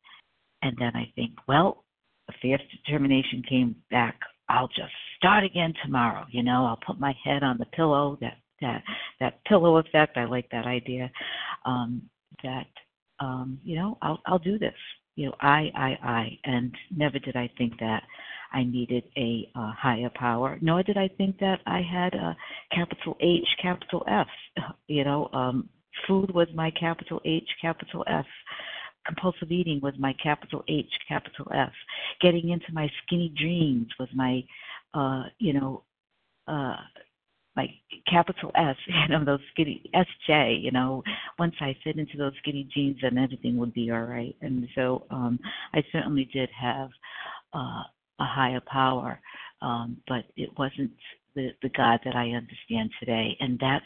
And 0.62 0.76
then 0.80 0.92
I 0.96 1.12
think, 1.16 1.32
well, 1.48 1.84
a 2.30 2.34
fierce 2.42 2.62
determination 2.72 3.44
came 3.48 3.76
back. 3.92 4.20
I'll 4.50 4.68
just 4.68 4.92
start 5.18 5.44
again 5.44 5.74
tomorrow. 5.84 6.26
You 6.32 6.44
know, 6.44 6.66
I'll 6.66 6.80
put 6.86 7.00
my 7.00 7.14
head 7.24 7.44
on 7.44 7.58
the 7.58 7.66
pillow. 7.66 8.18
That 8.22 8.38
that 8.62 8.84
that 9.20 9.44
pillow 9.46 9.78
effect. 9.78 10.18
I 10.18 10.26
like 10.26 10.50
that 10.52 10.66
idea. 10.66 11.12
Um, 11.66 12.02
that 12.44 12.68
um, 13.20 13.60
you 13.64 13.76
know, 13.76 13.98
I'll 14.02 14.22
I'll 14.26 14.40
do 14.40 14.58
this. 14.58 14.74
You 15.16 15.28
know, 15.28 15.36
I 15.42 15.72
I 15.76 15.98
I. 16.04 16.40
And 16.46 16.74
never 16.96 17.20
did 17.20 17.36
I 17.36 17.50
think 17.58 17.80
that 17.80 18.04
I 18.54 18.64
needed 18.64 19.04
a 19.18 19.50
uh, 19.56 19.72
higher 19.72 20.10
power, 20.16 20.58
nor 20.62 20.84
did 20.84 20.98
I 20.98 21.10
think 21.18 21.38
that 21.40 21.60
I 21.66 21.82
had 21.82 22.14
a 22.14 22.36
capital 22.74 23.18
H, 23.20 23.48
capital 23.62 24.04
F. 24.08 24.28
You 24.88 25.04
know, 25.04 25.30
um, 25.34 25.70
food 26.08 26.34
was 26.34 26.48
my 26.54 26.72
capital 26.72 27.22
H, 27.26 27.50
capital 27.62 28.06
F. 28.08 28.26
Compulsive 29.06 29.52
eating 29.52 29.80
was 29.82 29.94
my 30.00 30.14
capital 30.22 30.64
H, 30.68 30.92
capital 31.08 31.48
F. 31.54 31.72
Getting 32.22 32.50
into 32.50 32.72
my 32.72 32.90
skinny 33.04 33.34
dreams 33.38 33.88
was 34.00 34.10
my, 34.14 34.44
uh, 34.94 35.24
you 35.40 35.54
know, 35.54 35.84
uh, 36.48 36.78
my 37.58 37.68
capital 38.10 38.52
S, 38.56 38.76
you 38.88 39.10
know, 39.10 39.26
those 39.26 39.42
skinny 39.52 39.82
SJ, 39.94 40.64
you 40.64 40.72
know, 40.72 41.04
once 41.38 41.56
I 41.60 41.76
fit 41.84 41.98
into 41.98 42.18
those 42.18 42.34
skinny 42.40 42.70
jeans, 42.74 42.98
then 43.02 43.18
everything 43.18 43.58
would 43.58 43.74
be 43.74 43.92
all 43.92 44.04
right. 44.04 44.36
And 44.42 44.66
so 44.76 45.06
um, 45.10 45.40
I 45.74 45.84
certainly 45.92 46.30
did 46.32 46.50
have 46.58 46.90
uh, 47.54 47.84
a 48.20 48.26
higher 48.26 48.62
power, 48.72 49.20
um, 49.62 49.98
but 50.08 50.24
it 50.38 50.50
wasn't 50.58 50.92
the 51.36 51.50
the 51.62 51.70
God 51.70 52.00
that 52.06 52.16
I 52.16 52.30
understand 52.30 52.92
today, 53.00 53.36
and 53.40 53.60
that's 53.60 53.86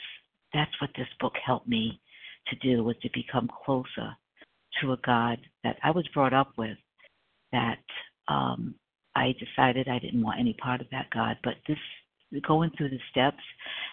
that's 0.54 0.82
what 0.82 0.92
this 0.96 1.08
book 1.20 1.34
helped 1.44 1.68
me 1.68 2.00
to 2.48 2.56
do 2.58 2.84
was 2.84 2.96
to 3.02 3.10
become 3.14 3.50
closer 3.66 4.16
to 4.82 4.94
a 4.94 4.98
God 5.06 5.38
that 5.64 5.78
I 5.84 5.92
was 5.92 6.08
brought 6.14 6.34
up 6.34 6.52
with, 6.58 6.78
that 7.52 7.80
um, 8.28 8.76
I 9.16 9.34
decided 9.40 9.88
I 9.88 10.00
didn't 10.00 10.24
want 10.24 10.40
any 10.40 10.54
part 10.54 10.82
of 10.82 10.88
that, 10.92 11.10
God. 11.14 11.38
But 11.44 11.56
this 11.68 11.78
going 12.40 12.72
through 12.78 12.90
the 12.90 13.00
steps 13.10 13.44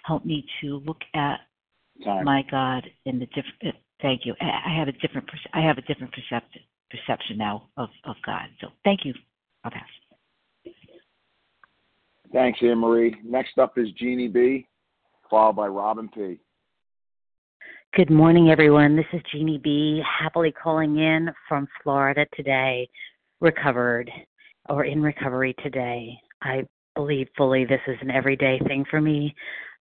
helped 0.05 0.27
me 0.27 0.45
to 0.61 0.83
look 0.87 1.01
at 1.15 1.41
Time. 2.05 2.25
my 2.25 2.45
God 2.51 2.89
in 3.07 3.19
the 3.19 3.27
different. 3.27 3.57
Eh, 3.63 3.71
thank 4.01 4.25
you. 4.25 4.35
I 4.41 4.71
I 4.71 4.79
have 4.79 4.89
a 4.89 4.93
different. 4.93 5.29
I 5.53 5.61
have 5.61 5.79
a 5.79 5.83
different 5.83 6.13
perception 6.13 6.63
perception 6.91 7.39
now 7.39 7.69
of 7.77 7.89
of 8.05 8.17
God. 8.25 8.47
So 8.61 8.69
thank 8.85 9.05
you. 9.05 9.15
I'll 9.65 9.71
pass. 9.71 9.83
Thanks, 12.33 12.59
Anne 12.63 12.79
Marie. 12.79 13.17
Next 13.25 13.59
up 13.59 13.79
is 13.79 13.89
Jeannie 13.93 14.29
B, 14.29 14.67
followed 15.31 15.55
by 15.55 15.67
Robin 15.67 16.09
P. 16.09 16.39
Good 17.95 18.11
morning, 18.11 18.51
everyone. 18.51 18.97
This 18.97 19.07
is 19.15 19.23
Jeannie 19.33 19.59
B, 19.59 20.03
happily 20.21 20.53
calling 20.53 20.99
in 20.99 21.31
from 21.49 21.67
Florida 21.83 22.27
today, 22.37 22.89
recovered 23.41 24.11
or 24.69 24.85
in 24.85 25.03
recovery 25.03 25.55
today. 25.63 26.19
I 26.43 26.65
believe 26.99 27.29
fully 27.37 27.65
this 27.65 27.81
is 27.87 27.97
an 28.01 28.11
everyday 28.11 28.59
thing 28.67 28.85
for 28.91 29.01
me. 29.01 29.33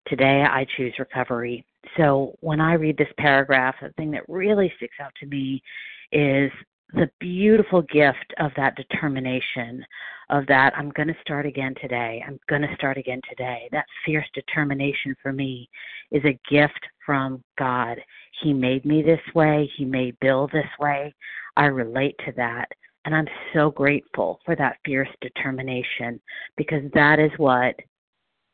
Today, 0.06 0.44
I 0.44 0.68
choose 0.78 0.94
recovery. 1.00 1.66
So, 1.98 2.36
when 2.42 2.62
I 2.62 2.74
read 2.74 2.96
this 2.96 3.12
paragraph, 3.18 3.74
the 3.82 3.90
thing 3.94 4.12
that 4.12 4.22
really 4.28 4.72
sticks 4.78 4.98
out 5.02 5.12
to 5.20 5.26
me 5.26 5.64
is 6.12 6.52
the 6.94 7.10
beautiful 7.20 7.82
gift 7.82 8.36
of 8.40 8.52
that 8.56 8.76
determination 8.76 9.84
of 10.30 10.46
that 10.46 10.74
I'm 10.78 10.92
going 10.92 11.08
to 11.08 11.18
start 11.22 11.48
again 11.48 11.74
today. 11.82 12.24
I'm 12.26 12.40
going 12.48 12.62
to 12.62 12.76
start 12.76 12.98
again 13.00 13.22
today. 13.28 13.68
That 13.72 13.86
fierce 14.06 14.28
determination 14.36 15.16
for 15.24 15.34
me 15.34 15.68
is 16.12 16.24
a 16.24 16.40
gift 16.54 16.86
from 17.04 17.44
God. 17.58 17.98
He 18.44 18.54
made 18.54 18.86
me 18.86 19.02
this 19.02 19.22
way. 19.34 19.68
He 19.76 19.86
made 19.86 20.20
Bill 20.20 20.48
this 20.54 20.70
way. 20.80 21.16
I 21.56 21.66
relate 21.66 22.16
to 22.28 22.34
that. 22.34 22.70
And 23.08 23.16
I'm 23.16 23.28
so 23.54 23.72
grateful 23.72 24.42
for 24.44 24.54
that 24.58 24.80
fierce 24.84 25.08
determination 25.22 26.20
because 26.58 26.84
that 26.94 27.20
is 27.20 27.32
what 27.38 27.74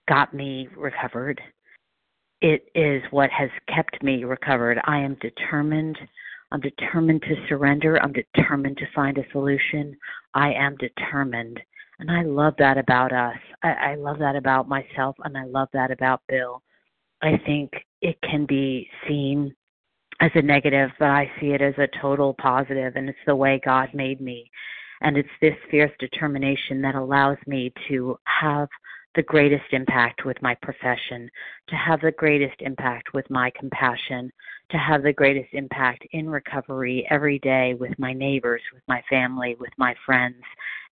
got 0.07 0.31
me 0.31 0.69
recovered. 0.77 1.41
It 2.39 2.67
is 2.75 3.01
what 3.09 3.31
has 3.31 3.49
kept 3.73 4.03
me 4.03 4.25
recovered. 4.25 4.79
I 4.85 4.99
am 4.99 5.17
determined. 5.21 5.97
I'm 6.51 6.59
determined 6.59 7.23
to 7.23 7.47
surrender. 7.49 7.99
I'm 7.99 8.13
determined 8.13 8.77
to 8.77 8.85
find 8.93 9.17
a 9.17 9.25
solution. 9.31 9.97
I 10.35 10.53
am 10.53 10.77
determined. 10.77 11.59
And 11.97 12.11
I 12.11 12.21
love 12.21 12.53
that 12.59 12.77
about 12.77 13.11
us. 13.11 13.37
I, 13.63 13.71
I 13.71 13.95
love 13.95 14.19
that 14.19 14.35
about 14.35 14.69
myself, 14.69 15.15
and 15.23 15.35
I 15.35 15.45
love 15.45 15.69
that 15.73 15.89
about 15.89 16.21
Bill. 16.29 16.61
I 17.23 17.41
think 17.43 17.71
it 18.03 18.17
can 18.21 18.45
be 18.45 18.87
seen 19.07 19.55
as 20.19 20.31
a 20.35 20.41
negative, 20.41 20.89
but 20.99 21.09
I 21.09 21.31
see 21.39 21.47
it 21.47 21.61
as 21.61 21.73
a 21.77 21.87
total 22.01 22.33
positive, 22.35 22.95
and 22.95 23.09
it's 23.09 23.17
the 23.25 23.35
way 23.35 23.59
God 23.63 23.89
made 23.93 24.21
me. 24.21 24.49
And 25.01 25.17
it's 25.17 25.29
this 25.41 25.55
fierce 25.69 25.91
determination 25.99 26.81
that 26.81 26.95
allows 26.95 27.37
me 27.45 27.73
to 27.89 28.17
have 28.23 28.69
the 29.15 29.23
greatest 29.23 29.71
impact 29.71 30.25
with 30.25 30.41
my 30.41 30.55
profession, 30.55 31.29
to 31.67 31.75
have 31.75 32.01
the 32.01 32.11
greatest 32.11 32.59
impact 32.61 33.13
with 33.13 33.29
my 33.29 33.51
compassion, 33.57 34.31
to 34.69 34.77
have 34.77 35.03
the 35.03 35.13
greatest 35.13 35.53
impact 35.53 36.05
in 36.11 36.29
recovery 36.29 37.05
every 37.09 37.39
day 37.39 37.75
with 37.75 37.97
my 37.99 38.13
neighbors, 38.13 38.61
with 38.73 38.83
my 38.87 39.03
family, 39.09 39.55
with 39.59 39.71
my 39.77 39.93
friends, 40.05 40.43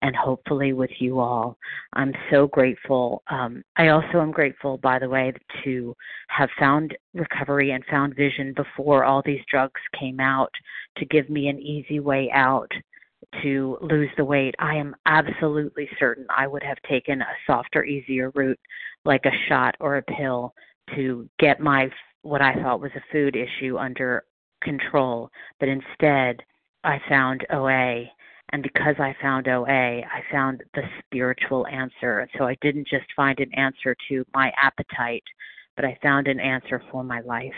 and 0.02 0.14
hopefully 0.16 0.72
with 0.72 0.90
you 0.98 1.18
all. 1.18 1.56
I'm 1.92 2.12
so 2.30 2.46
grateful. 2.46 3.22
Um, 3.28 3.62
I 3.76 3.88
also 3.88 4.20
am 4.20 4.32
grateful, 4.32 4.78
by 4.78 4.98
the 4.98 5.08
way, 5.08 5.32
to 5.64 5.96
have 6.28 6.48
found 6.58 6.96
recovery 7.14 7.72
and 7.72 7.84
found 7.86 8.16
vision 8.16 8.52
before 8.54 9.04
all 9.04 9.22
these 9.24 9.44
drugs 9.50 9.80
came 9.98 10.20
out 10.20 10.52
to 10.96 11.04
give 11.06 11.28
me 11.28 11.48
an 11.48 11.58
easy 11.58 12.00
way 12.00 12.30
out 12.32 12.70
to 13.42 13.78
lose 13.80 14.10
the 14.16 14.24
weight. 14.24 14.54
I 14.58 14.76
am 14.76 14.94
absolutely 15.06 15.88
certain 15.98 16.26
I 16.36 16.46
would 16.46 16.62
have 16.62 16.78
taken 16.88 17.20
a 17.20 17.26
softer, 17.46 17.84
easier 17.84 18.30
route 18.34 18.58
like 19.04 19.24
a 19.24 19.48
shot 19.48 19.76
or 19.80 19.96
a 19.96 20.02
pill 20.02 20.54
to 20.94 21.28
get 21.38 21.60
my 21.60 21.88
what 22.22 22.42
I 22.42 22.54
thought 22.54 22.80
was 22.80 22.90
a 22.96 23.12
food 23.12 23.36
issue 23.36 23.78
under 23.78 24.24
control. 24.62 25.30
But 25.58 25.68
instead, 25.68 26.42
I 26.84 26.98
found 27.08 27.46
OA. 27.52 28.04
And 28.52 28.62
because 28.62 28.96
I 28.98 29.14
found 29.22 29.48
OA, 29.48 30.00
I 30.00 30.22
found 30.30 30.62
the 30.74 30.82
spiritual 31.04 31.66
answer. 31.68 32.28
So 32.36 32.44
I 32.44 32.56
didn't 32.60 32.88
just 32.88 33.06
find 33.14 33.38
an 33.38 33.52
answer 33.54 33.96
to 34.08 34.24
my 34.34 34.52
appetite, 34.60 35.22
but 35.76 35.84
I 35.84 35.96
found 36.02 36.26
an 36.26 36.40
answer 36.40 36.82
for 36.90 37.04
my 37.04 37.20
life. 37.20 37.52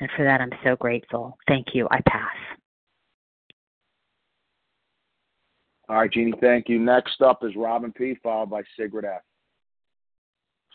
And 0.00 0.08
for 0.16 0.24
that, 0.24 0.40
I'm 0.40 0.52
so 0.64 0.76
grateful. 0.76 1.36
Thank 1.48 1.74
you. 1.74 1.88
I 1.90 2.00
pass. 2.08 2.57
All 5.88 5.96
right, 5.96 6.12
Jeannie, 6.12 6.34
thank 6.40 6.68
you. 6.68 6.78
Next 6.78 7.22
up 7.22 7.42
is 7.42 7.56
Robin 7.56 7.92
P, 7.92 8.18
followed 8.22 8.50
by 8.50 8.62
Sigrid 8.76 9.06
F. 9.06 9.22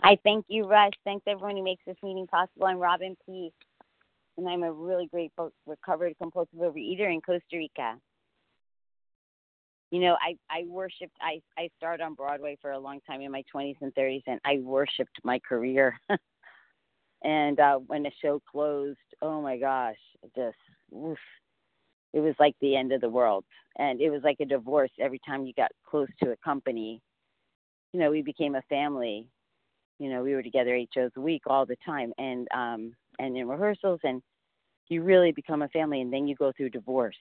Hi, 0.02 0.18
thank 0.24 0.46
you, 0.48 0.66
Russ. 0.66 0.92
Thanks 1.04 1.24
everyone 1.28 1.56
who 1.56 1.64
makes 1.64 1.84
this 1.86 1.98
meeting 2.02 2.26
possible. 2.26 2.66
I'm 2.66 2.80
Robin 2.80 3.16
P. 3.26 3.54
And 4.38 4.50
I'm 4.50 4.64
a 4.64 4.72
really 4.72 5.06
grateful 5.06 5.52
recovered 5.68 6.16
compulsive 6.20 6.60
overeater 6.60 7.14
in 7.14 7.22
Costa 7.22 7.56
Rica. 7.56 7.96
You 9.92 10.00
know, 10.00 10.18
I 10.20 10.36
I 10.50 10.64
worshipped. 10.68 11.16
I 11.22 11.40
I 11.56 11.70
started 11.78 12.04
on 12.04 12.16
Broadway 12.16 12.58
for 12.60 12.72
a 12.72 12.80
long 12.80 13.00
time 13.06 13.22
in 13.22 13.32
my 13.32 13.44
20s 13.54 13.76
and 13.82 13.94
30s, 13.94 14.24
and 14.26 14.40
I 14.44 14.58
worshipped 14.64 15.20
my 15.24 15.38
career. 15.48 16.00
and 17.24 17.60
uh 17.60 17.78
when 17.78 18.02
the 18.02 18.12
show 18.20 18.42
closed, 18.52 18.98
oh 19.22 19.40
my 19.40 19.58
gosh, 19.58 20.00
just 20.36 20.58
oof, 20.92 21.20
it 22.14 22.20
was 22.22 22.36
like 22.40 22.56
the 22.62 22.76
end 22.76 22.92
of 22.92 23.02
the 23.02 23.10
world, 23.10 23.44
and 23.78 24.02
it 24.02 24.10
was 24.10 24.22
like 24.24 24.38
a 24.40 24.46
divorce. 24.46 24.92
Every 25.00 25.20
time 25.26 25.46
you 25.46 25.54
got 25.54 25.72
close 25.90 26.08
to 26.24 26.32
a 26.32 26.38
company, 26.38 27.02
you 27.94 28.00
know, 28.00 28.12
we 28.12 28.22
became 28.22 28.56
a 28.56 28.62
family. 28.64 29.28
You 30.00 30.10
know, 30.10 30.24
we 30.24 30.34
were 30.34 30.44
together 30.44 30.76
eight 30.76 30.90
shows 30.94 31.12
a 31.18 31.22
week 31.22 31.44
all 31.48 31.66
the 31.66 31.78
time, 31.86 32.14
and 32.18 32.48
um 32.56 32.94
and 33.20 33.38
in 33.38 33.48
rehearsals, 33.48 34.00
and 34.04 34.22
you 34.90 35.04
really 35.04 35.32
become 35.32 35.62
a 35.62 35.70
family, 35.70 36.02
and 36.02 36.12
then 36.14 36.28
you 36.28 36.36
go 36.36 36.52
through 36.56 36.70
divorce, 36.72 37.16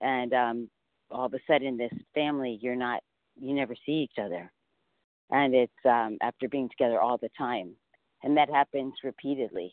and 0.00 0.32
um 0.32 0.70
all 1.10 1.26
of 1.26 1.34
a 1.34 1.38
sudden 1.46 1.76
this 1.76 1.92
family 2.14 2.58
you're 2.60 2.76
not 2.76 3.00
you 3.40 3.54
never 3.54 3.74
see 3.86 3.92
each 3.92 4.18
other. 4.22 4.50
And 5.30 5.54
it's 5.54 5.84
um 5.84 6.18
after 6.22 6.48
being 6.48 6.68
together 6.68 7.00
all 7.00 7.18
the 7.18 7.30
time. 7.36 7.72
And 8.22 8.36
that 8.36 8.50
happens 8.50 8.94
repeatedly 9.04 9.72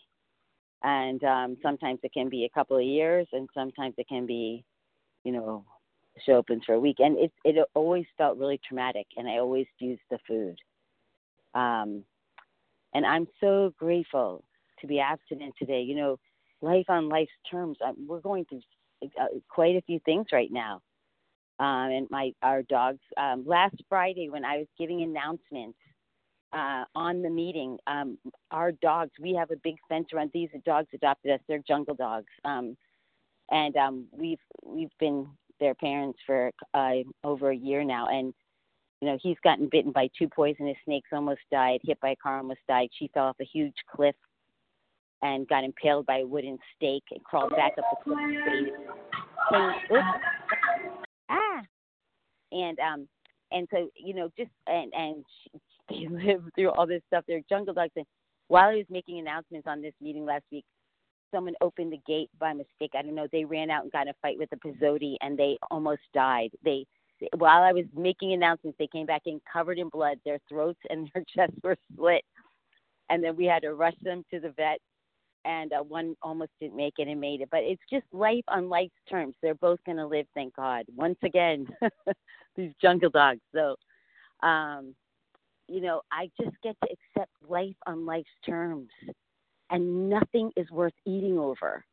and 0.84 1.24
um 1.24 1.58
sometimes 1.64 2.00
it 2.04 2.14
can 2.14 2.30
be 2.30 2.46
a 2.46 2.50
couple 2.50 2.78
of 2.78 2.84
years 2.84 3.28
and 3.34 3.50
sometimes 3.54 3.96
it 3.98 4.08
can 4.08 4.26
be 4.26 4.64
you 5.24 5.32
know 5.32 5.66
show 6.26 6.34
opens 6.34 6.64
for 6.66 6.74
a 6.76 6.80
week. 6.80 6.98
And 7.00 7.18
it 7.18 7.32
it 7.44 7.58
always 7.76 8.06
felt 8.18 8.38
really 8.38 8.60
traumatic 8.68 9.08
and 9.18 9.28
i 9.28 9.38
always 9.38 9.68
used 9.80 10.02
the 10.12 10.20
food. 10.28 10.58
Um 11.56 12.04
and 12.94 13.06
i'm 13.06 13.28
so 13.40 13.74
grateful 13.80 14.44
to 14.82 14.88
be 14.88 15.00
abstinent 15.00 15.56
today. 15.58 15.82
You 15.82 15.96
know 15.96 16.20
life 16.62 16.86
on 16.90 17.10
life's 17.10 17.32
terms 17.50 17.78
um, 17.86 17.96
we're 18.08 18.22
going 18.22 18.46
through 18.46 18.62
uh, 19.20 19.26
quite 19.50 19.76
a 19.76 19.82
few 19.82 20.00
things 20.06 20.28
right 20.32 20.52
now. 20.52 20.82
Um, 21.60 21.92
and 21.92 22.08
my 22.10 22.32
our 22.42 22.64
dogs. 22.64 23.00
Um, 23.18 23.44
last 23.46 23.76
Friday, 23.90 24.30
when 24.30 24.44
I 24.46 24.58
was 24.58 24.68
giving 24.78 25.04
announcements 25.04 25.78
uh, 26.54 26.86
on 26.96 27.22
the 27.22 27.30
meeting, 27.30 27.78
um, 27.88 28.18
our 28.52 28.72
dogs. 28.72 29.12
We 29.20 29.34
have 29.36 29.52
a 29.52 29.56
big 29.64 29.76
fence 29.90 30.08
around. 30.14 30.32
These 30.34 30.50
dogs 30.66 30.88
adopted 30.94 31.32
us. 31.32 31.40
They're 31.48 31.64
jungle 31.68 31.96
dogs, 31.96 32.32
um, 32.46 32.78
and 33.52 33.76
um, 33.76 34.06
we've 34.12 34.40
we've 34.64 34.92
been 35.00 35.28
their 35.60 35.76
parents 35.76 36.20
for 36.26 36.52
uh, 36.74 36.92
over 37.24 37.52
a 37.52 37.56
year 37.56 37.84
now. 37.84 38.08
And 38.08 38.34
you 39.02 39.10
know, 39.10 39.18
he's 39.22 39.38
gotten 39.44 39.68
bitten 39.70 39.92
by 39.92 40.10
two 40.18 40.30
poisonous 40.30 40.78
snakes, 40.86 41.10
almost 41.12 41.42
died. 41.52 41.80
Hit 41.84 42.00
by 42.00 42.12
a 42.12 42.16
car, 42.16 42.38
almost 42.38 42.62
died. 42.68 42.90
She 42.98 43.10
fell 43.14 43.26
off 43.26 43.38
a 43.42 43.46
huge 43.46 43.76
cliff 43.94 44.16
and 45.22 45.48
got 45.48 45.64
impaled 45.64 46.06
by 46.06 46.20
a 46.20 46.26
wooden 46.26 46.58
stake 46.76 47.04
and 47.12 47.24
crawled 47.24 47.52
back 47.52 47.74
up 47.78 47.86
the 47.92 48.04
cliff. 48.04 48.20
And, 48.20 48.68
oops, 49.92 50.08
ah 51.30 51.62
and 52.52 52.80
um 52.80 53.08
and 53.52 53.68
so 53.72 53.90
you 53.98 54.14
know 54.14 54.30
just 54.38 54.52
and 54.68 54.94
and 54.94 55.26
she, 56.00 56.08
they 56.08 56.34
live 56.34 56.44
through 56.56 56.70
all 56.72 56.88
this 56.88 57.02
stuff 57.08 57.24
they're 57.28 57.42
jungle 57.50 57.74
dogs 57.74 57.92
and 57.96 58.06
while 58.48 58.70
i 58.70 58.76
was 58.76 58.86
making 58.90 59.20
announcements 59.20 59.68
on 59.68 59.82
this 59.82 59.94
meeting 60.02 60.26
last 60.26 60.44
week 60.52 60.66
someone 61.32 61.54
opened 61.62 61.92
the 61.92 62.02
gate 62.06 62.30
by 62.40 62.54
mistake 62.54 62.92
i 62.96 63.02
don't 63.02 63.16
know 63.16 63.28
they 63.32 63.46
ran 63.46 63.70
out 63.70 63.84
and 63.84 63.92
got 63.92 64.04
in 64.04 64.10
a 64.10 64.14
fight 64.22 64.38
with 64.38 64.50
the 64.50 64.58
pizote 64.58 65.18
and 65.22 65.38
they 65.38 65.58
almost 65.72 66.02
died 66.14 66.50
they 66.64 66.86
while 67.38 67.64
i 67.64 67.72
was 67.72 67.86
making 67.96 68.34
announcements 68.34 68.78
they 68.78 68.88
came 68.88 69.06
back 69.06 69.24
in 69.26 69.40
covered 69.52 69.80
in 69.80 69.90
blood 69.90 70.18
their 70.26 70.40
throats 70.50 70.80
and 70.90 71.10
their 71.14 71.24
chests 71.34 71.58
were 71.64 71.78
split 71.92 72.24
and 73.10 73.24
then 73.24 73.36
we 73.36 73.46
had 73.46 73.62
to 73.62 73.74
rush 73.74 73.96
them 74.04 74.24
to 74.32 74.40
the 74.40 74.50
vet 74.52 74.80
and 75.46 75.74
uh, 75.74 75.84
one 75.84 76.16
almost 76.22 76.52
didn't 76.60 76.76
make 76.76 76.96
it 76.98 77.08
and 77.08 77.20
made 77.20 77.42
it. 77.42 77.50
But 77.52 77.64
it's 77.64 77.82
just 77.90 78.06
life 78.12 78.44
on 78.48 78.70
life's 78.70 78.94
terms. 79.10 79.36
They're 79.42 79.56
both 79.56 79.80
going 79.86 79.98
to 79.98 80.08
live, 80.08 80.26
thank 80.34 80.56
God. 80.56 80.86
Once 80.96 81.18
again, 81.24 81.68
these 82.56 82.72
jungle 82.82 83.10
dogs. 83.10 83.42
So, 83.54 83.76
um, 84.46 84.96
you 85.68 85.82
know, 85.82 86.02
I 86.12 86.30
just 86.42 86.56
get 86.64 86.76
to 86.84 86.90
accept 86.92 87.32
life 87.48 87.76
on 87.86 88.06
life's 88.06 88.30
terms, 88.46 88.90
and 89.70 90.10
nothing 90.10 90.52
is 90.56 90.70
worth 90.72 90.94
eating 91.06 91.38
over. 91.38 91.84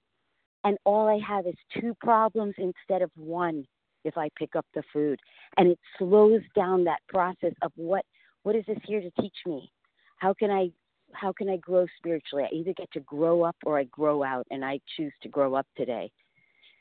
And 0.64 0.76
all 0.84 1.08
I 1.08 1.18
have 1.26 1.46
is 1.46 1.54
two 1.80 1.94
problems 2.00 2.54
instead 2.58 3.02
of 3.02 3.10
one. 3.16 3.66
if 4.04 4.16
I 4.16 4.30
pick 4.38 4.56
up 4.56 4.66
the 4.74 4.82
food. 4.92 5.20
And 5.58 5.68
it 5.68 5.78
slows 5.98 6.40
down 6.56 6.84
that 6.84 7.00
process 7.08 7.52
of 7.62 7.72
what 7.76 8.04
what 8.42 8.56
is 8.56 8.64
this 8.66 8.78
here 8.84 9.02
to 9.02 9.10
teach 9.20 9.36
me? 9.46 9.70
How 10.16 10.32
can 10.34 10.50
I 10.50 10.70
how 11.12 11.32
can 11.32 11.48
I 11.50 11.56
grow 11.58 11.86
spiritually? 11.98 12.44
I 12.50 12.54
either 12.54 12.72
get 12.74 12.90
to 12.92 13.00
grow 13.00 13.42
up 13.42 13.56
or 13.66 13.78
I 13.78 13.84
grow 13.84 14.22
out 14.24 14.46
and 14.50 14.64
I 14.64 14.80
choose 14.96 15.12
to 15.22 15.28
grow 15.28 15.54
up 15.54 15.66
today. 15.76 16.10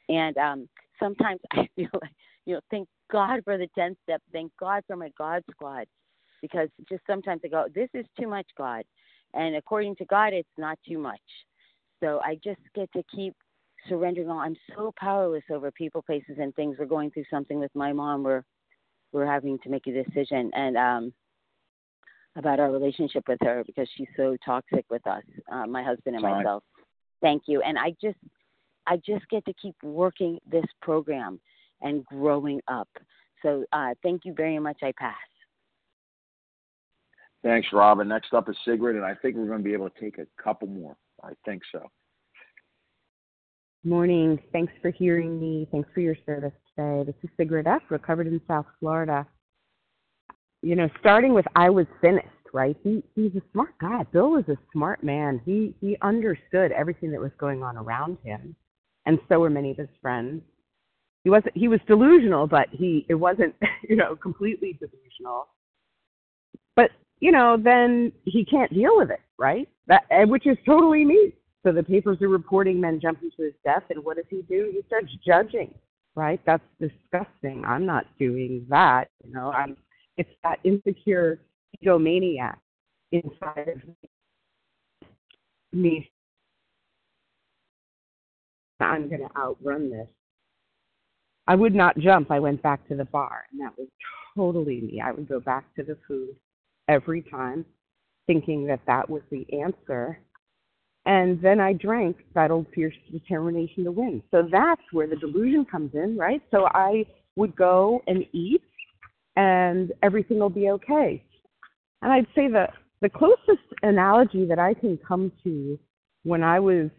And 0.09 0.37
um 0.37 0.69
sometimes 0.99 1.41
I 1.51 1.67
feel 1.75 1.89
like, 2.01 2.11
you 2.45 2.55
know, 2.55 2.61
thank 2.71 2.87
God 3.11 3.41
for 3.43 3.57
the 3.57 3.67
10 3.75 3.97
step. 4.03 4.21
Thank 4.31 4.51
God 4.59 4.83
for 4.87 4.95
my 4.95 5.11
God 5.17 5.43
squad. 5.51 5.87
Because 6.41 6.69
just 6.87 7.01
sometimes 7.07 7.41
I 7.43 7.47
go, 7.49 7.65
this 7.73 7.89
is 7.93 8.05
too 8.19 8.27
much, 8.27 8.47
God. 8.57 8.83
And 9.33 9.55
according 9.55 9.95
to 9.97 10.05
God, 10.05 10.33
it's 10.33 10.49
not 10.57 10.79
too 10.87 10.97
much. 10.97 11.19
So 12.01 12.21
I 12.23 12.35
just 12.43 12.61
get 12.73 12.91
to 12.93 13.03
keep 13.13 13.35
surrendering 13.87 14.29
all. 14.29 14.39
I'm 14.39 14.55
so 14.75 14.93
powerless 14.97 15.43
over 15.51 15.71
people, 15.71 16.01
places, 16.01 16.37
and 16.39 16.55
things. 16.55 16.77
We're 16.79 16.85
going 16.85 17.11
through 17.11 17.25
something 17.29 17.59
with 17.59 17.73
my 17.75 17.93
mom. 17.93 18.23
We're 18.23 18.43
we're 19.11 19.25
having 19.25 19.57
to 19.59 19.69
make 19.69 19.87
a 19.87 20.03
decision 20.03 20.51
and 20.53 20.77
um 20.77 21.13
about 22.35 22.59
our 22.59 22.71
relationship 22.71 23.23
with 23.27 23.39
her 23.41 23.63
because 23.65 23.87
she's 23.95 24.07
so 24.15 24.37
toxic 24.45 24.85
with 24.89 25.05
us, 25.07 25.23
uh, 25.51 25.65
my 25.65 25.83
husband 25.83 26.15
and 26.15 26.23
Fine. 26.23 26.37
myself. 26.37 26.63
Thank 27.21 27.43
you. 27.47 27.61
And 27.61 27.77
I 27.77 27.95
just 28.01 28.17
I 28.87 28.97
just 28.97 29.27
get 29.29 29.45
to 29.45 29.53
keep 29.53 29.75
working 29.83 30.39
this 30.49 30.65
program 30.81 31.39
and 31.81 32.05
growing 32.05 32.61
up. 32.67 32.89
So 33.41 33.65
uh, 33.71 33.93
thank 34.03 34.25
you 34.25 34.33
very 34.33 34.59
much. 34.59 34.77
I 34.83 34.93
pass. 34.97 35.15
Thanks, 37.43 37.67
Robin. 37.71 38.07
Next 38.07 38.33
up 38.33 38.49
is 38.49 38.55
Sigrid, 38.65 38.95
and 38.95 39.05
I 39.05 39.15
think 39.15 39.35
we're 39.35 39.47
going 39.47 39.59
to 39.59 39.63
be 39.63 39.73
able 39.73 39.89
to 39.89 39.99
take 39.99 40.17
a 40.17 40.27
couple 40.41 40.67
more. 40.67 40.97
I 41.23 41.31
think 41.45 41.61
so. 41.71 41.89
Morning. 43.85 44.37
Thanks 44.51 44.73
for 44.81 44.91
hearing 44.91 45.39
me. 45.39 45.67
Thanks 45.71 45.87
for 45.93 46.01
your 46.01 46.17
service 46.25 46.51
today. 46.75 47.03
This 47.05 47.15
is 47.23 47.29
Sigrid 47.37 47.65
F., 47.65 47.81
recovered 47.89 48.27
in 48.27 48.41
South 48.45 48.65
Florida. 48.79 49.25
You 50.61 50.75
know, 50.75 50.89
starting 50.99 51.33
with 51.33 51.45
I 51.55 51.69
was 51.69 51.85
finished, 52.01 52.27
right? 52.53 52.75
He 52.83 53.01
he's 53.15 53.33
a 53.35 53.41
smart 53.53 53.77
guy. 53.79 54.03
Bill 54.11 54.31
was 54.31 54.43
a 54.49 54.57
smart 54.73 55.01
man. 55.01 55.39
He 55.45 55.73
he 55.79 55.95
understood 56.01 56.73
everything 56.73 57.11
that 57.11 57.21
was 57.21 57.31
going 57.39 57.63
on 57.63 57.77
around 57.77 58.17
him, 58.21 58.53
and 59.05 59.17
so 59.29 59.39
were 59.39 59.49
many 59.49 59.71
of 59.71 59.77
his 59.77 59.87
friends. 60.01 60.41
He 61.23 61.29
wasn't 61.29 61.55
he 61.55 61.69
was 61.69 61.79
delusional, 61.87 62.47
but 62.47 62.67
he 62.71 63.05
it 63.07 63.15
wasn't 63.15 63.55
you 63.89 63.95
know 63.95 64.17
completely 64.17 64.77
delusional. 64.77 65.47
But 66.75 66.91
you 67.19 67.31
know, 67.31 67.57
then 67.61 68.11
he 68.25 68.45
can't 68.45 68.73
deal 68.73 68.97
with 68.97 69.11
it, 69.11 69.21
right? 69.37 69.67
That 69.87 70.03
which 70.27 70.47
is 70.47 70.57
totally 70.65 71.03
me. 71.03 71.33
So 71.65 71.73
the 71.73 71.83
papers 71.83 72.21
are 72.21 72.29
reporting 72.29 72.79
men 72.79 72.99
jumping 73.01 73.31
to 73.35 73.43
his 73.43 73.53
death, 73.65 73.83
and 73.89 74.03
what 74.03 74.15
does 74.15 74.25
he 74.29 74.43
do? 74.43 74.71
He 74.71 74.81
starts 74.87 75.11
judging, 75.25 75.73
right? 76.15 76.39
That's 76.45 76.63
disgusting. 76.79 77.65
I'm 77.65 77.85
not 77.85 78.05
doing 78.17 78.65
that. 78.69 79.09
You 79.23 79.33
know, 79.33 79.51
I'm. 79.51 79.75
It's 80.17 80.29
that 80.43 80.59
insecure 80.63 81.39
egomaniac 81.83 82.55
inside 83.11 83.67
of 83.67 83.81
me. 85.73 86.09
I'm 88.79 89.09
going 89.09 89.21
to 89.21 89.37
outrun 89.37 89.89
this. 89.89 90.07
I 91.47 91.55
would 91.55 91.75
not 91.75 91.97
jump. 91.97 92.31
I 92.31 92.39
went 92.39 92.61
back 92.61 92.87
to 92.87 92.95
the 92.95 93.05
bar, 93.05 93.45
and 93.51 93.59
that 93.59 93.77
was 93.77 93.87
totally 94.35 94.81
me. 94.81 95.01
I 95.01 95.11
would 95.11 95.27
go 95.27 95.39
back 95.41 95.65
to 95.75 95.83
the 95.83 95.97
food 96.07 96.35
every 96.89 97.21
time, 97.21 97.65
thinking 98.27 98.65
that 98.67 98.81
that 98.87 99.09
was 99.09 99.21
the 99.31 99.45
answer. 99.63 100.19
And 101.05 101.41
then 101.41 101.61
I 101.61 101.73
drank 101.73 102.17
that 102.35 102.51
old 102.51 102.67
fierce 102.75 102.95
determination 103.11 103.85
to 103.85 103.91
win. 103.91 104.21
So 104.31 104.47
that's 104.51 104.81
where 104.91 105.07
the 105.07 105.15
delusion 105.15 105.65
comes 105.65 105.91
in, 105.93 106.17
right? 106.17 106.41
So 106.51 106.67
I 106.73 107.05
would 107.37 107.55
go 107.55 108.01
and 108.07 108.25
eat, 108.33 108.61
and 109.37 109.93
everything 110.03 110.39
will 110.39 110.49
be 110.49 110.69
okay. 110.71 111.23
And 112.01 112.11
I'd 112.11 112.27
say 112.35 112.47
the 112.49 112.67
the 113.01 113.09
closest 113.09 113.63
analogy 113.81 114.45
that 114.45 114.59
I 114.59 114.73
can 114.73 114.97
come 114.97 115.31
to 115.43 115.79
when 116.23 116.43
I 116.43 116.59
was 116.59 116.89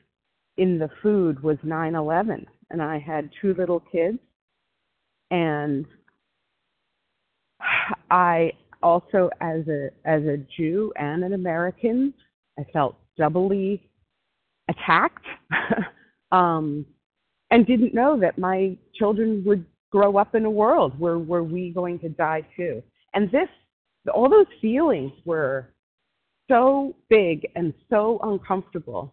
in 0.57 0.79
the 0.79 0.89
food 1.03 1.43
was 1.43 1.59
9/11, 1.59 2.47
and 2.71 2.83
I 2.83 2.99
had 2.99 3.31
two 3.41 3.53
little 3.55 3.81
kids, 3.81 4.19
and 5.31 5.85
I 8.11 8.53
also 8.83 9.31
as 9.41 9.67
a 9.69 9.91
as 10.05 10.23
a 10.23 10.39
Jew 10.57 10.93
and 10.97 11.25
an 11.25 11.35
American, 11.35 12.15
I 12.59 12.65
felt 12.73 12.97
doubly 13.17 13.83
attacked, 14.69 15.27
um, 16.33 16.87
and 17.51 17.67
didn't 17.67 17.95
know 17.95 18.19
that 18.21 18.39
my 18.39 18.77
children 18.95 19.43
would 19.47 19.65
grow 19.91 20.17
up 20.17 20.35
in 20.35 20.45
a 20.45 20.51
world 20.51 20.99
where 20.99 21.19
were 21.19 21.43
we 21.43 21.71
going 21.71 21.99
to 21.99 22.09
die 22.09 22.47
too. 22.57 22.83
And 23.13 23.31
this, 23.31 23.49
all 24.15 24.31
those 24.31 24.47
feelings 24.61 25.13
were 25.25 25.69
so 26.49 26.95
big 27.09 27.47
and 27.57 27.75
so 27.89 28.21
uncomfortable. 28.23 29.13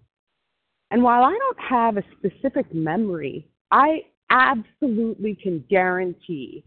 And 0.92 1.04
while 1.04 1.24
I 1.24 1.32
don't 1.38 1.60
have 1.60 1.98
a 1.98 2.04
specific 2.18 2.74
memory, 2.74 3.48
I 3.72 4.04
absolutely 4.30 5.36
can 5.36 5.64
guarantee 5.70 6.64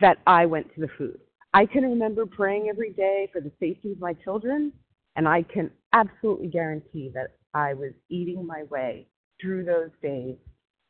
that 0.00 0.18
I 0.26 0.46
went 0.46 0.74
to 0.74 0.80
the 0.80 0.88
food. 0.98 1.18
I 1.54 1.66
can 1.66 1.82
remember 1.84 2.24
praying 2.24 2.68
every 2.70 2.92
day 2.92 3.28
for 3.32 3.40
the 3.40 3.52
safety 3.60 3.92
of 3.92 4.00
my 4.00 4.14
children, 4.14 4.72
and 5.16 5.28
I 5.28 5.42
can 5.42 5.70
absolutely 5.92 6.48
guarantee 6.48 7.10
that 7.14 7.32
I 7.52 7.74
was 7.74 7.92
eating 8.08 8.46
my 8.46 8.62
way 8.70 9.06
through 9.40 9.64
those 9.64 9.90
days 10.02 10.36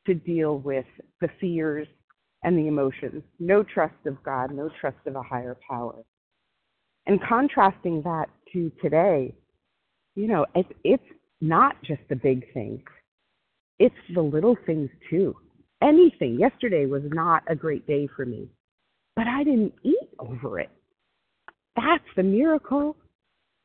to 0.06 0.14
deal 0.14 0.58
with 0.58 0.86
the 1.20 1.28
fears 1.40 1.88
and 2.44 2.56
the 2.56 2.68
emotions. 2.68 3.22
No 3.40 3.62
trust 3.62 3.94
of 4.06 4.22
God, 4.22 4.52
no 4.52 4.70
trust 4.80 4.98
of 5.06 5.16
a 5.16 5.22
higher 5.22 5.56
power. 5.68 5.96
And 7.06 7.20
contrasting 7.28 8.02
that 8.02 8.28
to 8.52 8.70
today, 8.80 9.34
you 10.14 10.28
know, 10.28 10.46
it's, 10.54 10.68
it's 10.84 11.02
not 11.40 11.82
just 11.82 12.02
the 12.08 12.16
big 12.16 12.44
things, 12.52 12.82
it's 13.78 13.94
the 14.14 14.22
little 14.22 14.56
things 14.66 14.90
too. 15.10 15.34
Anything. 15.82 16.38
Yesterday 16.38 16.86
was 16.86 17.02
not 17.06 17.42
a 17.48 17.56
great 17.56 17.84
day 17.88 18.08
for 18.14 18.24
me, 18.24 18.48
but 19.16 19.26
I 19.26 19.44
didn't 19.44 19.74
eat 19.82 20.08
over 20.18 20.58
it. 20.60 20.70
That's 21.76 22.04
the 22.16 22.22
miracle. 22.22 22.96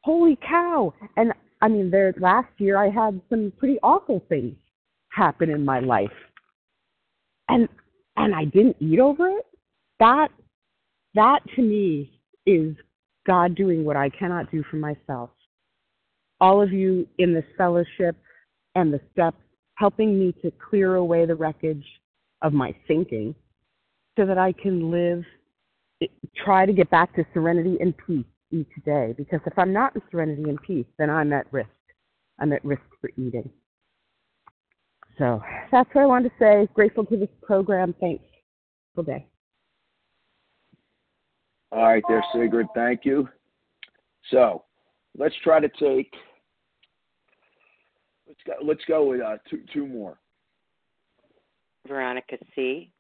Holy 0.03 0.37
cow. 0.47 0.93
And 1.15 1.33
I 1.61 1.67
mean, 1.67 1.89
there 1.89 2.13
last 2.19 2.49
year 2.57 2.77
I 2.77 2.89
had 2.89 3.21
some 3.29 3.51
pretty 3.57 3.79
awful 3.83 4.23
things 4.29 4.55
happen 5.09 5.49
in 5.49 5.65
my 5.65 5.79
life. 5.79 6.11
And 7.49 7.67
and 8.15 8.33
I 8.33 8.45
didn't 8.45 8.77
eat 8.79 8.99
over 8.99 9.27
it. 9.29 9.45
That 9.99 10.29
that 11.15 11.39
to 11.55 11.61
me 11.61 12.11
is 12.45 12.75
God 13.25 13.55
doing 13.55 13.83
what 13.83 13.95
I 13.95 14.09
cannot 14.09 14.51
do 14.51 14.63
for 14.69 14.77
myself. 14.77 15.29
All 16.39 16.61
of 16.61 16.71
you 16.71 17.07
in 17.17 17.33
this 17.33 17.45
fellowship 17.57 18.15
and 18.75 18.93
the 18.93 19.01
steps 19.11 19.41
helping 19.75 20.17
me 20.19 20.33
to 20.43 20.51
clear 20.69 20.95
away 20.95 21.25
the 21.25 21.35
wreckage 21.35 21.85
of 22.41 22.53
my 22.53 22.75
thinking 22.87 23.33
so 24.17 24.25
that 24.25 24.37
I 24.37 24.51
can 24.51 24.91
live 24.91 25.23
try 26.35 26.65
to 26.65 26.73
get 26.73 26.89
back 26.89 27.15
to 27.15 27.25
serenity 27.33 27.77
and 27.79 27.93
peace 28.05 28.25
each 28.51 28.69
day 28.85 29.13
because 29.17 29.39
if 29.45 29.57
I'm 29.57 29.73
not 29.73 29.95
in 29.95 30.01
serenity 30.11 30.43
and 30.43 30.61
peace, 30.61 30.85
then 30.97 31.09
I'm 31.09 31.33
at 31.33 31.51
risk. 31.51 31.69
I'm 32.39 32.53
at 32.53 32.63
risk 32.63 32.83
for 33.01 33.09
eating. 33.17 33.49
So 35.17 35.41
that's 35.71 35.89
what 35.93 36.03
I 36.03 36.05
wanted 36.05 36.29
to 36.29 36.35
say. 36.39 36.67
Grateful 36.73 37.05
to 37.05 37.17
this 37.17 37.29
program. 37.41 37.95
Thanks. 37.99 38.23
Good 38.95 39.07
day. 39.07 39.25
All 41.71 41.83
right, 41.83 42.03
there, 42.07 42.23
Sigrid. 42.33 42.67
Thank 42.75 43.03
you. 43.03 43.27
So 44.31 44.63
let's 45.17 45.35
try 45.43 45.59
to 45.59 45.69
take. 45.79 46.13
Let's 48.27 48.39
go. 48.45 48.53
Let's 48.63 48.85
go 48.87 49.09
with 49.09 49.21
uh, 49.21 49.37
two 49.49 49.61
two 49.73 49.85
more. 49.87 50.17
Veronica 51.87 52.37
C. 52.55 52.91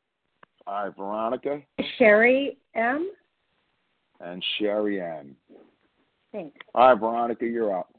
All 0.67 0.83
right, 0.83 0.95
Veronica 0.97 1.61
Sherry 1.97 2.57
M. 2.75 3.09
and 4.19 4.43
Sherry 4.59 5.01
Ann. 5.01 5.33
Thanks. 6.33 6.57
All 6.75 6.89
right, 6.89 6.99
Veronica, 6.99 7.45
you're 7.45 7.77
up. 7.77 7.89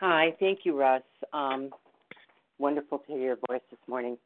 Hi, 0.00 0.34
thank 0.40 0.60
you, 0.64 0.76
Russ. 0.76 1.02
Um, 1.32 1.70
wonderful 2.58 2.98
to 2.98 3.12
hear 3.12 3.20
your 3.20 3.38
voice 3.48 3.60
this 3.70 3.78
morning. 3.86 4.18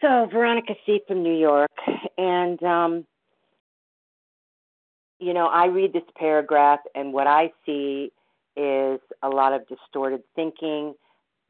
So, 0.00 0.28
Veronica 0.32 0.74
C. 0.84 1.00
from 1.06 1.22
New 1.22 1.36
York, 1.36 1.70
and 2.18 2.60
um, 2.64 3.06
you 5.20 5.32
know, 5.32 5.46
I 5.46 5.66
read 5.66 5.92
this 5.92 6.02
paragraph, 6.16 6.80
and 6.96 7.12
what 7.12 7.28
I 7.28 7.52
see 7.64 8.10
is 8.56 9.00
a 9.22 9.28
lot 9.28 9.52
of 9.52 9.68
distorted 9.68 10.22
thinking, 10.34 10.94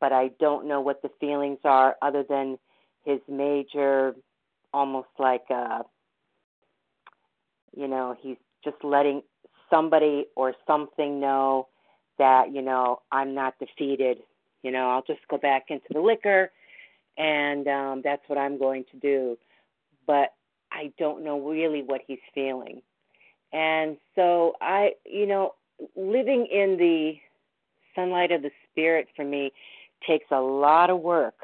but 0.00 0.12
I 0.12 0.32
don't 0.38 0.68
know 0.68 0.82
what 0.82 1.00
the 1.00 1.10
feelings 1.18 1.60
are 1.64 1.96
other 2.02 2.24
than 2.28 2.58
his 3.04 3.20
major, 3.26 4.14
almost 4.72 5.08
like 5.18 5.44
a, 5.50 5.82
you 7.76 7.88
know, 7.88 8.16
he's 8.20 8.38
just 8.64 8.82
letting 8.84 9.22
somebody 9.70 10.26
or 10.36 10.54
something 10.66 11.20
know 11.20 11.68
that, 12.18 12.52
you 12.52 12.62
know, 12.62 13.00
I'm 13.12 13.34
not 13.34 13.54
defeated. 13.58 14.18
You 14.62 14.72
know, 14.72 14.90
I'll 14.90 15.04
just 15.06 15.20
go 15.30 15.38
back 15.38 15.66
into 15.70 15.86
the 15.92 16.00
liquor 16.00 16.50
and 17.18 17.66
um 17.68 18.02
that's 18.04 18.22
what 18.28 18.38
I'm 18.38 18.58
going 18.58 18.84
to 18.92 18.98
do. 18.98 19.36
but 20.06 20.30
I 20.72 20.92
don't 20.98 21.24
know 21.24 21.40
really 21.40 21.82
what 21.82 22.02
he's 22.06 22.18
feeling. 22.34 22.82
And 23.52 23.96
so 24.14 24.54
I, 24.60 24.92
you 25.06 25.26
know, 25.26 25.54
living 25.96 26.46
in 26.50 26.76
the 26.78 27.14
sunlight 27.94 28.32
of 28.32 28.42
the 28.42 28.50
spirit 28.70 29.08
for 29.16 29.24
me 29.24 29.52
takes 30.06 30.26
a 30.30 30.40
lot 30.40 30.90
of 30.90 31.00
work 31.00 31.34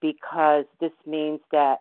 because 0.00 0.66
this 0.80 0.92
means 1.06 1.40
that 1.52 1.78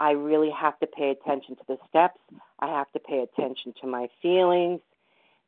I 0.00 0.12
really 0.12 0.50
have 0.50 0.78
to 0.80 0.86
pay 0.86 1.10
attention 1.10 1.56
to 1.56 1.62
the 1.66 1.78
steps. 1.88 2.20
I 2.60 2.68
have 2.68 2.90
to 2.92 2.98
pay 2.98 3.20
attention 3.20 3.74
to 3.80 3.86
my 3.86 4.08
feelings, 4.22 4.80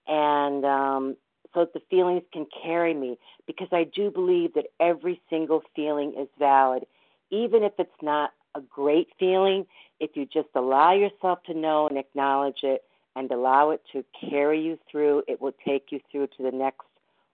and 0.06 0.64
um, 0.64 1.16
so 1.54 1.60
that 1.60 1.72
the 1.72 1.82
feelings 1.90 2.22
can 2.32 2.46
carry 2.62 2.94
me. 2.94 3.18
Because 3.46 3.68
I 3.72 3.84
do 3.84 4.10
believe 4.10 4.54
that 4.54 4.66
every 4.80 5.20
single 5.30 5.62
feeling 5.76 6.14
is 6.18 6.28
valid, 6.38 6.84
even 7.30 7.62
if 7.62 7.72
it's 7.78 7.90
not 8.02 8.32
a 8.54 8.60
great 8.60 9.08
feeling. 9.18 9.66
If 10.00 10.10
you 10.14 10.26
just 10.26 10.48
allow 10.54 10.94
yourself 10.94 11.42
to 11.44 11.54
know 11.54 11.86
and 11.86 11.98
acknowledge 11.98 12.60
it, 12.62 12.82
and 13.16 13.30
allow 13.30 13.70
it 13.70 13.82
to 13.92 14.04
carry 14.28 14.60
you 14.62 14.78
through, 14.90 15.22
it 15.28 15.40
will 15.40 15.54
take 15.66 15.86
you 15.90 16.00
through 16.10 16.28
to 16.36 16.42
the 16.42 16.50
next 16.50 16.86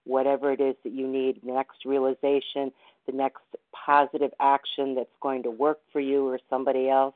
whatever 0.04 0.52
it 0.52 0.60
is 0.60 0.74
that 0.84 0.92
you 0.92 1.06
need, 1.06 1.44
next 1.44 1.84
realization, 1.84 2.72
the 3.06 3.12
next 3.12 3.42
positive 3.72 4.32
action 4.40 4.94
that's 4.94 5.08
going 5.20 5.42
to 5.44 5.50
work 5.50 5.78
for 5.92 6.00
you 6.00 6.26
or 6.26 6.38
somebody 6.50 6.88
else. 6.88 7.14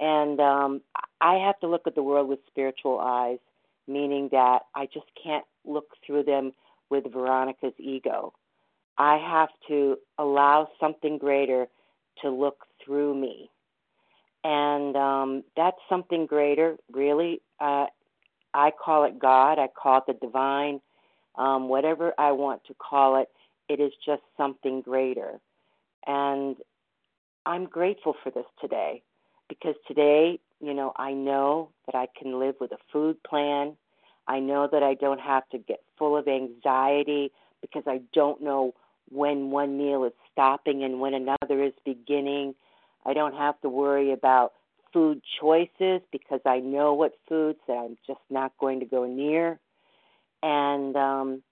And 0.00 0.40
um, 0.40 0.80
I 1.20 1.34
have 1.34 1.58
to 1.60 1.68
look 1.68 1.86
at 1.86 1.94
the 1.94 2.02
world 2.02 2.28
with 2.28 2.40
spiritual 2.46 2.98
eyes, 2.98 3.38
meaning 3.86 4.28
that 4.32 4.60
I 4.74 4.86
just 4.86 5.06
can't 5.22 5.44
look 5.64 5.90
through 6.04 6.24
them 6.24 6.52
with 6.90 7.12
Veronica's 7.12 7.74
ego. 7.78 8.32
I 8.98 9.16
have 9.16 9.48
to 9.68 9.96
allow 10.18 10.68
something 10.80 11.18
greater 11.18 11.66
to 12.22 12.30
look 12.30 12.64
through 12.84 13.14
me. 13.14 13.50
And 14.44 14.96
um, 14.96 15.44
that's 15.56 15.78
something 15.88 16.26
greater, 16.26 16.76
really. 16.92 17.40
Uh, 17.60 17.86
I 18.52 18.70
call 18.70 19.04
it 19.04 19.18
God, 19.18 19.58
I 19.58 19.68
call 19.68 19.98
it 19.98 20.04
the 20.06 20.26
divine, 20.26 20.80
um, 21.36 21.68
whatever 21.68 22.12
I 22.18 22.32
want 22.32 22.62
to 22.66 22.74
call 22.74 23.20
it 23.20 23.28
it 23.68 23.80
is 23.80 23.92
just 24.04 24.22
something 24.36 24.80
greater. 24.82 25.40
And 26.06 26.56
I'm 27.46 27.66
grateful 27.66 28.14
for 28.22 28.30
this 28.30 28.46
today 28.60 29.02
because 29.48 29.74
today, 29.86 30.38
you 30.60 30.74
know, 30.74 30.92
I 30.96 31.12
know 31.12 31.70
that 31.86 31.94
I 31.94 32.08
can 32.18 32.38
live 32.38 32.56
with 32.60 32.72
a 32.72 32.78
food 32.92 33.22
plan. 33.22 33.76
I 34.26 34.40
know 34.40 34.68
that 34.70 34.82
I 34.82 34.94
don't 34.94 35.20
have 35.20 35.48
to 35.50 35.58
get 35.58 35.82
full 35.98 36.16
of 36.16 36.26
anxiety 36.28 37.32
because 37.60 37.84
I 37.86 38.00
don't 38.12 38.42
know 38.42 38.74
when 39.10 39.50
one 39.50 39.76
meal 39.76 40.04
is 40.04 40.12
stopping 40.32 40.82
and 40.82 41.00
when 41.00 41.14
another 41.14 41.62
is 41.62 41.72
beginning. 41.84 42.54
I 43.04 43.12
don't 43.12 43.34
have 43.34 43.60
to 43.60 43.68
worry 43.68 44.12
about 44.12 44.52
food 44.92 45.20
choices 45.40 46.00
because 46.10 46.40
I 46.46 46.60
know 46.60 46.94
what 46.94 47.12
foods 47.28 47.58
that 47.66 47.74
I'm 47.74 47.98
just 48.06 48.20
not 48.30 48.52
going 48.58 48.80
to 48.80 48.86
go 48.86 49.04
near. 49.04 49.58
And 50.42 50.96
um, 50.96 51.42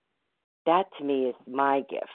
that 0.67 0.85
to 0.99 1.05
me 1.05 1.27
is 1.27 1.35
my 1.47 1.81
gift. 1.89 2.07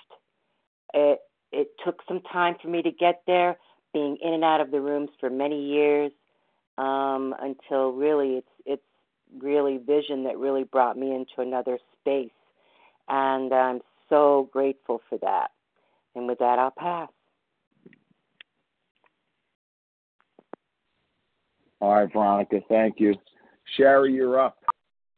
It 0.93 1.20
it 1.52 1.70
took 1.84 2.02
some 2.08 2.22
time 2.22 2.56
for 2.62 2.68
me 2.68 2.82
to 2.82 2.91
get 2.91 3.22
there, 3.26 3.58
being 3.93 4.18
in 4.22 4.34
and 4.34 4.43
out 4.43 4.62
of 4.62 4.72
the 4.72 4.82
rooms 4.82 5.10
for 5.20 5.30
many 5.30 5.66
years, 5.66 6.12
um, 6.78 7.34
until 7.39 7.91
really 7.91 8.38
it's 8.38 8.48
it's 8.66 8.84
really 9.41 9.78
vision 9.78 10.24
that 10.26 10.38
really 10.38 10.64
brought 10.64 10.98
me 10.98 11.14
into 11.14 11.39
another 11.41 11.80
space, 12.00 12.32
and 13.08 13.54
I'm 13.54 13.82
so 14.10 14.50
grateful 14.52 15.02
for 15.10 15.18
that. 15.20 15.52
And 16.16 16.28
with 16.28 16.39
that, 16.39 16.60
I'll 16.60 16.72
pass. 16.72 17.10
All 21.80 21.93
right, 21.93 22.12
Veronica, 22.12 22.60
thank 22.68 23.00
you. 23.00 23.14
Sherry, 23.76 24.14
you're 24.14 24.39
up. 24.39 24.58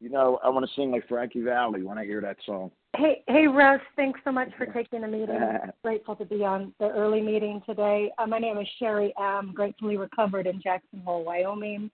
You 0.01 0.09
know, 0.09 0.39
I 0.43 0.49
want 0.49 0.65
to 0.65 0.71
sing 0.75 0.91
like 0.91 1.07
Frankie 1.07 1.41
Valli 1.41 1.83
when 1.83 1.97
I 1.97 2.05
hear 2.05 2.21
that 2.21 2.37
song. 2.45 2.71
Hey, 2.97 3.23
hey, 3.27 3.45
Russ. 3.47 3.81
Thanks 3.95 4.19
so 4.23 4.31
much 4.31 4.49
for 4.57 4.65
taking 4.65 5.01
the 5.01 5.07
meeting. 5.07 5.39
Grateful 5.83 6.15
to 6.15 6.25
be 6.25 6.43
on 6.43 6.73
the 6.79 6.89
early 6.89 7.21
meeting 7.21 7.61
today. 7.65 8.11
Uh, 8.17 8.25
my 8.25 8.39
name 8.39 8.57
is 8.57 8.67
Sherry 8.79 9.13
M. 9.21 9.51
Gratefully 9.53 9.95
recovered 9.95 10.47
in 10.47 10.59
Jackson 10.61 11.01
Hole, 11.05 11.23
Wyoming, 11.23 11.91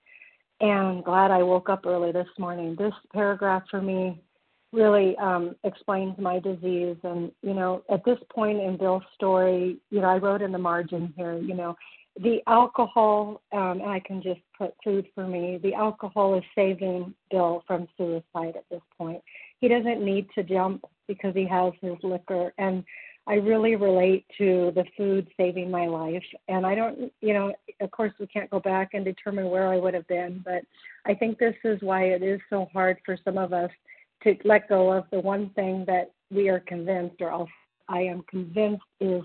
and 0.61 1.03
glad 1.03 1.31
I 1.31 1.43
woke 1.43 1.69
up 1.69 1.85
early 1.85 2.13
this 2.13 2.29
morning. 2.39 2.75
This 2.79 2.93
paragraph 3.13 3.63
for 3.69 3.81
me 3.81 4.21
really 4.71 5.17
um, 5.17 5.55
explains 5.65 6.17
my 6.17 6.39
disease. 6.39 6.95
And 7.03 7.29
you 7.41 7.53
know, 7.53 7.83
at 7.91 8.05
this 8.05 8.19
point 8.33 8.61
in 8.61 8.77
Bill's 8.77 9.03
story, 9.15 9.77
you 9.91 9.99
know, 9.99 10.07
I 10.07 10.17
wrote 10.17 10.41
in 10.41 10.53
the 10.53 10.57
margin 10.57 11.13
here, 11.17 11.37
you 11.37 11.55
know, 11.55 11.75
the 12.21 12.39
alcohol, 12.47 13.41
um, 13.51 13.81
and 13.81 13.89
I 13.89 13.99
can 13.99 14.23
just 14.23 14.39
put 14.57 14.73
food 14.81 15.07
for 15.13 15.27
me. 15.27 15.59
The 15.61 15.73
alcohol 15.73 16.37
is 16.37 16.43
saving 16.55 17.13
Bill 17.29 17.65
from 17.67 17.89
suicide 17.97 18.55
at 18.55 18.63
this 18.71 18.81
point 18.97 19.21
he 19.65 19.69
doesn't 19.69 20.05
need 20.05 20.27
to 20.35 20.43
jump 20.43 20.85
because 21.07 21.33
he 21.33 21.47
has 21.47 21.73
his 21.81 21.95
liquor 22.03 22.53
and 22.59 22.83
I 23.25 23.33
really 23.35 23.75
relate 23.75 24.23
to 24.37 24.71
the 24.75 24.85
food 24.95 25.27
saving 25.37 25.71
my 25.71 25.87
life. 25.87 26.23
And 26.47 26.67
I 26.67 26.75
don't, 26.75 27.11
you 27.19 27.33
know, 27.33 27.51
of 27.81 27.89
course, 27.89 28.11
we 28.19 28.27
can't 28.27 28.51
go 28.51 28.59
back 28.59 28.89
and 28.93 29.03
determine 29.03 29.49
where 29.49 29.67
I 29.67 29.77
would 29.77 29.95
have 29.95 30.07
been, 30.07 30.43
but 30.45 30.61
I 31.07 31.15
think 31.15 31.39
this 31.39 31.55
is 31.63 31.81
why 31.81 32.03
it 32.03 32.21
is 32.21 32.39
so 32.51 32.69
hard 32.71 32.97
for 33.03 33.17
some 33.25 33.39
of 33.39 33.53
us 33.53 33.71
to 34.21 34.35
let 34.43 34.69
go 34.69 34.91
of 34.91 35.05
the 35.11 35.19
one 35.19 35.49
thing 35.55 35.83
that 35.87 36.11
we 36.29 36.47
are 36.49 36.59
convinced, 36.59 37.19
or 37.19 37.31
else 37.31 37.49
I 37.89 38.01
am 38.01 38.23
convinced, 38.29 38.83
is 38.99 39.23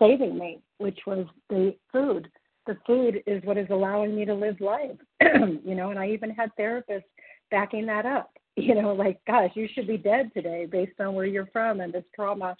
saving 0.00 0.36
me, 0.36 0.58
which 0.78 0.98
was 1.06 1.24
the 1.48 1.76
food. 1.92 2.28
The 2.66 2.76
food 2.84 3.22
is 3.24 3.40
what 3.44 3.56
is 3.56 3.68
allowing 3.70 4.16
me 4.16 4.24
to 4.24 4.34
live 4.34 4.60
life, 4.60 4.98
you 5.22 5.76
know, 5.76 5.90
and 5.90 5.98
I 6.00 6.08
even 6.08 6.30
had 6.30 6.50
therapists 6.58 7.04
backing 7.50 7.86
that 7.86 8.06
up 8.06 8.30
you 8.58 8.74
know, 8.74 8.92
like, 8.92 9.20
gosh, 9.26 9.50
you 9.54 9.68
should 9.72 9.86
be 9.86 9.96
dead 9.96 10.32
today 10.34 10.66
based 10.66 11.00
on 11.00 11.14
where 11.14 11.26
you're 11.26 11.48
from 11.52 11.80
and 11.80 11.92
this 11.92 12.04
trauma 12.14 12.56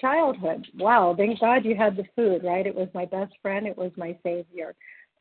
childhood. 0.00 0.66
Wow, 0.78 1.14
thank 1.16 1.40
God 1.40 1.64
you 1.64 1.76
had 1.76 1.96
the 1.96 2.04
food, 2.16 2.42
right? 2.42 2.66
It 2.66 2.74
was 2.74 2.88
my 2.94 3.04
best 3.04 3.34
friend, 3.42 3.66
it 3.66 3.76
was 3.76 3.92
my 3.96 4.16
savior. 4.22 4.74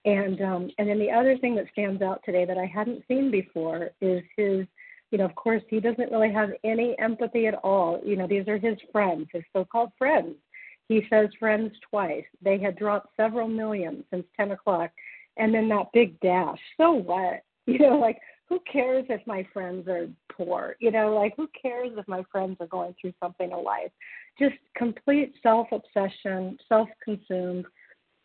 And 0.06 0.42
um 0.42 0.72
and 0.78 0.88
then 0.88 1.00
the 1.00 1.12
other 1.12 1.38
thing 1.38 1.56
that 1.56 1.66
stands 1.74 2.02
out 2.02 2.22
today 2.26 2.46
that 2.46 2.58
I 2.58 2.66
hadn't 2.66 3.04
seen 3.08 3.30
before 3.30 3.92
is 4.00 4.24
his 4.38 4.66
you 5.12 5.18
know, 5.18 5.26
of 5.26 5.36
course 5.36 5.62
he 5.70 5.82
doesn't 5.82 6.12
really 6.12 6.32
have 6.32 6.52
any 6.64 6.98
empathy 6.98 7.48
at 7.48 7.56
all. 7.56 8.00
You 8.04 8.16
know, 8.16 8.26
these 8.26 8.48
are 8.48 8.58
his 8.58 8.78
friends, 8.92 9.28
his 9.34 9.44
so 9.54 9.66
called 9.66 9.92
friends. 9.98 10.36
He 10.88 11.06
says 11.10 11.28
friends 11.40 11.74
twice. 11.90 12.26
They 12.42 12.58
had 12.58 12.78
dropped 12.78 13.16
several 13.18 13.48
million 13.50 14.06
since 14.10 14.26
ten 14.38 14.52
o'clock 14.52 14.92
and 15.38 15.54
then 15.54 15.68
that 15.70 15.92
big 15.94 16.20
dash. 16.22 16.60
So 16.78 16.92
what? 16.94 17.44
You 17.68 17.78
know, 17.78 18.00
like 18.00 18.18
who 18.52 18.60
cares 18.70 19.06
if 19.08 19.26
my 19.26 19.48
friends 19.54 19.88
are 19.88 20.08
poor? 20.30 20.76
You 20.80 20.92
know, 20.92 21.16
like 21.16 21.36
who 21.38 21.48
cares 21.60 21.92
if 21.96 22.06
my 22.06 22.22
friends 22.30 22.58
are 22.60 22.68
going 22.68 22.94
through 23.00 23.14
something 23.18 23.50
in 23.50 23.64
life? 23.64 23.92
Just 24.38 24.56
complete 24.76 25.34
self 25.42 25.68
obsession, 25.72 26.58
self 26.68 26.90
consumed. 27.02 27.64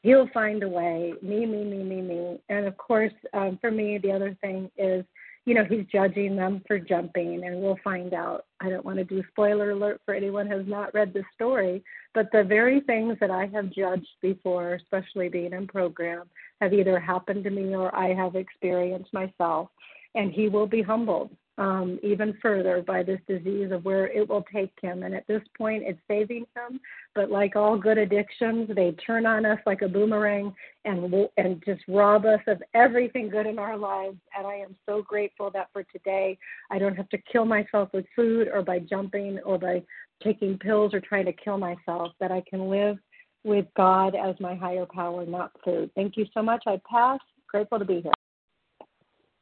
He'll 0.03 0.29
find 0.35 0.65
a 0.65 0.69
way. 0.69 1.15
Me, 1.23 1.47
me, 1.47 1.63
me, 1.63 1.85
me, 1.85 2.03
me. 2.03 2.41
And 2.49 2.67
of 2.67 2.77
course, 2.77 3.13
um, 3.35 3.57
for 3.61 3.71
me, 3.71 3.99
the 3.99 4.11
other 4.11 4.37
thing 4.41 4.69
is, 4.77 5.05
you 5.45 5.55
know, 5.55 5.65
he's 5.65 5.87
judging 5.93 6.35
them 6.35 6.61
for 6.67 6.81
jumping, 6.81 7.45
and 7.45 7.63
we'll 7.63 7.79
find 7.85 8.13
out. 8.13 8.47
I 8.61 8.69
don't 8.69 8.85
want 8.85 8.99
to 8.99 9.05
do 9.05 9.23
spoiler 9.31 9.71
alert 9.71 10.01
for 10.05 10.13
anyone 10.13 10.49
who 10.49 10.57
has 10.57 10.67
not 10.67 10.93
read 10.93 11.15
the 11.15 11.23
story, 11.37 11.85
but 12.15 12.33
the 12.33 12.43
very 12.43 12.81
things 12.81 13.17
that 13.21 13.31
I 13.31 13.47
have 13.55 13.73
judged 13.73 14.09
before, 14.21 14.75
especially 14.75 15.29
being 15.29 15.53
in 15.53 15.69
program, 15.69 16.25
have 16.61 16.73
either 16.73 16.99
happened 16.99 17.45
to 17.45 17.51
me 17.51 17.77
or 17.77 17.95
I 17.95 18.13
have 18.13 18.35
experienced 18.35 19.13
myself 19.13 19.69
and 20.17 20.33
he 20.33 20.49
will 20.49 20.67
be 20.67 20.83
humbled 20.83 21.31
um, 21.59 21.99
even 22.03 22.37
further 22.43 22.83
by 22.83 23.03
this 23.03 23.21
disease 23.27 23.71
of 23.73 23.85
where 23.85 24.09
it 24.09 24.29
will 24.29 24.45
take 24.53 24.73
him. 24.81 25.03
And 25.03 25.15
at 25.15 25.27
this 25.27 25.43
point, 25.57 25.85
it's 25.87 25.99
saving 26.09 26.47
him. 26.55 26.81
But 27.15 27.31
like 27.31 27.57
all 27.57 27.79
good 27.79 27.97
addictions, 27.97 28.69
they 28.75 28.93
turn 28.93 29.25
on 29.25 29.47
us 29.47 29.59
like 29.65 29.83
a 29.83 29.89
boomerang 29.89 30.55
and 30.85 31.29
and 31.39 31.63
just 31.65 31.83
rob 31.89 32.27
us 32.27 32.41
of 32.47 32.63
everything 32.75 33.31
good 33.31 33.47
in 33.47 33.59
our 33.59 33.77
lives. 33.77 34.19
And 34.37 34.47
I 34.47 34.57
am 34.57 34.77
so 34.87 35.03
grateful 35.03 35.51
that 35.53 35.69
for 35.73 35.83
today, 35.85 36.39
I 36.71 36.79
don't 36.79 36.97
have 36.97 37.09
to 37.11 37.19
kill 37.33 37.47
myself 37.47 37.89
with 37.95 38.05
food 38.15 38.49
or 38.53 38.63
by 38.63 38.81
jumping 38.81 39.39
or 39.41 39.59
by 39.59 39.83
taking 40.23 40.59
pills 40.59 40.93
or 40.93 41.01
trying 41.01 41.27
to 41.27 41.33
kill 41.33 41.57
myself. 41.57 42.13
That 42.21 42.33
I 42.33 42.43
can 42.49 42.69
live 42.69 42.99
with 43.45 43.67
God 43.77 44.15
as 44.15 44.35
my 44.41 44.55
higher 44.55 44.87
power, 44.87 45.25
not 45.25 45.53
food. 45.65 45.91
Thank 45.95 46.17
you 46.19 46.27
so 46.35 46.43
much. 46.43 46.65
I 46.67 46.81
pass. 46.91 47.21
Grateful 47.49 47.79
to 47.79 47.85
be 47.85 48.01
here. 48.03 48.13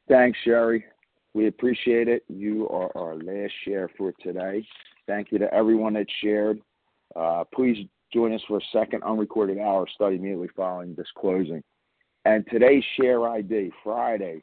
Thanks, 0.07 0.37
Sherry. 0.43 0.85
We 1.33 1.47
appreciate 1.47 2.07
it. 2.07 2.23
You 2.29 2.69
are 2.69 2.95
our 2.95 3.15
last 3.15 3.51
share 3.65 3.89
for 3.97 4.13
today. 4.21 4.63
Thank 5.07 5.31
you 5.31 5.39
to 5.39 5.51
everyone 5.53 5.93
that 5.93 6.05
shared. 6.21 6.61
Uh, 7.15 7.43
please 7.53 7.87
join 8.13 8.33
us 8.33 8.41
for 8.47 8.59
a 8.59 8.61
second 8.71 9.03
unrecorded 9.03 9.57
hour 9.57 9.87
study 9.93 10.15
immediately 10.15 10.47
following 10.55 10.95
this 10.95 11.07
closing. 11.17 11.61
And 12.23 12.45
today's 12.51 12.83
share 12.99 13.27
ID, 13.27 13.71
Friday, 13.83 14.41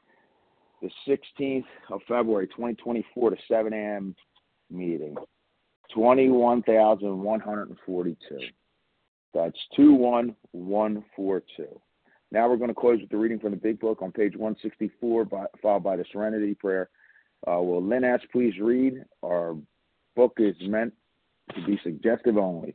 the 0.83 0.91
16th 1.09 1.65
of 1.91 2.03
February, 2.09 2.49
2024 2.49 3.31
to 3.31 3.37
7 3.49 3.73
a.m. 3.73 4.15
meeting, 4.71 5.17
21,142. 5.95 8.39
That's 9.33 9.59
21142. 9.77 11.81
Now 12.33 12.49
we're 12.49 12.57
going 12.57 12.69
to 12.69 12.75
close 12.75 12.99
with 12.99 13.11
the 13.11 13.19
reading 13.19 13.39
from 13.39 13.51
the 13.51 13.59
Big 13.59 13.79
Book 13.79 14.01
on 14.01 14.11
page 14.11 14.33
164, 14.35 15.27
by, 15.27 15.45
followed 15.61 15.85
by 15.85 15.97
the 15.97 16.05
Serenity 16.11 16.55
Prayer. 16.55 16.89
Uh, 17.47 17.61
will 17.61 17.85
Lynn 17.85 18.05
ask, 18.05 18.23
please 18.33 18.55
read? 18.59 19.05
Our 19.23 19.55
book 20.17 20.39
is 20.39 20.57
meant 20.63 20.95
to 21.55 21.67
be 21.67 21.79
suggestive 21.85 22.39
only. 22.39 22.75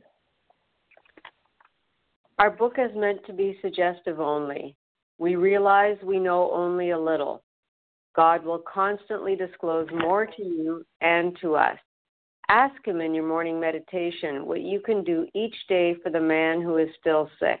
Our 2.38 2.50
book 2.50 2.76
is 2.78 2.92
meant 2.94 3.26
to 3.26 3.32
be 3.32 3.58
suggestive 3.60 4.20
only. 4.20 4.76
We 5.18 5.34
realize 5.34 5.96
we 6.04 6.20
know 6.20 6.52
only 6.52 6.90
a 6.90 6.98
little. 6.98 7.42
God 8.14 8.44
will 8.44 8.62
constantly 8.72 9.34
disclose 9.34 9.88
more 9.92 10.24
to 10.24 10.42
you 10.44 10.86
and 11.00 11.36
to 11.40 11.56
us. 11.56 11.78
Ask 12.48 12.86
Him 12.86 13.00
in 13.00 13.12
your 13.12 13.26
morning 13.26 13.58
meditation 13.58 14.46
what 14.46 14.60
you 14.60 14.78
can 14.80 15.02
do 15.02 15.26
each 15.34 15.56
day 15.68 15.96
for 16.00 16.10
the 16.10 16.20
man 16.20 16.62
who 16.62 16.76
is 16.76 16.88
still 17.00 17.28
sick. 17.40 17.60